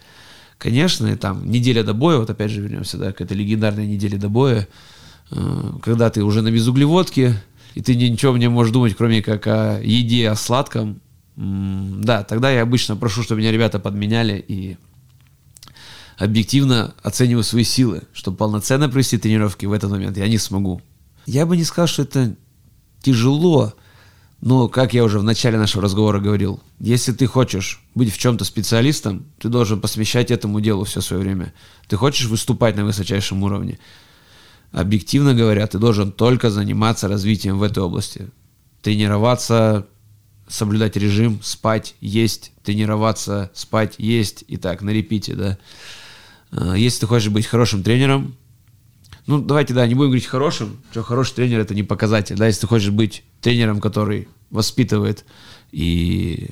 Конечно, 0.58 1.16
там 1.18 1.50
неделя 1.50 1.84
до 1.84 1.94
боя, 1.94 2.18
вот 2.18 2.30
опять 2.30 2.50
же 2.50 2.62
вернемся, 2.62 2.98
да, 2.98 3.14
к 3.14 3.22
этой 3.22 3.38
легендарной 3.38 3.86
неделе 3.86 4.18
до 4.18 4.30
боя, 4.30 4.68
э, 5.30 5.72
когда 5.84 6.10
ты 6.10 6.24
уже 6.24 6.42
на 6.42 6.52
безуглеводке, 6.52 7.42
и 7.76 7.82
ты 7.82 7.96
ничего 7.96 8.36
не 8.38 8.50
можешь 8.50 8.74
думать, 8.74 8.96
кроме 8.98 9.22
как 9.22 9.46
о 9.46 9.80
еде, 9.84 10.30
о 10.30 10.36
сладком, 10.36 11.00
да, 11.36 12.24
тогда 12.24 12.50
я 12.50 12.64
обычно 12.64 12.96
прошу, 12.96 13.22
чтобы 13.22 13.42
меня 13.42 13.52
ребята 13.52 13.78
подменяли 13.78 14.44
и 14.48 14.78
объективно 16.18 16.96
оцениваю 17.04 17.44
свои 17.44 17.64
силы, 17.64 18.04
чтобы 18.14 18.38
полноценно 18.38 18.90
провести 18.90 19.18
тренировки 19.18 19.66
в 19.66 19.72
этот 19.72 19.92
момент 19.92 20.18
я 20.18 20.28
не 20.28 20.38
смогу. 20.38 20.82
Я 21.26 21.46
бы 21.46 21.56
не 21.56 21.64
сказал, 21.64 21.88
что 21.88 22.04
это 22.04 22.36
тяжело, 23.02 23.74
но, 24.42 24.68
как 24.68 24.94
я 24.94 25.04
уже 25.04 25.20
в 25.20 25.24
начале 25.24 25.58
нашего 25.58 25.84
разговора 25.84 26.20
говорил, 26.20 26.62
если 26.80 27.12
ты 27.12 27.28
хочешь 27.28 27.82
быть 27.96 28.14
в 28.14 28.18
чем-то 28.18 28.46
специалистом, 28.46 29.26
ты 29.40 29.50
должен 29.50 29.80
посвящать 29.80 30.32
этому 30.32 30.60
делу 30.62 30.84
все 30.84 31.02
свое 31.02 31.22
время. 31.22 31.54
Ты 31.88 31.98
хочешь 31.98 32.28
выступать 32.28 32.76
на 32.76 32.86
высочайшем 32.86 33.44
уровне. 33.44 33.80
Объективно 34.72 35.34
говоря, 35.34 35.66
ты 35.68 35.80
должен 35.80 36.12
только 36.12 36.50
заниматься 36.50 37.08
развитием 37.08 37.58
в 37.58 37.64
этой 37.64 37.80
области. 37.80 38.30
Тренироваться, 38.82 39.88
соблюдать 40.48 40.98
режим, 40.98 41.40
спать, 41.42 41.96
есть, 42.00 42.52
тренироваться, 42.64 43.52
спать, 43.54 43.96
есть 43.98 44.44
и 44.48 44.58
так, 44.58 44.82
на 44.82 44.92
репите, 44.92 45.36
да. 45.36 45.58
А, 46.52 46.76
если 46.76 47.02
ты 47.02 47.08
хочешь 47.08 47.30
быть 47.30 47.46
хорошим 47.46 47.84
тренером, 47.84 48.36
ну, 49.26 49.42
давайте, 49.42 49.74
да, 49.74 49.86
не 49.86 49.94
будем 49.94 50.12
говорить 50.12 50.26
хорошим, 50.26 50.78
что 50.92 51.04
хороший 51.04 51.36
тренер– 51.36 51.60
это 51.62 51.76
не 51.76 51.84
показатель, 51.84 52.38
да, 52.38 52.48
если 52.48 52.62
ты 52.62 52.68
хочешь 52.68 52.92
быть 52.92 53.24
тренером, 53.42 53.82
который 53.82 54.30
воспитывает 54.50 55.26
и 55.72 56.50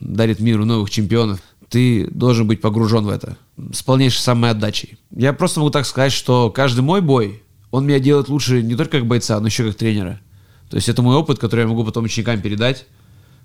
дарит 0.00 0.40
миру 0.40 0.64
новых 0.64 0.90
чемпионов, 0.90 1.40
ты 1.68 2.08
должен 2.10 2.46
быть 2.46 2.60
погружен 2.60 3.04
в 3.04 3.08
это 3.08 3.36
с 3.72 3.82
полнейшей 3.82 4.20
самоотдачей. 4.20 4.98
Я 5.10 5.32
просто 5.32 5.60
могу 5.60 5.70
так 5.70 5.86
сказать, 5.86 6.12
что 6.12 6.50
каждый 6.50 6.80
мой 6.80 7.00
бой, 7.00 7.42
он 7.70 7.86
меня 7.86 7.98
делает 8.00 8.28
лучше 8.28 8.62
не 8.62 8.74
только 8.74 8.98
как 8.98 9.06
бойца, 9.06 9.38
но 9.38 9.46
еще 9.46 9.64
как 9.66 9.76
тренера. 9.76 10.20
То 10.70 10.76
есть 10.76 10.88
это 10.88 11.02
мой 11.02 11.16
опыт, 11.16 11.38
который 11.38 11.62
я 11.62 11.66
могу 11.68 11.84
потом 11.84 12.04
ученикам 12.04 12.40
передать. 12.40 12.86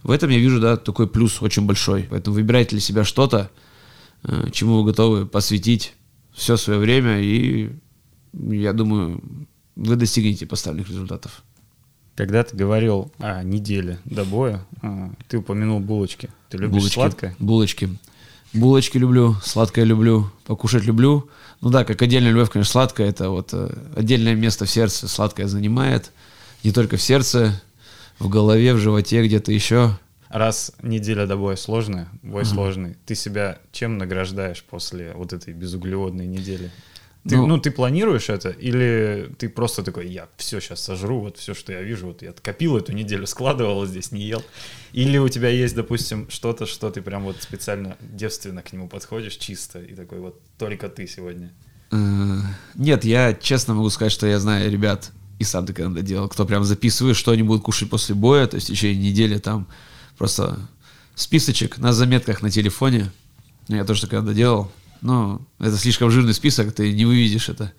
В 0.01 0.11
этом 0.11 0.29
я 0.29 0.39
вижу, 0.39 0.59
да, 0.59 0.77
такой 0.77 1.07
плюс 1.07 1.41
очень 1.41 1.65
большой. 1.65 2.07
Поэтому 2.09 2.35
выбирайте 2.35 2.71
для 2.71 2.79
себя 2.79 3.03
что-то, 3.03 3.37
э, 3.37 3.72
чему 4.51 4.81
вы 4.81 4.91
готовы 4.91 5.25
посвятить 5.25 5.93
все 6.33 6.57
свое 6.57 6.79
время, 6.79 7.19
и 7.19 7.71
я 8.33 8.73
думаю, 8.73 9.21
вы 9.75 9.95
достигнете 9.95 10.45
поставленных 10.45 10.89
результатов. 10.89 11.43
Когда 12.15 12.43
ты 12.43 12.55
говорил 12.55 13.11
о 13.17 13.43
неделе 13.43 13.99
до 14.05 14.23
боя, 14.23 14.63
а, 14.81 15.11
ты 15.27 15.37
упомянул 15.39 15.79
булочки. 15.79 16.29
Ты 16.49 16.57
любишь 16.57 16.75
булочки, 16.75 16.93
сладкое? 16.93 17.35
Булочки. 17.39 17.89
Булочки 18.53 18.99
люблю, 18.99 19.35
сладкое 19.43 19.83
люблю, 19.83 20.29
покушать 20.45 20.83
люблю. 20.83 21.27
Ну 21.61 21.69
да, 21.69 21.83
как 21.83 22.03
отдельная 22.03 22.31
любовь, 22.31 22.51
конечно, 22.51 22.71
сладкое, 22.71 23.09
это 23.09 23.29
вот 23.29 23.49
э, 23.53 23.75
отдельное 23.95 24.35
место 24.35 24.65
в 24.65 24.69
сердце 24.69 25.07
сладкое 25.07 25.47
занимает. 25.47 26.11
Не 26.63 26.71
только 26.71 26.97
в 26.97 27.01
сердце, 27.01 27.59
в 28.19 28.29
голове, 28.29 28.75
в 28.75 28.77
животе, 28.77 29.25
где-то 29.25 29.51
еще. 29.51 29.97
Раз 30.33 30.71
неделя 30.81 31.27
до 31.27 31.37
боя 31.37 31.55
сложная, 31.55 32.09
бой 32.23 32.41
uh-huh. 32.41 32.45
сложный, 32.45 32.97
ты 33.05 33.13
себя 33.13 33.59
чем 33.71 33.99
награждаешь 33.99 34.63
после 34.63 35.13
вот 35.13 35.31
этой 35.31 35.53
безуглеводной 35.53 36.25
недели? 36.25 36.71
Ты, 37.29 37.37
ну, 37.37 37.45
ну, 37.45 37.59
ты 37.59 37.69
планируешь 37.69 38.29
это, 38.29 38.49
или 38.49 39.31
ты 39.37 39.47
просто 39.47 39.83
такой, 39.83 40.07
я 40.07 40.27
все 40.37 40.59
сейчас 40.59 40.83
сожру, 40.83 41.19
вот 41.19 41.37
все, 41.37 41.53
что 41.53 41.71
я 41.71 41.83
вижу, 41.83 42.07
вот 42.07 42.23
я 42.23 42.33
копил 42.33 42.75
эту 42.77 42.93
неделю, 42.93 43.27
складывал 43.27 43.85
здесь, 43.85 44.11
не 44.11 44.23
ел. 44.23 44.43
Или 44.91 45.19
у 45.19 45.29
тебя 45.29 45.49
есть, 45.49 45.75
допустим, 45.75 46.27
что-то, 46.31 46.65
что 46.65 46.89
ты 46.89 47.03
прям 47.03 47.25
вот 47.25 47.37
специально 47.39 47.95
девственно 48.01 48.63
к 48.63 48.73
нему 48.73 48.87
подходишь, 48.87 49.35
чисто, 49.35 49.83
и 49.83 49.93
такой 49.93 50.19
вот 50.19 50.41
только 50.57 50.89
ты 50.89 51.05
сегодня. 51.05 51.53
Э, 51.91 52.39
нет, 52.73 53.05
я 53.05 53.35
честно 53.35 53.75
могу 53.75 53.91
сказать, 53.91 54.11
что 54.11 54.25
я 54.25 54.39
знаю 54.39 54.71
ребят, 54.71 55.11
и 55.37 55.43
сам 55.43 55.67
ты 55.67 55.73
когда 55.73 56.01
делал, 56.01 56.27
кто 56.27 56.43
прям 56.43 56.63
записывает, 56.63 57.17
что 57.17 57.31
они 57.31 57.43
будут 57.43 57.61
кушать 57.61 57.91
после 57.91 58.15
боя, 58.15 58.47
то 58.47 58.55
есть 58.55 58.67
в 58.67 58.73
течение 58.73 59.11
недели 59.11 59.37
там 59.37 59.67
просто 60.17 60.59
списочек 61.15 61.77
на 61.77 61.93
заметках 61.93 62.41
на 62.41 62.49
телефоне, 62.49 63.11
Я 63.67 63.85
тоже 63.85 64.07
когда 64.07 64.33
делал. 64.33 64.71
Но 65.01 65.41
это 65.59 65.77
слишком 65.77 66.09
жирный 66.09 66.33
список, 66.33 66.73
ты 66.73 66.93
не 66.93 67.05
выведешь 67.05 67.49
это. 67.49 67.73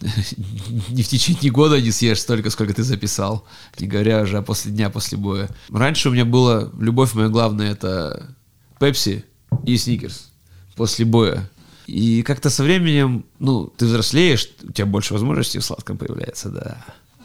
Не 0.00 1.02
в 1.02 1.08
течение 1.08 1.52
года 1.52 1.80
не 1.80 1.90
съешь 1.90 2.20
столько, 2.20 2.50
сколько 2.50 2.74
ты 2.74 2.82
записал. 2.82 3.46
Не 3.78 3.86
говоря 3.86 4.22
уже 4.22 4.42
после 4.42 4.72
дня 4.72 4.90
после 4.90 5.16
боя. 5.18 5.48
Раньше 5.70 6.08
у 6.08 6.12
меня 6.12 6.24
было, 6.24 6.72
любовь 6.78 7.14
моя 7.14 7.28
главная, 7.28 7.72
это 7.72 8.34
Пепси 8.80 9.24
и 9.64 9.76
Сникерс 9.76 10.30
после 10.74 11.04
боя. 11.04 11.48
И 11.86 12.22
как-то 12.22 12.50
со 12.50 12.62
временем, 12.62 13.24
ну, 13.38 13.66
ты 13.66 13.86
взрослеешь, 13.86 14.48
у 14.62 14.72
тебя 14.72 14.86
больше 14.86 15.12
возможностей 15.12 15.58
в 15.58 15.64
сладком 15.64 15.98
появляется, 15.98 16.48
да. 16.48 16.84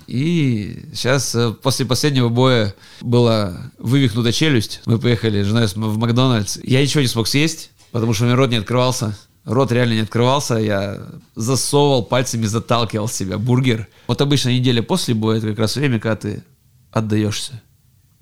И 0.10 0.88
сейчас, 0.91 1.36
э, 1.36 1.51
после 1.51 1.86
последнего 1.86 2.30
боя, 2.30 2.74
была 2.99 3.72
вывихнута 3.78 4.32
челюсть. 4.32 4.82
Мы 4.88 4.97
поехали 4.97 5.43
с 5.43 5.45
женой 5.45 5.68
в 5.68 5.97
Макдональдс. 5.99 6.57
Я 6.64 6.82
ничего 6.82 7.01
не 7.01 7.07
смог 7.07 7.28
съесть, 7.28 7.70
потому 7.91 8.14
что 8.14 8.24
у 8.24 8.26
меня 8.26 8.36
рот 8.36 8.49
не 8.49 8.57
открывался. 8.57 9.16
Рот 9.45 9.72
реально 9.72 9.93
не 9.93 9.99
открывался, 9.99 10.55
я 10.55 10.99
засовывал 11.36 12.03
пальцами, 12.03 12.47
заталкивал 12.47 13.07
себя 13.07 13.38
бургер. 13.38 13.88
Вот 14.07 14.20
обычно 14.22 14.49
неделя 14.49 14.82
после 14.82 15.14
боя, 15.14 15.38
это 15.38 15.49
как 15.49 15.60
раз 15.60 15.76
время, 15.76 15.99
когда 15.99 16.16
ты 16.16 16.43
отдаешься 16.91 17.62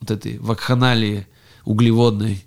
вот 0.01 0.11
этой 0.11 0.39
вакханалии 0.39 1.25
углеводной, 1.63 2.43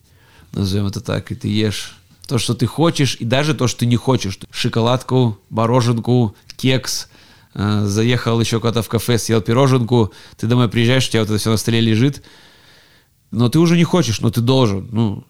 назовем 0.52 0.86
это 0.86 1.00
так, 1.00 1.32
и 1.32 1.34
ты 1.34 1.48
ешь 1.48 1.96
то, 2.30 2.38
что 2.38 2.54
ты 2.54 2.66
хочешь, 2.66 3.16
и 3.18 3.24
даже 3.24 3.54
то, 3.54 3.66
что 3.66 3.80
ты 3.80 3.86
не 3.86 3.96
хочешь. 3.96 4.38
Шоколадку, 4.52 5.38
мороженку, 5.48 6.36
кекс, 6.56 7.08
заехал 7.54 8.40
еще 8.40 8.60
куда-то 8.60 8.82
в 8.82 8.88
кафе, 8.88 9.18
съел 9.18 9.40
пироженку, 9.40 10.12
ты 10.36 10.46
домой 10.46 10.68
приезжаешь, 10.68 11.08
у 11.08 11.10
тебя 11.10 11.20
вот 11.20 11.30
это 11.30 11.38
все 11.38 11.50
на 11.50 11.56
столе 11.56 11.80
лежит, 11.80 12.22
но 13.30 13.48
ты 13.48 13.58
уже 13.58 13.76
не 13.76 13.84
хочешь, 13.84 14.20
но 14.20 14.30
ты 14.30 14.40
должен, 14.40 14.88
ну, 14.90 15.24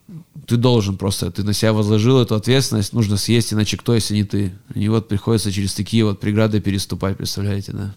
ты 0.47 0.57
должен 0.57 0.97
просто, 0.97 1.31
ты 1.31 1.45
на 1.45 1.53
себя 1.53 1.73
возложил 1.73 2.21
эту 2.21 2.35
ответственность, 2.35 2.93
нужно 2.93 3.17
съесть, 3.17 3.53
иначе 3.53 3.77
кто, 3.77 3.95
если 3.95 4.15
не 4.15 4.25
ты? 4.25 4.53
И 4.75 4.89
вот 4.89 5.09
приходится 5.09 5.53
через 5.53 5.75
такие 5.75 6.05
вот 6.05 6.21
преграды 6.21 6.61
переступать, 6.61 7.17
представляете, 7.17 7.73
да? 7.73 7.95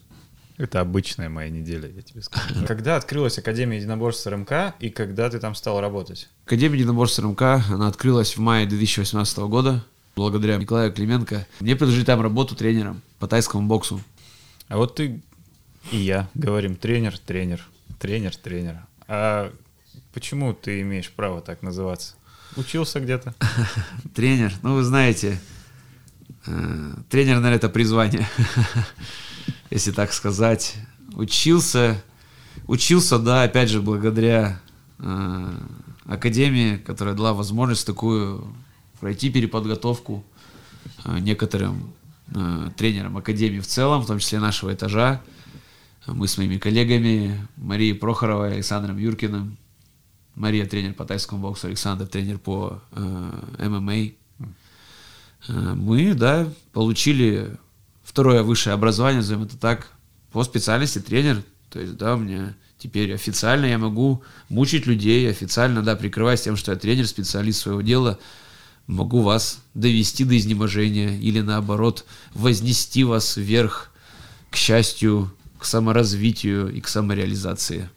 Это 0.58 0.82
обычная 0.82 1.30
моя 1.30 1.50
неделя, 1.50 1.90
я 1.90 2.02
тебе 2.02 2.22
скажу. 2.22 2.54
Когда 2.68 2.96
открылась 2.96 3.38
Академия 3.38 3.78
единоборств 3.78 4.28
РМК 4.28 4.76
и 4.80 4.90
когда 4.90 5.30
ты 5.30 5.40
там 5.40 5.56
стал 5.56 5.82
работать? 5.82 6.30
Академия 6.46 6.78
единоборств 6.78 7.20
РМК, 7.20 7.42
она 7.72 7.88
открылась 7.88 8.38
в 8.38 8.40
мае 8.40 8.68
2018 8.68 9.38
года. 9.40 9.84
Благодаря 10.16 10.58
Николаю 10.58 10.94
Клименко. 10.94 11.48
Мне 11.60 11.76
предложили 11.76 12.06
там 12.06 12.22
работу 12.22 12.56
тренером 12.56 13.02
по 13.18 13.28
тайскому 13.28 13.68
боксу. 13.68 14.00
А 14.74 14.78
вот 14.78 14.96
ты 14.96 15.22
и 15.92 15.98
я 15.98 16.28
говорим 16.34 16.76
тренер, 16.76 17.20
тренер, 17.20 17.62
тренер, 18.00 18.36
тренер. 18.36 18.80
А 19.08 19.54
почему 20.16 20.52
ты 20.52 20.82
имеешь 20.82 21.12
право 21.12 21.42
так 21.42 21.62
называться? 21.62 22.16
Учился 22.56 23.00
где-то? 23.00 23.36
Тренер, 24.16 24.52
ну 24.64 24.74
вы 24.74 24.82
знаете, 24.82 25.40
э, 26.48 26.94
тренер, 27.08 27.36
наверное, 27.36 27.58
это 27.58 27.70
призвание. 27.70 28.28
если 29.70 29.92
так 29.92 30.12
сказать. 30.12 30.76
Учился, 31.14 32.04
учился, 32.66 33.20
да, 33.20 33.44
опять 33.44 33.70
же, 33.70 33.80
благодаря 33.80 34.60
э, 34.98 35.54
академии, 36.06 36.78
которая 36.78 37.14
дала 37.14 37.34
возможность 37.34 37.86
такую 37.86 38.52
пройти 39.00 39.30
переподготовку 39.30 40.26
э, 41.06 41.20
некоторым 41.20 41.94
э, 42.34 42.70
тренерам 42.78 43.18
академии 43.18 43.60
в 43.60 43.68
целом, 43.68 44.02
в 44.02 44.08
том 44.08 44.20
числе 44.20 44.40
нашего 44.40 44.74
этажа. 44.74 45.22
Мы 46.06 46.28
с 46.28 46.38
моими 46.38 46.58
коллегами 46.58 47.48
Марией 47.56 47.96
Прохоровой, 47.96 48.54
Александром 48.54 48.98
Юркиным. 48.98 49.58
Мария 50.36 50.66
тренер 50.66 50.94
по 50.94 51.06
тайскому 51.06 51.42
боксу, 51.42 51.68
Александр 51.68 52.08
тренер 52.08 52.40
по 52.40 52.82
э, 52.92 53.68
ММА. 53.68 53.94
Э, 55.48 55.74
мы, 55.76 56.14
да, 56.16 56.50
получили 56.72 57.58
второе 58.04 58.44
высшее 58.44 58.74
образование, 58.74 59.22
назовем 59.22 59.44
это 59.44 59.58
так, 59.58 59.92
по 60.32 60.44
специальности 60.44 61.00
тренер. 61.00 61.44
То 61.70 61.80
есть, 61.80 61.98
да, 61.98 62.16
у 62.16 62.18
меня 62.18 62.56
теперь 62.80 63.14
официально 63.14 63.66
я 63.66 63.78
могу 63.78 64.24
мучить 64.50 64.88
людей, 64.88 65.30
официально, 65.30 65.84
да, 65.84 65.96
прикрываясь 65.96 66.42
тем, 66.42 66.58
что 66.58 66.72
я 66.72 66.78
тренер, 66.78 67.08
специалист 67.08 67.62
своего 67.62 67.82
дела, 67.82 68.20
могу 68.88 69.22
вас 69.22 69.62
довести 69.74 70.24
до 70.24 70.38
изнеможения 70.38 71.18
или 71.18 71.42
наоборот 71.42 72.06
вознести 72.34 73.04
вас 73.04 73.38
вверх 73.38 73.92
к 74.50 74.56
счастью, 74.56 75.34
к 75.58 75.66
саморазвитию 75.66 76.74
и 76.74 76.82
к 76.82 76.88
самореализации. 76.88 77.90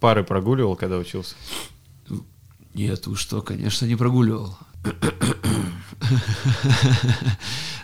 Пары 0.00 0.24
прогуливал, 0.24 0.76
когда 0.76 0.98
учился? 0.98 1.34
Нет, 2.74 3.06
вы 3.06 3.16
что, 3.16 3.42
конечно, 3.42 3.86
не 3.86 3.96
прогуливал. 3.96 4.58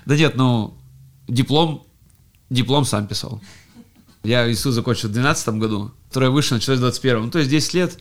Да 0.04 0.16
нет, 0.16 0.34
ну, 0.34 0.76
диплом, 1.28 1.86
диплом 2.50 2.84
сам 2.84 3.06
писал. 3.06 3.40
Я 4.24 4.50
институт 4.50 4.74
закончил 4.74 5.08
в 5.08 5.12
2012 5.12 5.48
году, 5.60 5.92
второе 6.10 6.30
выше 6.30 6.54
началось 6.54 6.78
в 6.78 6.82
21 6.82 7.22
Ну, 7.22 7.30
то 7.30 7.38
есть 7.38 7.50
10 7.50 7.74
лет. 7.74 7.98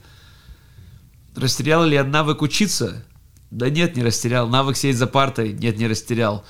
Растерял 1.36 1.86
ли 1.86 1.96
я 1.96 2.04
навык 2.04 2.42
учиться? 2.42 3.06
Да 3.50 3.70
нет, 3.70 3.96
не 3.96 4.04
растерял. 4.04 4.48
Навык 4.48 4.78
сидеть 4.78 4.98
за 4.98 5.08
партой? 5.08 5.54
Нет, 5.54 5.78
не 5.78 5.88
растерял. 5.88 6.46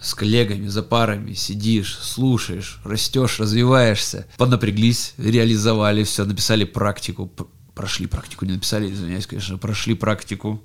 С 0.00 0.14
коллегами, 0.14 0.66
за 0.66 0.82
парами 0.82 1.32
сидишь, 1.32 1.96
слушаешь, 1.96 2.80
растешь, 2.84 3.38
развиваешься. 3.38 4.26
Поднапряглись, 4.36 5.14
реализовали 5.16 6.02
все, 6.02 6.24
написали 6.24 6.64
практику. 6.64 7.32
Прошли 7.74 8.06
практику, 8.06 8.44
не 8.44 8.54
написали, 8.54 8.92
извиняюсь, 8.92 9.26
конечно, 9.26 9.58
прошли 9.58 9.94
практику 9.94 10.62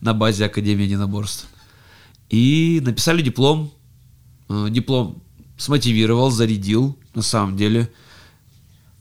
на 0.00 0.14
базе 0.14 0.46
Академии 0.46 0.84
единоборств. 0.84 1.46
И 2.30 2.80
написали 2.84 3.20
диплом. 3.20 3.72
Э, 4.48 4.68
диплом 4.70 5.22
смотивировал, 5.56 6.30
зарядил, 6.30 6.96
на 7.14 7.22
самом 7.22 7.56
деле. 7.56 7.90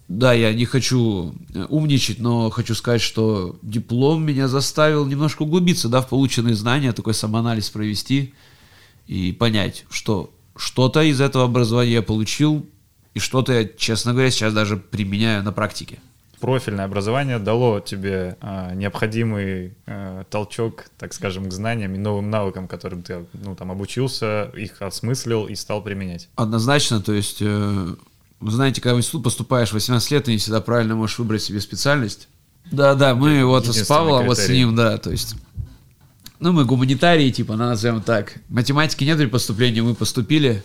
Да, 0.08 0.32
я 0.32 0.54
не 0.54 0.66
хочу 0.66 1.36
э, 1.54 1.66
умничать, 1.68 2.20
но 2.20 2.50
хочу 2.50 2.76
сказать, 2.76 3.02
что 3.02 3.58
диплом 3.62 4.26
меня 4.26 4.48
заставил 4.48 5.06
немножко 5.06 5.44
углубиться, 5.44 5.90
да, 5.90 6.02
в 6.02 6.08
полученные 6.08 6.56
знания, 6.56 6.94
такой 6.94 7.14
самоанализ 7.14 7.70
провести 7.70 8.34
и 9.06 9.34
понять, 9.34 9.86
что 9.90 10.34
что-то 10.56 11.02
из 11.02 11.20
этого 11.20 11.44
образования 11.44 11.94
я 11.94 12.02
получил, 12.02 12.66
и 13.14 13.20
что-то 13.20 13.54
я, 13.54 13.66
честно 13.66 14.14
говоря, 14.14 14.32
сейчас 14.32 14.54
даже 14.54 14.78
применяю 14.78 15.44
на 15.44 15.52
практике 15.52 16.00
профильное 16.40 16.86
образование 16.86 17.40
дало 17.40 17.80
тебе 17.80 18.38
а, 18.42 18.74
необходимый 18.74 19.76
а, 19.86 20.24
толчок, 20.26 20.86
так 20.98 21.14
скажем, 21.14 21.50
к 21.50 21.52
знаниям 21.52 21.96
и 21.96 21.98
новым 21.98 22.30
навыкам, 22.30 22.68
которым 22.68 23.04
ты 23.04 23.26
ну, 23.34 23.56
там, 23.56 23.72
обучился, 23.72 24.52
их 24.56 24.82
осмыслил 24.82 25.48
и 25.48 25.56
стал 25.56 25.82
применять? 25.82 26.30
Однозначно, 26.36 27.02
то 27.02 27.14
есть, 27.14 27.38
э, 27.42 27.96
вы 28.40 28.52
знаете, 28.52 28.82
когда 28.82 28.96
в 28.96 29.00
институт 29.00 29.24
поступаешь 29.24 29.72
18 29.72 30.12
лет, 30.12 30.26
ты 30.26 30.32
не 30.32 30.38
всегда 30.38 30.62
правильно 30.62 30.96
можешь 30.96 31.18
выбрать 31.20 31.42
себе 31.42 31.60
специальность. 31.60 32.28
Да-да, 32.72 33.16
мы 33.16 33.44
вот 33.46 33.66
с 33.68 33.88
Павлом, 33.88 34.26
вот 34.26 34.38
с 34.38 34.50
ним, 34.50 34.76
да, 34.76 34.98
то 34.98 35.12
есть... 35.12 35.36
Ну, 36.40 36.52
мы 36.52 36.66
гуманитарии, 36.66 37.32
типа, 37.32 37.56
назовем 37.56 38.02
так. 38.02 38.36
Математики 38.50 39.04
нет 39.04 39.18
при 39.18 39.26
поступлении, 39.26 39.82
мы 39.82 39.96
поступили. 39.96 40.64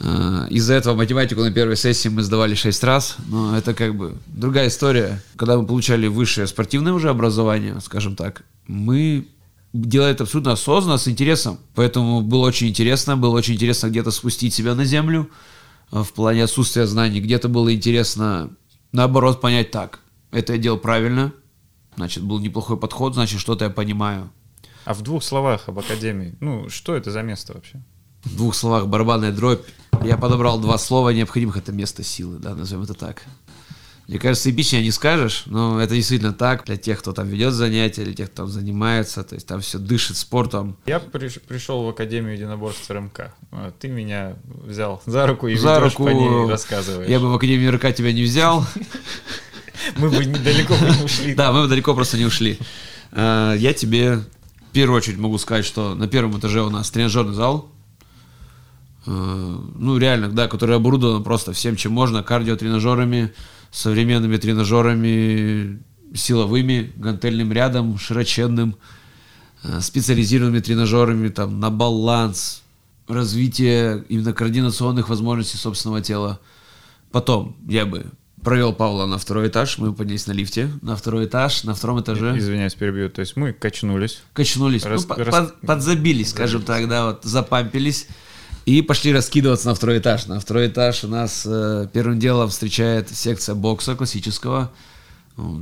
Э, 0.00 0.48
из-за 0.50 0.74
этого 0.74 0.96
математику 0.96 1.42
на 1.42 1.52
первой 1.52 1.76
сессии 1.76 2.08
мы 2.08 2.22
сдавали 2.22 2.54
6 2.54 2.82
раз, 2.82 3.16
но 3.28 3.56
это 3.56 3.72
как 3.72 3.94
бы 3.94 4.16
другая 4.26 4.66
история. 4.66 5.22
Когда 5.36 5.56
мы 5.56 5.66
получали 5.66 6.08
высшее 6.08 6.48
спортивное 6.48 6.92
уже 6.92 7.08
образование, 7.08 7.80
скажем 7.80 8.16
так, 8.16 8.42
мы 8.66 9.28
делали 9.72 10.12
это 10.12 10.24
абсолютно 10.24 10.52
осознанно, 10.52 10.98
с 10.98 11.06
интересом. 11.06 11.58
Поэтому 11.76 12.22
было 12.22 12.46
очень 12.46 12.68
интересно, 12.68 13.16
было 13.16 13.36
очень 13.36 13.54
интересно 13.54 13.88
где-то 13.88 14.10
спустить 14.10 14.54
себя 14.54 14.74
на 14.74 14.84
землю 14.84 15.30
в 16.02 16.12
плане 16.12 16.44
отсутствия 16.44 16.86
знаний. 16.86 17.20
Где-то 17.20 17.48
было 17.48 17.72
интересно, 17.72 18.50
наоборот, 18.92 19.40
понять 19.40 19.70
так, 19.70 20.00
это 20.32 20.54
я 20.54 20.58
делал 20.58 20.78
правильно, 20.78 21.32
значит, 21.96 22.24
был 22.24 22.40
неплохой 22.40 22.76
подход, 22.76 23.14
значит, 23.14 23.40
что-то 23.40 23.66
я 23.66 23.70
понимаю. 23.70 24.30
А 24.84 24.92
в 24.92 25.02
двух 25.02 25.22
словах 25.22 25.68
об 25.68 25.78
Академии, 25.78 26.34
ну, 26.40 26.68
что 26.68 26.94
это 26.96 27.10
за 27.10 27.22
место 27.22 27.54
вообще? 27.54 27.80
В 28.24 28.36
двух 28.36 28.54
словах 28.54 28.88
барабанная 28.88 29.32
дробь 29.32 29.64
я 30.02 30.16
подобрал 30.16 30.58
два 30.58 30.78
слова 30.78 31.10
необходимых. 31.10 31.56
Это 31.56 31.72
место 31.72 32.02
силы, 32.02 32.38
да, 32.38 32.54
назовем 32.54 32.82
это 32.84 32.94
так. 32.94 33.22
Мне 34.06 34.18
кажется, 34.18 34.50
эпичнее 34.50 34.82
не 34.82 34.90
скажешь, 34.90 35.44
но 35.46 35.80
это 35.80 35.94
действительно 35.94 36.34
так 36.34 36.66
для 36.66 36.76
тех, 36.76 36.98
кто 36.98 37.12
там 37.12 37.26
ведет 37.26 37.54
занятия, 37.54 38.04
для 38.04 38.12
тех, 38.12 38.26
кто 38.30 38.42
там 38.42 38.50
занимается, 38.50 39.24
то 39.24 39.34
есть 39.34 39.46
там 39.46 39.60
все 39.60 39.78
дышит 39.78 40.18
спортом. 40.18 40.76
Я 40.84 41.00
приш, 41.00 41.40
пришел 41.40 41.84
в 41.84 41.88
Академию 41.88 42.34
единоборств 42.34 42.90
РМК. 42.90 43.32
А 43.52 43.72
ты 43.78 43.88
меня 43.88 44.36
взял 44.46 45.02
за 45.06 45.26
руку 45.26 45.48
и 45.48 45.56
за 45.56 45.80
руку, 45.80 46.04
по 46.04 46.10
ней 46.10 46.50
рассказываешь. 46.50 47.08
Я 47.08 47.18
бы 47.18 47.30
в 47.30 47.34
Академию 47.34 47.72
РМК 47.72 47.94
тебя 47.94 48.12
не 48.12 48.22
взял. 48.22 48.66
Мы 49.96 50.10
бы 50.10 50.24
далеко 50.24 50.74
не 50.74 51.04
ушли. 51.04 51.34
Да, 51.34 51.52
мы 51.52 51.62
бы 51.62 51.68
далеко 51.68 51.94
просто 51.94 52.16
не 52.16 52.24
ушли. 52.24 52.58
А, 53.12 53.54
я 53.54 53.74
тебе 53.74 54.16
в 54.70 54.72
первую 54.72 54.96
очередь 54.96 55.18
могу 55.18 55.36
сказать, 55.36 55.64
что 55.64 55.94
на 55.94 56.08
первом 56.08 56.38
этаже 56.38 56.62
у 56.62 56.70
нас 56.70 56.90
тренажерный 56.90 57.34
зал, 57.34 57.70
Э, 59.06 59.58
ну, 59.76 59.98
реально, 59.98 60.28
да, 60.28 60.48
который 60.48 60.76
оборудован 60.76 61.22
просто 61.22 61.52
всем, 61.52 61.76
чем 61.76 61.92
можно, 61.92 62.22
кардиотренажерами, 62.22 63.32
современными 63.74 64.36
тренажерами, 64.36 65.80
силовыми, 66.14 66.92
гантельным 66.96 67.52
рядом, 67.52 67.98
широченным, 67.98 68.76
э, 69.64 69.80
специализированными 69.80 70.60
тренажерами 70.60 71.28
там, 71.28 71.58
на 71.58 71.70
баланс, 71.70 72.62
развитие 73.08 74.04
именно 74.08 74.32
координационных 74.32 75.08
возможностей 75.08 75.58
собственного 75.58 76.00
тела. 76.02 76.38
Потом 77.10 77.56
я 77.68 77.84
бы 77.84 78.06
провел 78.42 78.72
Павла 78.72 79.06
на 79.06 79.18
второй 79.18 79.48
этаж, 79.48 79.78
мы 79.78 79.92
поднялись 79.92 80.26
на 80.26 80.32
лифте 80.32 80.70
на 80.82 80.96
второй 80.96 81.26
этаж, 81.26 81.64
на 81.64 81.74
втором 81.74 82.00
этаже. 82.00 82.38
Извиняюсь, 82.38 82.74
перебью. 82.74 83.10
То 83.10 83.20
есть 83.20 83.36
мы 83.36 83.52
качнулись. 83.52 84.22
Качнулись, 84.34 84.84
Рас- 84.84 85.06
ну, 85.08 85.14
рас- 85.16 85.34
под- 85.34 85.60
подзабились, 85.62 86.30
скажем 86.30 86.62
так, 86.62 86.88
да, 86.88 87.06
вот 87.06 87.24
запампились. 87.24 88.06
И 88.64 88.80
пошли 88.80 89.12
раскидываться 89.12 89.68
на 89.68 89.74
второй 89.74 89.98
этаж. 89.98 90.26
На 90.26 90.40
второй 90.40 90.68
этаж 90.68 91.04
у 91.04 91.08
нас 91.08 91.42
э, 91.44 91.86
первым 91.92 92.18
делом 92.18 92.48
встречает 92.48 93.10
секция 93.10 93.54
бокса 93.54 93.94
классического. 93.94 94.72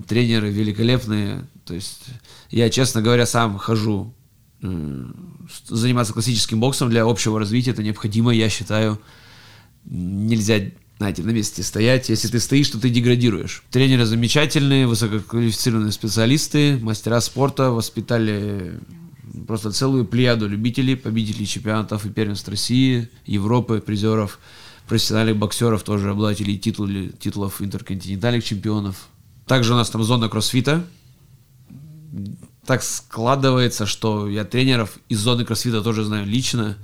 Тренеры 0.07 0.51
великолепные. 0.51 1.45
То 1.65 1.75
есть 1.75 2.05
я, 2.51 2.71
честно 2.71 3.03
говоря, 3.03 3.27
сам 3.27 3.59
хожу 3.59 4.15
с- 4.61 5.69
заниматься 5.69 6.13
классическим 6.13 6.61
боксом 6.61 6.91
для 6.91 7.03
общего 7.05 7.39
развития. 7.39 7.73
Это 7.73 7.83
необходимо, 7.83 8.33
я 8.33 8.49
считаю. 8.49 9.01
Нельзя, 9.85 10.61
знаете, 10.99 11.23
на 11.23 11.31
месте 11.31 11.65
стоять. 11.65 12.09
Если 12.09 12.29
ты 12.29 12.39
стоишь, 12.39 12.69
то 12.69 12.79
ты 12.81 12.89
деградируешь. 12.89 13.65
Тренеры 13.73 14.05
замечательные, 14.07 14.87
высококвалифицированные 14.87 15.91
специалисты, 15.91 16.79
мастера 16.81 17.21
спорта, 17.21 17.71
воспитали 17.71 18.79
просто 19.47 19.73
целую 19.73 20.05
плеяду 20.05 20.49
любителей, 20.49 20.97
победителей 20.97 21.47
чемпионатов 21.47 22.07
и 22.07 22.11
первенств 22.11 22.49
России, 22.49 23.09
Европы, 23.27 23.81
призеров, 23.81 24.39
профессиональных 24.89 25.37
боксеров, 25.37 25.83
тоже 25.83 26.11
обладателей 26.11 26.59
титул- 26.59 27.13
титулов 27.19 27.63
интерконтинентальных 27.63 28.45
чемпионов. 28.45 29.09
Также 29.47 29.73
у 29.73 29.77
нас 29.77 29.91
там 29.91 30.03
зона 30.03 30.29
кроссфита. 30.29 30.85
Так 32.67 32.83
складывается, 32.83 33.87
что 33.87 34.29
я 34.29 34.45
тренеров 34.45 34.99
из 35.09 35.19
зоны 35.21 35.45
кроссфита 35.45 35.83
тоже 35.83 36.05
знаю 36.05 36.27
лично. 36.27 36.77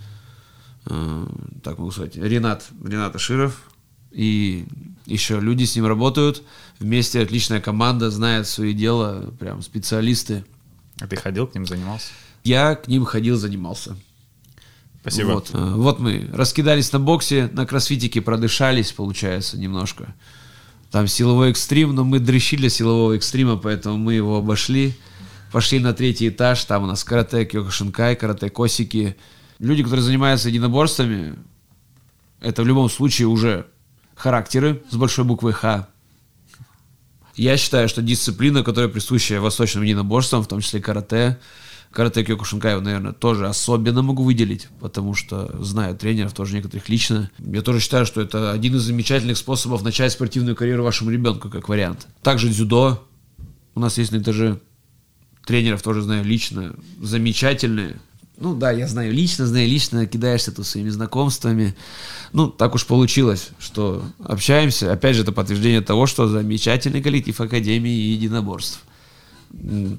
Э, 0.87 1.27
Так 1.63 1.79
могу 1.79 1.91
сказать. 1.91 2.17
Ренат, 2.17 2.67
Ренат 2.85 3.15
Аширов. 3.15 3.63
И 4.11 4.67
еще 5.07 5.39
люди 5.39 5.65
с 5.65 5.77
ним 5.77 5.87
работают. 5.87 6.43
Вместе 6.81 7.21
отличная 7.21 7.61
команда, 7.61 8.11
знает 8.11 8.47
свое 8.47 8.73
дело, 8.73 9.33
прям 9.39 9.63
специалисты. 9.63 10.45
А 11.01 11.07
ты 11.07 11.17
ходил 11.17 11.47
к 11.47 11.55
ним, 11.55 11.67
занимался? 11.67 12.09
Я 12.45 12.75
к 12.75 12.89
ним 12.89 13.05
ходил, 13.05 13.37
занимался. 13.37 13.97
Спасибо. 15.01 15.33
Вот, 15.33 15.51
Э, 15.53 15.73
вот 15.75 15.99
мы 16.01 16.29
раскидались 16.33 16.93
на 16.93 17.01
боксе, 17.01 17.49
на 17.53 17.67
кроссфитике 17.67 18.21
продышались, 18.21 18.93
получается, 18.93 19.59
немножко. 19.59 20.15
Там 20.91 21.07
силовой 21.07 21.51
экстрим, 21.51 21.95
но 21.95 22.05
мы 22.05 22.19
дрыщи 22.19 22.57
для 22.57 22.71
силового 22.71 23.15
экстрима, 23.15 23.57
поэтому 23.57 23.97
мы 23.97 24.15
его 24.15 24.37
обошли. 24.39 24.95
Пошли 25.53 25.81
на 25.81 25.95
третий 25.95 26.29
этаж, 26.29 26.65
там 26.65 26.85
у 26.85 26.87
нас 26.87 27.05
карате 27.05 27.45
кёкушинкай, 27.45 28.17
карате 28.17 28.51
косики. 28.51 29.17
Люди, 29.59 29.83
которые 29.83 30.05
занимаются 30.05 30.49
единоборствами, 30.49 31.37
это 32.41 32.63
в 32.63 32.67
любом 32.67 32.89
случае 32.91 33.29
уже 33.29 33.67
характеры 34.15 34.83
с 34.91 34.97
большой 34.97 35.25
буквы 35.25 35.53
Х. 35.53 35.89
Я 37.35 37.57
считаю, 37.57 37.89
что 37.89 38.03
дисциплина, 38.03 38.63
которая 38.63 38.91
присуща 38.91 39.41
восточным 39.41 39.85
единоборствам, 39.85 40.43
в 40.43 40.49
том 40.49 40.61
числе 40.61 40.81
карате, 40.81 41.39
карате 41.91 42.25
Кёкушинкай, 42.25 42.81
наверное, 42.81 43.13
тоже 43.13 43.49
особенно 43.49 44.03
могу 44.03 44.23
выделить, 44.23 44.69
потому 44.81 45.15
что 45.15 45.55
знаю 45.63 45.97
тренеров, 45.97 46.33
тоже 46.33 46.55
некоторых 46.55 46.89
лично. 46.89 47.31
Я 47.39 47.63
тоже 47.63 47.81
считаю, 47.81 48.07
что 48.07 48.21
это 48.21 48.53
один 48.53 48.77
из 48.77 48.83
замечательных 48.83 49.39
способов 49.39 49.83
начать 49.83 50.13
спортивную 50.13 50.57
карьеру 50.57 50.85
вашему 50.85 51.11
ребенку, 51.11 51.49
как 51.49 51.69
вариант. 51.69 52.07
Также 52.23 52.49
дзюдо. 52.49 53.05
У 53.75 53.81
нас 53.81 53.99
есть 53.99 54.13
на 54.13 54.19
этаже 54.19 54.61
тренеров, 55.47 55.83
тоже 55.83 56.03
знаю 56.03 56.25
лично, 56.25 56.75
замечательные. 57.01 57.97
Ну 58.41 58.55
да, 58.55 58.71
я 58.71 58.87
знаю 58.87 59.13
лично, 59.13 59.47
знаю 59.47 59.69
лично, 59.69 60.07
кидаешься 60.07 60.53
тут 60.53 60.67
своими 60.67 60.91
знакомствами. 60.91 61.75
Ну, 62.33 62.49
так 62.49 62.75
уж 62.75 62.87
получилось, 62.87 63.49
что 63.59 64.05
общаемся. 64.23 64.93
Опять 64.93 65.17
же, 65.17 65.23
это 65.23 65.33
подтверждение 65.33 65.81
того, 65.81 66.07
что 66.07 66.29
замечательный 66.29 67.03
коллектив 67.03 67.41
Академии 67.41 67.91
единоборств. 67.91 68.85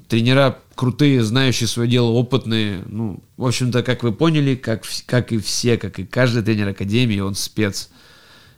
Тренера 0.08 0.58
крутые, 0.74 1.22
знающие 1.22 1.66
свое 1.66 1.88
дело, 1.88 2.10
опытные. 2.10 2.82
Ну, 2.86 3.22
в 3.36 3.46
общем-то, 3.46 3.82
как 3.82 4.02
вы 4.02 4.12
поняли, 4.12 4.54
как, 4.54 4.84
как 5.06 5.32
и 5.32 5.38
все, 5.38 5.76
как 5.76 5.98
и 5.98 6.04
каждый 6.04 6.42
тренер 6.42 6.68
Академии, 6.68 7.20
он 7.20 7.34
спец. 7.34 7.90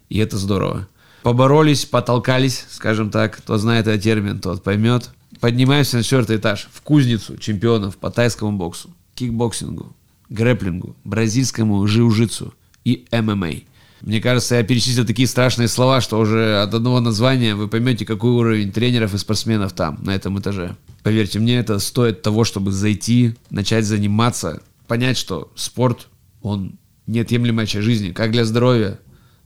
И 0.08 0.18
это 0.18 0.36
здорово. 0.36 0.88
Поборолись, 1.22 1.84
потолкались, 1.84 2.66
скажем 2.70 3.10
так. 3.10 3.38
Кто 3.38 3.56
знает 3.56 3.86
этот 3.86 4.02
термин, 4.02 4.40
тот 4.40 4.62
поймет. 4.62 5.10
Поднимаемся 5.40 5.96
на 5.96 6.02
четвертый 6.02 6.36
этаж. 6.36 6.68
В 6.72 6.82
кузницу 6.82 7.36
чемпионов 7.36 7.96
по 7.96 8.10
тайскому 8.10 8.52
боксу, 8.52 8.90
кикбоксингу, 9.14 9.96
грэплингу, 10.28 10.96
бразильскому 11.04 11.86
жиу-житсу 11.86 12.54
и 12.84 13.06
ММА. 13.10 13.62
Мне 14.02 14.20
кажется, 14.20 14.56
я 14.56 14.64
перечислил 14.64 15.06
такие 15.06 15.28
страшные 15.28 15.68
слова, 15.68 16.00
что 16.00 16.18
уже 16.18 16.60
от 16.60 16.74
одного 16.74 16.98
названия 16.98 17.54
вы 17.54 17.68
поймете, 17.68 18.04
какой 18.04 18.32
уровень 18.32 18.72
тренеров 18.72 19.14
и 19.14 19.18
спортсменов 19.18 19.72
там, 19.74 20.00
на 20.02 20.14
этом 20.14 20.38
этаже. 20.40 20.76
Поверьте 21.04 21.38
мне, 21.38 21.58
это 21.58 21.78
стоит 21.78 22.20
того, 22.20 22.42
чтобы 22.42 22.72
зайти, 22.72 23.36
начать 23.50 23.84
заниматься, 23.84 24.60
понять, 24.88 25.16
что 25.16 25.52
спорт, 25.54 26.08
он 26.42 26.78
неотъемлемая 27.06 27.66
часть 27.66 27.84
жизни, 27.84 28.10
как 28.10 28.32
для 28.32 28.44
здоровья, 28.44 28.98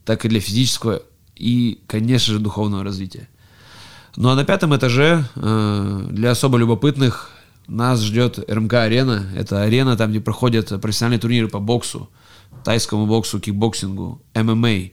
так 0.05 0.25
и 0.25 0.29
для 0.29 0.39
физического 0.39 1.03
и, 1.35 1.79
конечно 1.85 2.33
же, 2.33 2.39
духовного 2.39 2.83
развития. 2.83 3.29
Ну 4.15 4.29
а 4.29 4.35
на 4.35 4.43
пятом 4.43 4.75
этаже 4.75 5.23
э, 5.35 6.07
для 6.09 6.31
особо 6.31 6.57
любопытных 6.57 7.29
нас 7.67 8.01
ждет 8.01 8.39
РМК-арена. 8.49 9.27
Это 9.35 9.61
арена, 9.61 9.95
там, 9.95 10.09
где 10.09 10.19
проходят 10.19 10.69
профессиональные 10.81 11.19
турниры 11.19 11.47
по 11.47 11.59
боксу, 11.59 12.09
тайскому 12.63 13.05
боксу, 13.07 13.39
кикбоксингу, 13.39 14.21
ММА. 14.35 14.91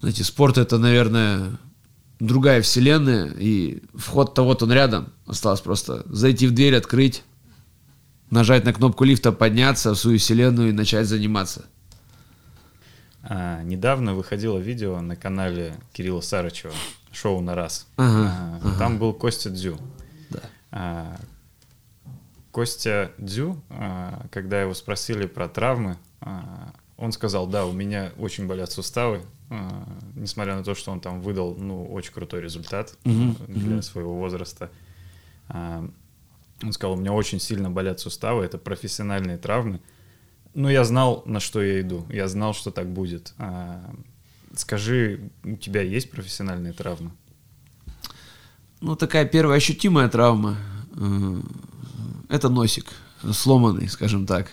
Знаете, 0.00 0.24
спорт 0.24 0.58
это, 0.58 0.78
наверное, 0.78 1.58
другая 2.20 2.62
вселенная, 2.62 3.26
и 3.38 3.82
вход-то 3.94 4.44
вот 4.44 4.62
он 4.62 4.72
рядом. 4.72 5.12
Осталось 5.26 5.60
просто 5.60 6.02
зайти 6.06 6.46
в 6.46 6.54
дверь, 6.54 6.76
открыть, 6.76 7.22
нажать 8.30 8.64
на 8.64 8.72
кнопку 8.72 9.04
лифта, 9.04 9.32
подняться 9.32 9.92
в 9.92 9.96
свою 9.96 10.18
вселенную 10.18 10.70
и 10.70 10.72
начать 10.72 11.06
заниматься. 11.06 11.66
А, 13.24 13.62
недавно 13.62 14.14
выходило 14.14 14.58
видео 14.58 15.00
на 15.00 15.14
канале 15.16 15.74
Кирилла 15.92 16.20
Сарычева, 16.20 16.74
шоу 17.12 17.40
на 17.40 17.54
раз. 17.54 17.86
Ага, 17.96 18.60
А, 18.62 18.78
Там 18.78 18.98
был 18.98 19.12
Костя 19.12 19.50
Дзю. 19.50 19.78
Да. 20.30 20.40
А, 20.72 21.16
Костя 22.50 23.12
Дзю, 23.18 23.62
а, 23.70 24.26
когда 24.30 24.60
его 24.60 24.74
спросили 24.74 25.26
про 25.26 25.48
травмы, 25.48 25.98
а, 26.20 26.72
он 27.02 27.12
сказал, 27.12 27.46
да, 27.46 27.66
у 27.66 27.72
меня 27.72 28.12
очень 28.18 28.46
болят 28.46 28.70
суставы, 28.70 29.22
а, 29.50 29.88
несмотря 30.14 30.54
на 30.56 30.62
то, 30.62 30.74
что 30.74 30.92
он 30.92 31.00
там 31.00 31.20
выдал, 31.20 31.56
ну, 31.56 31.84
очень 31.92 32.12
крутой 32.12 32.40
результат 32.40 32.96
а, 33.04 33.08
для 33.48 33.82
своего 33.82 34.14
возраста. 34.16 34.70
А, 35.48 35.84
Он 36.62 36.72
сказал, 36.72 36.94
у 36.96 37.00
меня 37.00 37.12
очень 37.12 37.40
сильно 37.40 37.70
болят 37.70 37.98
суставы, 38.00 38.44
это 38.44 38.56
профессиональные 38.58 39.36
травмы. 39.36 39.80
Ну, 40.54 40.68
я 40.68 40.84
знал, 40.84 41.22
на 41.26 41.40
что 41.40 41.60
я 41.62 41.80
иду, 41.80 42.06
я 42.08 42.28
знал, 42.28 42.54
что 42.54 42.70
так 42.70 42.86
будет. 42.86 43.34
А, 43.38 43.80
Скажи, 44.54 45.30
у 45.44 45.56
тебя 45.56 45.80
есть 45.80 46.10
профессиональные 46.10 46.72
травмы? 46.74 47.10
Ну, 48.80 48.96
такая 48.96 49.24
первая 49.24 49.56
ощутимая 49.56 50.08
травма. 50.08 50.56
э, 50.94 51.40
Это 52.28 52.48
носик, 52.48 52.86
сломанный, 53.32 53.88
скажем 53.88 54.26
так. 54.26 54.52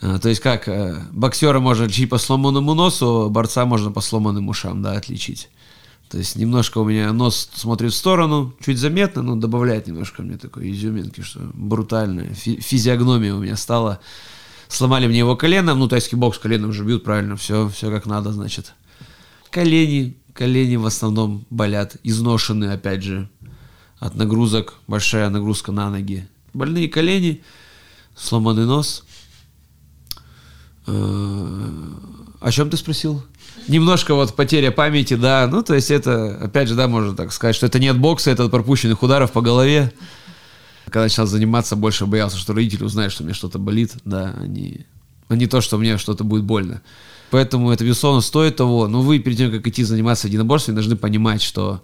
Э, 0.00 0.18
То 0.20 0.28
есть 0.28 0.40
как, 0.40 0.68
э, 0.68 1.02
боксера 1.12 1.60
можно 1.60 1.84
лечить 1.84 2.10
по 2.10 2.18
сломанному 2.18 2.74
носу, 2.74 3.28
борца 3.30 3.64
можно 3.64 3.90
по 3.90 4.00
сломанным 4.00 4.48
ушам, 4.48 4.82
да, 4.82 4.92
отличить. 4.92 5.48
То 6.08 6.18
есть 6.18 6.36
немножко 6.36 6.78
у 6.78 6.84
меня 6.84 7.12
нос 7.12 7.48
смотрит 7.54 7.92
в 7.92 7.96
сторону, 7.96 8.54
чуть 8.64 8.78
заметно, 8.78 9.22
но 9.22 9.34
добавляет 9.34 9.88
немножко 9.88 10.22
мне 10.22 10.36
такой 10.36 10.70
изюминки, 10.70 11.20
что 11.22 11.40
брутальная 11.52 12.32
фи- 12.32 12.60
физиогномия 12.60 13.34
у 13.34 13.40
меня 13.40 13.56
стала. 13.56 13.98
Сломали 14.68 15.08
мне 15.08 15.18
его 15.18 15.36
колено, 15.36 15.74
ну, 15.74 15.88
тайский 15.88 16.16
бокс 16.16 16.38
коленом 16.38 16.72
же 16.72 16.84
бьют, 16.84 17.02
правильно, 17.04 17.36
все, 17.36 17.68
все 17.68 17.90
как 17.90 18.06
надо, 18.06 18.32
значит. 18.32 18.74
Колени, 19.50 20.16
колени 20.32 20.76
в 20.76 20.86
основном 20.86 21.44
болят, 21.50 21.96
изношены, 22.04 22.66
опять 22.66 23.02
же, 23.02 23.28
от 23.98 24.14
нагрузок, 24.14 24.74
большая 24.86 25.28
нагрузка 25.30 25.72
на 25.72 25.90
ноги. 25.90 26.28
Больные 26.52 26.88
колени, 26.88 27.42
сломанный 28.14 28.66
нос. 28.66 29.04
О 30.86 32.50
чем 32.50 32.70
ты 32.70 32.76
спросил? 32.76 33.22
Немножко 33.68 34.14
вот 34.14 34.34
потеря 34.36 34.70
памяти, 34.70 35.14
да. 35.14 35.48
Ну, 35.50 35.62
то 35.62 35.74
есть 35.74 35.90
это, 35.90 36.36
опять 36.36 36.68
же, 36.68 36.74
да, 36.74 36.86
можно 36.86 37.16
так 37.16 37.32
сказать, 37.32 37.56
что 37.56 37.66
это 37.66 37.78
не 37.78 37.88
от 37.88 37.98
бокса, 37.98 38.30
это 38.30 38.44
от 38.44 38.50
пропущенных 38.50 39.02
ударов 39.02 39.32
по 39.32 39.40
голове. 39.40 39.92
Когда 40.84 41.02
начал 41.02 41.26
заниматься, 41.26 41.74
больше 41.74 42.06
боялся, 42.06 42.36
что 42.36 42.52
родители 42.52 42.84
узнают, 42.84 43.12
что 43.12 43.24
меня 43.24 43.34
что-то 43.34 43.58
болит, 43.58 43.94
да, 44.04 44.34
не, 44.46 44.86
а 45.28 45.34
не 45.34 45.46
то, 45.48 45.60
что 45.60 45.78
мне 45.78 45.98
что-то 45.98 46.22
будет 46.22 46.44
больно. 46.44 46.80
Поэтому 47.30 47.72
это, 47.72 47.84
безусловно, 47.84 48.20
стоит 48.20 48.56
того. 48.56 48.86
Но 48.86 49.02
вы, 49.02 49.18
перед 49.18 49.36
тем, 49.36 49.50
как 49.50 49.66
идти 49.66 49.82
заниматься 49.82 50.28
единоборством, 50.28 50.76
должны 50.76 50.94
понимать, 50.94 51.42
что 51.42 51.82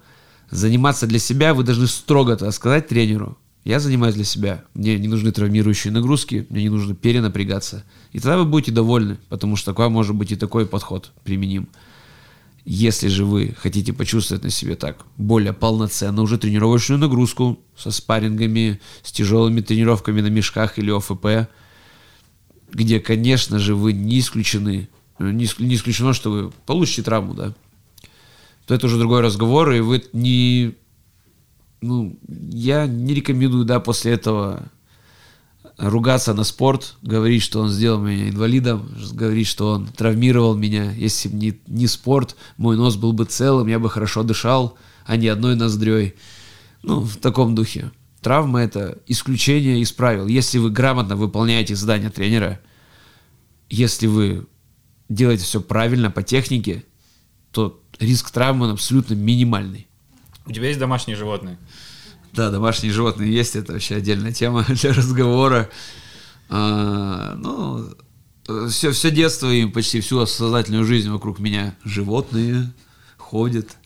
заниматься 0.51 1.09
для 1.09 1.19
себя 1.19 1.53
вы 1.53 1.65
должны 1.65 1.89
строго 1.89 2.35
это 2.35 2.51
сказать 2.53 2.87
тренеру. 2.87 3.37
Я 3.65 3.79
занимаюсь 3.79 4.17
для 4.17 4.25
себя. 4.25 4.65
Мне 4.75 4.99
не 4.99 5.07
нужны 5.07 5.31
травмирующие 5.31 5.93
нагрузки, 5.93 6.47
мне 6.51 6.65
не 6.65 6.69
нужно 6.69 6.95
перенапрягаться. 6.95 7.85
И 8.13 8.19
тогда 8.19 8.39
вы 8.39 8.45
будете 8.45 8.73
довольны, 8.73 9.19
потому 9.29 9.57
что 9.57 9.71
такой 9.71 9.89
может 9.89 10.17
быть 10.17 10.33
и 10.33 10.37
такой 10.37 10.67
подход 10.67 11.13
применим. 11.23 11.69
Если 12.65 13.09
же 13.09 13.25
вы 13.25 13.57
хотите 13.59 13.93
почувствовать 13.93 14.45
на 14.45 14.51
себе 14.51 14.77
так 14.77 15.05
более 15.17 15.53
полноценно 15.53 16.23
уже 16.23 16.39
тренировочную 16.39 16.99
нагрузку 16.99 17.61
со 17.77 17.91
спаррингами, 17.91 18.81
с 19.03 19.13
тяжелыми 19.13 19.61
тренировками 19.61 20.21
на 20.21 20.29
мешках 20.29 20.79
или 20.79 20.91
ОФП, 20.91 21.49
где, 22.73 23.01
конечно 23.01 23.59
же, 23.59 23.75
вы 23.75 23.93
не 23.93 24.21
исключены, 24.21 24.89
не 25.19 25.45
исключено, 25.45 26.13
что 26.15 26.31
вы 26.31 26.53
получите 26.67 27.03
травму, 27.03 27.35
да, 27.35 27.55
то 28.67 28.75
это 28.75 28.87
уже 28.87 28.99
другой 28.99 29.21
разговор, 29.21 29.73
и 29.73 29.81
вы 29.81 30.03
не... 30.13 30.75
Ну, 31.83 32.17
я 32.29 32.87
не 32.87 33.13
рекомендую, 33.13 33.65
да, 33.65 33.81
после 33.81 34.13
этого 34.13 34.71
ругаться 35.79 36.33
на 36.33 36.45
спорт, 36.45 36.95
говорить, 37.03 37.43
что 37.43 37.61
он 37.61 37.69
сделал 37.69 38.01
меня 38.01 38.29
инвалидом, 38.29 38.89
говорить, 39.13 39.49
что 39.49 39.73
он 39.73 39.89
травмировал 39.89 40.55
меня. 40.55 40.93
Если 40.93 41.29
бы 41.29 41.35
не, 41.37 41.61
не 41.67 41.89
спорт, 41.89 42.37
мой 42.57 42.77
нос 42.77 42.97
был 42.97 43.13
бы 43.13 43.25
целым, 43.25 43.67
я 43.67 43.81
бы 43.81 43.91
хорошо 43.91 44.23
дышал, 44.23 44.79
а 45.05 45.17
не 45.17 45.27
одной 45.27 45.57
ноздрёй. 45.57 46.15
Ну, 46.83 47.01
в 47.01 47.17
таком 47.17 47.55
духе. 47.55 47.91
Травма– 48.21 48.61
это 48.63 48.99
исключение 49.09 49.81
из 49.81 49.91
правил. 49.91 50.29
Если 50.29 50.59
вы 50.59 50.71
грамотно 50.71 51.17
выполняете 51.17 51.75
задания 51.75 52.11
тренера, 52.11 52.61
если 53.69 54.07
вы 54.07 54.47
делаете 55.09 55.43
все 55.43 55.61
правильно 55.61 56.11
по 56.11 56.23
технике, 56.23 56.85
то 57.51 57.83
риск 57.99 58.31
травмы 58.31 58.71
абсолютно 58.71 59.15
минимальный. 59.15 59.89
У 60.47 60.53
тебя 60.53 60.69
есть 60.69 60.79
домашние 60.79 61.17
животные? 61.17 61.59
Да, 62.33 62.51
домашние 62.51 62.93
животные 62.93 63.33
есть, 63.33 63.57
это 63.57 63.73
вообще 63.73 63.97
отдельная 63.97 64.33
тема 64.33 64.65
для 64.69 64.93
разговора. 64.93 65.69
А, 66.49 67.35
ну, 67.37 67.95
все, 68.69 68.93
все 68.93 69.11
детство 69.11 69.51
и 69.53 69.67
почти 69.67 70.01
всю 70.01 70.25
сознательную 70.27 70.85
жизнь 70.85 71.11
вокруг 71.11 71.39
меня 71.39 71.77
животные 71.85 72.73
ходят. 73.17 73.77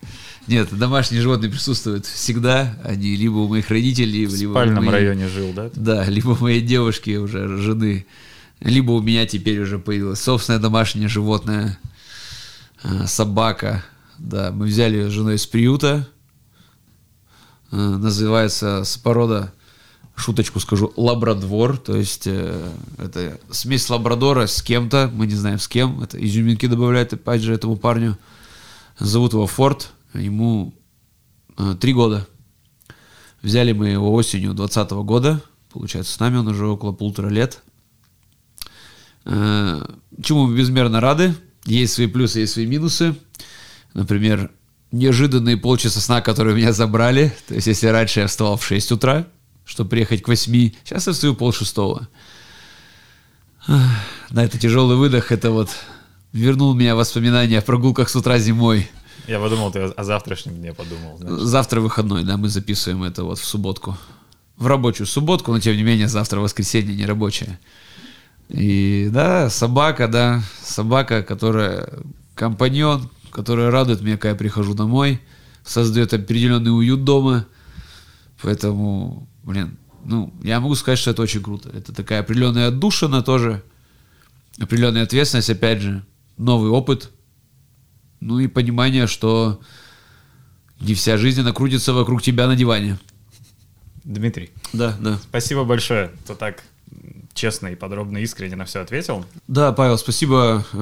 Нет, 0.46 0.68
домашние 0.72 1.22
животные 1.22 1.50
присутствуют 1.50 2.06
всегда. 2.06 2.78
Они 2.84 3.16
либо 3.16 3.36
у 3.36 3.48
моих 3.48 3.68
родителей, 3.70 4.26
в 4.26 4.34
либо 4.34 4.52
спальном 4.52 4.78
у 4.78 4.86
моей, 4.86 4.92
районе 4.92 5.28
жил, 5.28 5.52
да? 5.52 5.70
Да, 5.74 6.04
либо 6.04 6.30
у 6.30 6.36
моей 6.36 6.60
девушки 6.60 7.16
уже 7.16 7.56
жены, 7.58 8.06
либо 8.60 8.92
у 8.92 9.02
меня 9.02 9.26
теперь 9.26 9.60
уже 9.60 9.78
появилось 9.78 10.20
собственное 10.20 10.60
домашнее 10.60 11.08
животное, 11.08 11.78
а, 12.82 13.06
собака. 13.06 13.84
Да, 14.18 14.50
мы 14.52 14.66
взяли 14.66 14.96
ее 14.96 15.10
с 15.10 15.12
женой 15.12 15.34
из 15.36 15.46
приюта, 15.46 16.08
называется 17.70 18.84
с 18.84 18.96
порода, 18.96 19.52
шуточку 20.16 20.58
скажу, 20.60 20.92
лабрадвор, 20.96 21.76
то 21.76 21.96
есть 21.96 22.26
э, 22.26 22.72
это 22.98 23.38
смесь 23.50 23.88
лабрадора 23.88 24.46
с 24.46 24.62
кем-то, 24.62 25.10
мы 25.12 25.26
не 25.26 25.34
знаем 25.34 25.58
с 25.58 25.68
кем, 25.68 26.02
это 26.02 26.22
изюминки 26.22 26.66
добавляет 26.66 27.12
опять 27.12 27.42
же 27.42 27.54
этому 27.54 27.76
парню. 27.76 28.18
Зовут 28.98 29.34
его 29.34 29.46
Форд, 29.46 29.90
ему 30.14 30.74
э, 31.58 31.76
три 31.78 31.92
года. 31.92 32.26
Взяли 33.42 33.72
мы 33.72 33.90
его 33.90 34.12
осенью 34.12 34.54
2020 34.54 34.90
года, 35.04 35.42
получается, 35.70 36.12
с 36.12 36.18
нами 36.18 36.38
он 36.38 36.48
уже 36.48 36.66
около 36.66 36.92
полутора 36.92 37.28
лет. 37.28 37.62
Э, 39.26 39.86
чему 40.22 40.46
мы 40.46 40.56
безмерно 40.56 41.00
рады, 41.00 41.34
есть 41.66 41.92
свои 41.92 42.06
плюсы, 42.06 42.40
есть 42.40 42.54
свои 42.54 42.66
минусы. 42.66 43.14
Например, 43.92 44.50
неожиданные 44.92 45.56
полчаса 45.56 46.00
сна, 46.00 46.20
которые 46.20 46.56
меня 46.56 46.72
забрали. 46.72 47.32
То 47.48 47.54
есть, 47.54 47.66
если 47.66 47.88
раньше 47.88 48.20
я 48.20 48.26
вставал 48.26 48.56
в 48.56 48.64
6 48.64 48.92
утра, 48.92 49.26
чтобы 49.64 49.90
приехать 49.90 50.22
к 50.22 50.28
8, 50.28 50.72
сейчас 50.84 51.06
я 51.06 51.12
встаю 51.12 51.34
пол 51.34 51.52
шестого. 51.52 52.08
На 53.66 54.44
это 54.44 54.58
тяжелый 54.58 54.96
выдох, 54.96 55.32
это 55.32 55.50
вот 55.50 55.70
вернул 56.32 56.74
меня 56.74 56.94
воспоминания 56.94 57.58
о 57.58 57.62
прогулках 57.62 58.08
с 58.08 58.16
утра 58.16 58.38
зимой. 58.38 58.88
Я 59.26 59.40
подумал, 59.40 59.72
ты 59.72 59.80
о 59.80 60.04
завтрашнем 60.04 60.54
дне 60.54 60.72
подумал. 60.72 61.18
Значит. 61.18 61.38
Завтра 61.40 61.80
выходной, 61.80 62.22
да, 62.22 62.36
мы 62.36 62.48
записываем 62.48 63.02
это 63.02 63.24
вот 63.24 63.38
в 63.38 63.44
субботку. 63.44 63.98
В 64.56 64.68
рабочую 64.68 65.06
субботку, 65.06 65.52
но 65.52 65.58
тем 65.58 65.76
не 65.76 65.82
менее 65.82 66.06
завтра 66.06 66.40
воскресенье 66.40 66.94
не 66.94 67.06
рабочее. 67.06 67.58
И 68.48 69.08
да, 69.10 69.50
собака, 69.50 70.06
да, 70.06 70.42
собака, 70.62 71.24
которая 71.24 71.88
компаньон, 72.36 73.10
которая 73.30 73.70
радует 73.70 74.00
меня, 74.00 74.16
когда 74.16 74.30
я 74.30 74.34
прихожу 74.34 74.74
домой, 74.74 75.20
создает 75.64 76.14
определенный 76.14 76.76
уют 76.76 77.04
дома. 77.04 77.46
Поэтому, 78.42 79.28
блин, 79.42 79.76
ну, 80.04 80.32
я 80.42 80.60
могу 80.60 80.74
сказать, 80.74 80.98
что 80.98 81.10
это 81.10 81.22
очень 81.22 81.42
круто. 81.42 81.70
Это 81.70 81.92
такая 81.92 82.20
определенная 82.20 82.68
отдушина 82.68 83.22
тоже, 83.22 83.62
определенная 84.60 85.02
ответственность, 85.02 85.50
опять 85.50 85.80
же, 85.80 86.04
новый 86.36 86.70
опыт, 86.70 87.10
ну 88.20 88.38
и 88.38 88.46
понимание, 88.46 89.06
что 89.06 89.60
не 90.80 90.94
вся 90.94 91.16
жизнь 91.16 91.42
накрутится 91.42 91.92
вокруг 91.92 92.22
тебя 92.22 92.46
на 92.46 92.56
диване. 92.56 92.98
Дмитрий. 94.04 94.50
Да, 94.72 94.96
да. 95.00 95.18
Спасибо 95.18 95.64
большое, 95.64 96.12
кто 96.24 96.34
так 96.34 96.62
честно 97.34 97.68
и 97.68 97.74
подробно, 97.74 98.18
искренне 98.18 98.56
на 98.56 98.64
все 98.64 98.80
ответил. 98.80 99.24
Да, 99.48 99.72
Павел, 99.72 99.98
спасибо 99.98 100.64
э, 100.72 100.76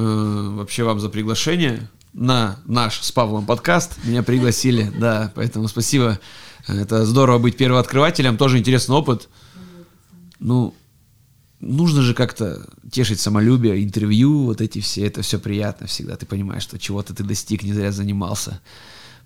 вообще 0.56 0.84
вам 0.84 1.00
за 1.00 1.08
приглашение 1.08 1.88
на 2.14 2.60
наш 2.64 3.00
с 3.00 3.12
Павлом 3.12 3.44
подкаст. 3.44 3.98
Меня 4.04 4.22
пригласили, 4.22 4.90
да, 4.98 5.32
поэтому 5.34 5.68
спасибо. 5.68 6.18
Это 6.66 7.04
здорово 7.04 7.38
быть 7.38 7.56
первооткрывателем, 7.56 8.38
тоже 8.38 8.58
интересный 8.58 8.94
опыт. 8.94 9.28
Ну, 10.38 10.74
нужно 11.60 12.02
же 12.02 12.14
как-то 12.14 12.66
тешить 12.90 13.20
самолюбие, 13.20 13.82
интервью, 13.82 14.44
вот 14.44 14.60
эти 14.60 14.80
все, 14.80 15.06
это 15.06 15.22
все 15.22 15.38
приятно 15.38 15.86
всегда. 15.86 16.16
Ты 16.16 16.24
понимаешь, 16.24 16.62
что 16.62 16.78
чего-то 16.78 17.14
ты 17.14 17.24
достиг, 17.24 17.62
не 17.62 17.72
зря 17.72 17.92
занимался. 17.92 18.60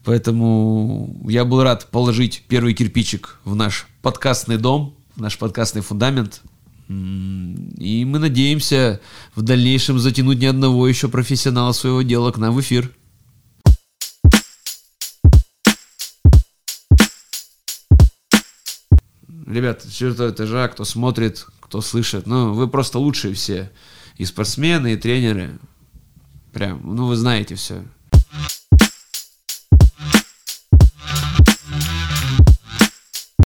Поэтому 0.05 1.21
я 1.29 1.45
был 1.45 1.63
рад 1.63 1.87
положить 1.91 2.45
первый 2.49 2.73
кирпичик 2.73 3.39
в 3.45 3.55
наш 3.55 3.87
подкастный 4.01 4.57
дом, 4.57 4.97
наш 5.17 5.37
подкастный 5.37 5.83
фундамент. 5.83 6.41
И 6.89 8.05
мы 8.07 8.19
надеемся 8.19 9.01
в 9.35 9.43
дальнейшем 9.43 9.99
затянуть 9.99 10.39
ни 10.39 10.47
одного 10.47 10.89
еще 10.89 11.09
профессионала 11.09 11.73
своего 11.73 12.01
дела 12.01 12.33
к 12.33 12.39
нам 12.39 12.55
в 12.55 12.61
эфир. 12.61 12.91
Ребят, 19.47 19.83
четвертого 19.91 20.31
этажа, 20.31 20.69
кто 20.69 20.85
смотрит, 20.85 21.47
кто 21.61 21.81
слышит, 21.81 22.27
ну, 22.27 22.53
вы 22.53 22.69
просто 22.69 22.99
лучшие 22.99 23.35
все. 23.35 23.71
И 24.17 24.25
спортсмены, 24.25 24.95
и 24.95 24.97
тренеры. 24.97 25.59
Прям, 26.53 26.81
ну, 26.95 27.07
вы 27.07 27.17
знаете 27.17 27.55
все. 27.55 27.85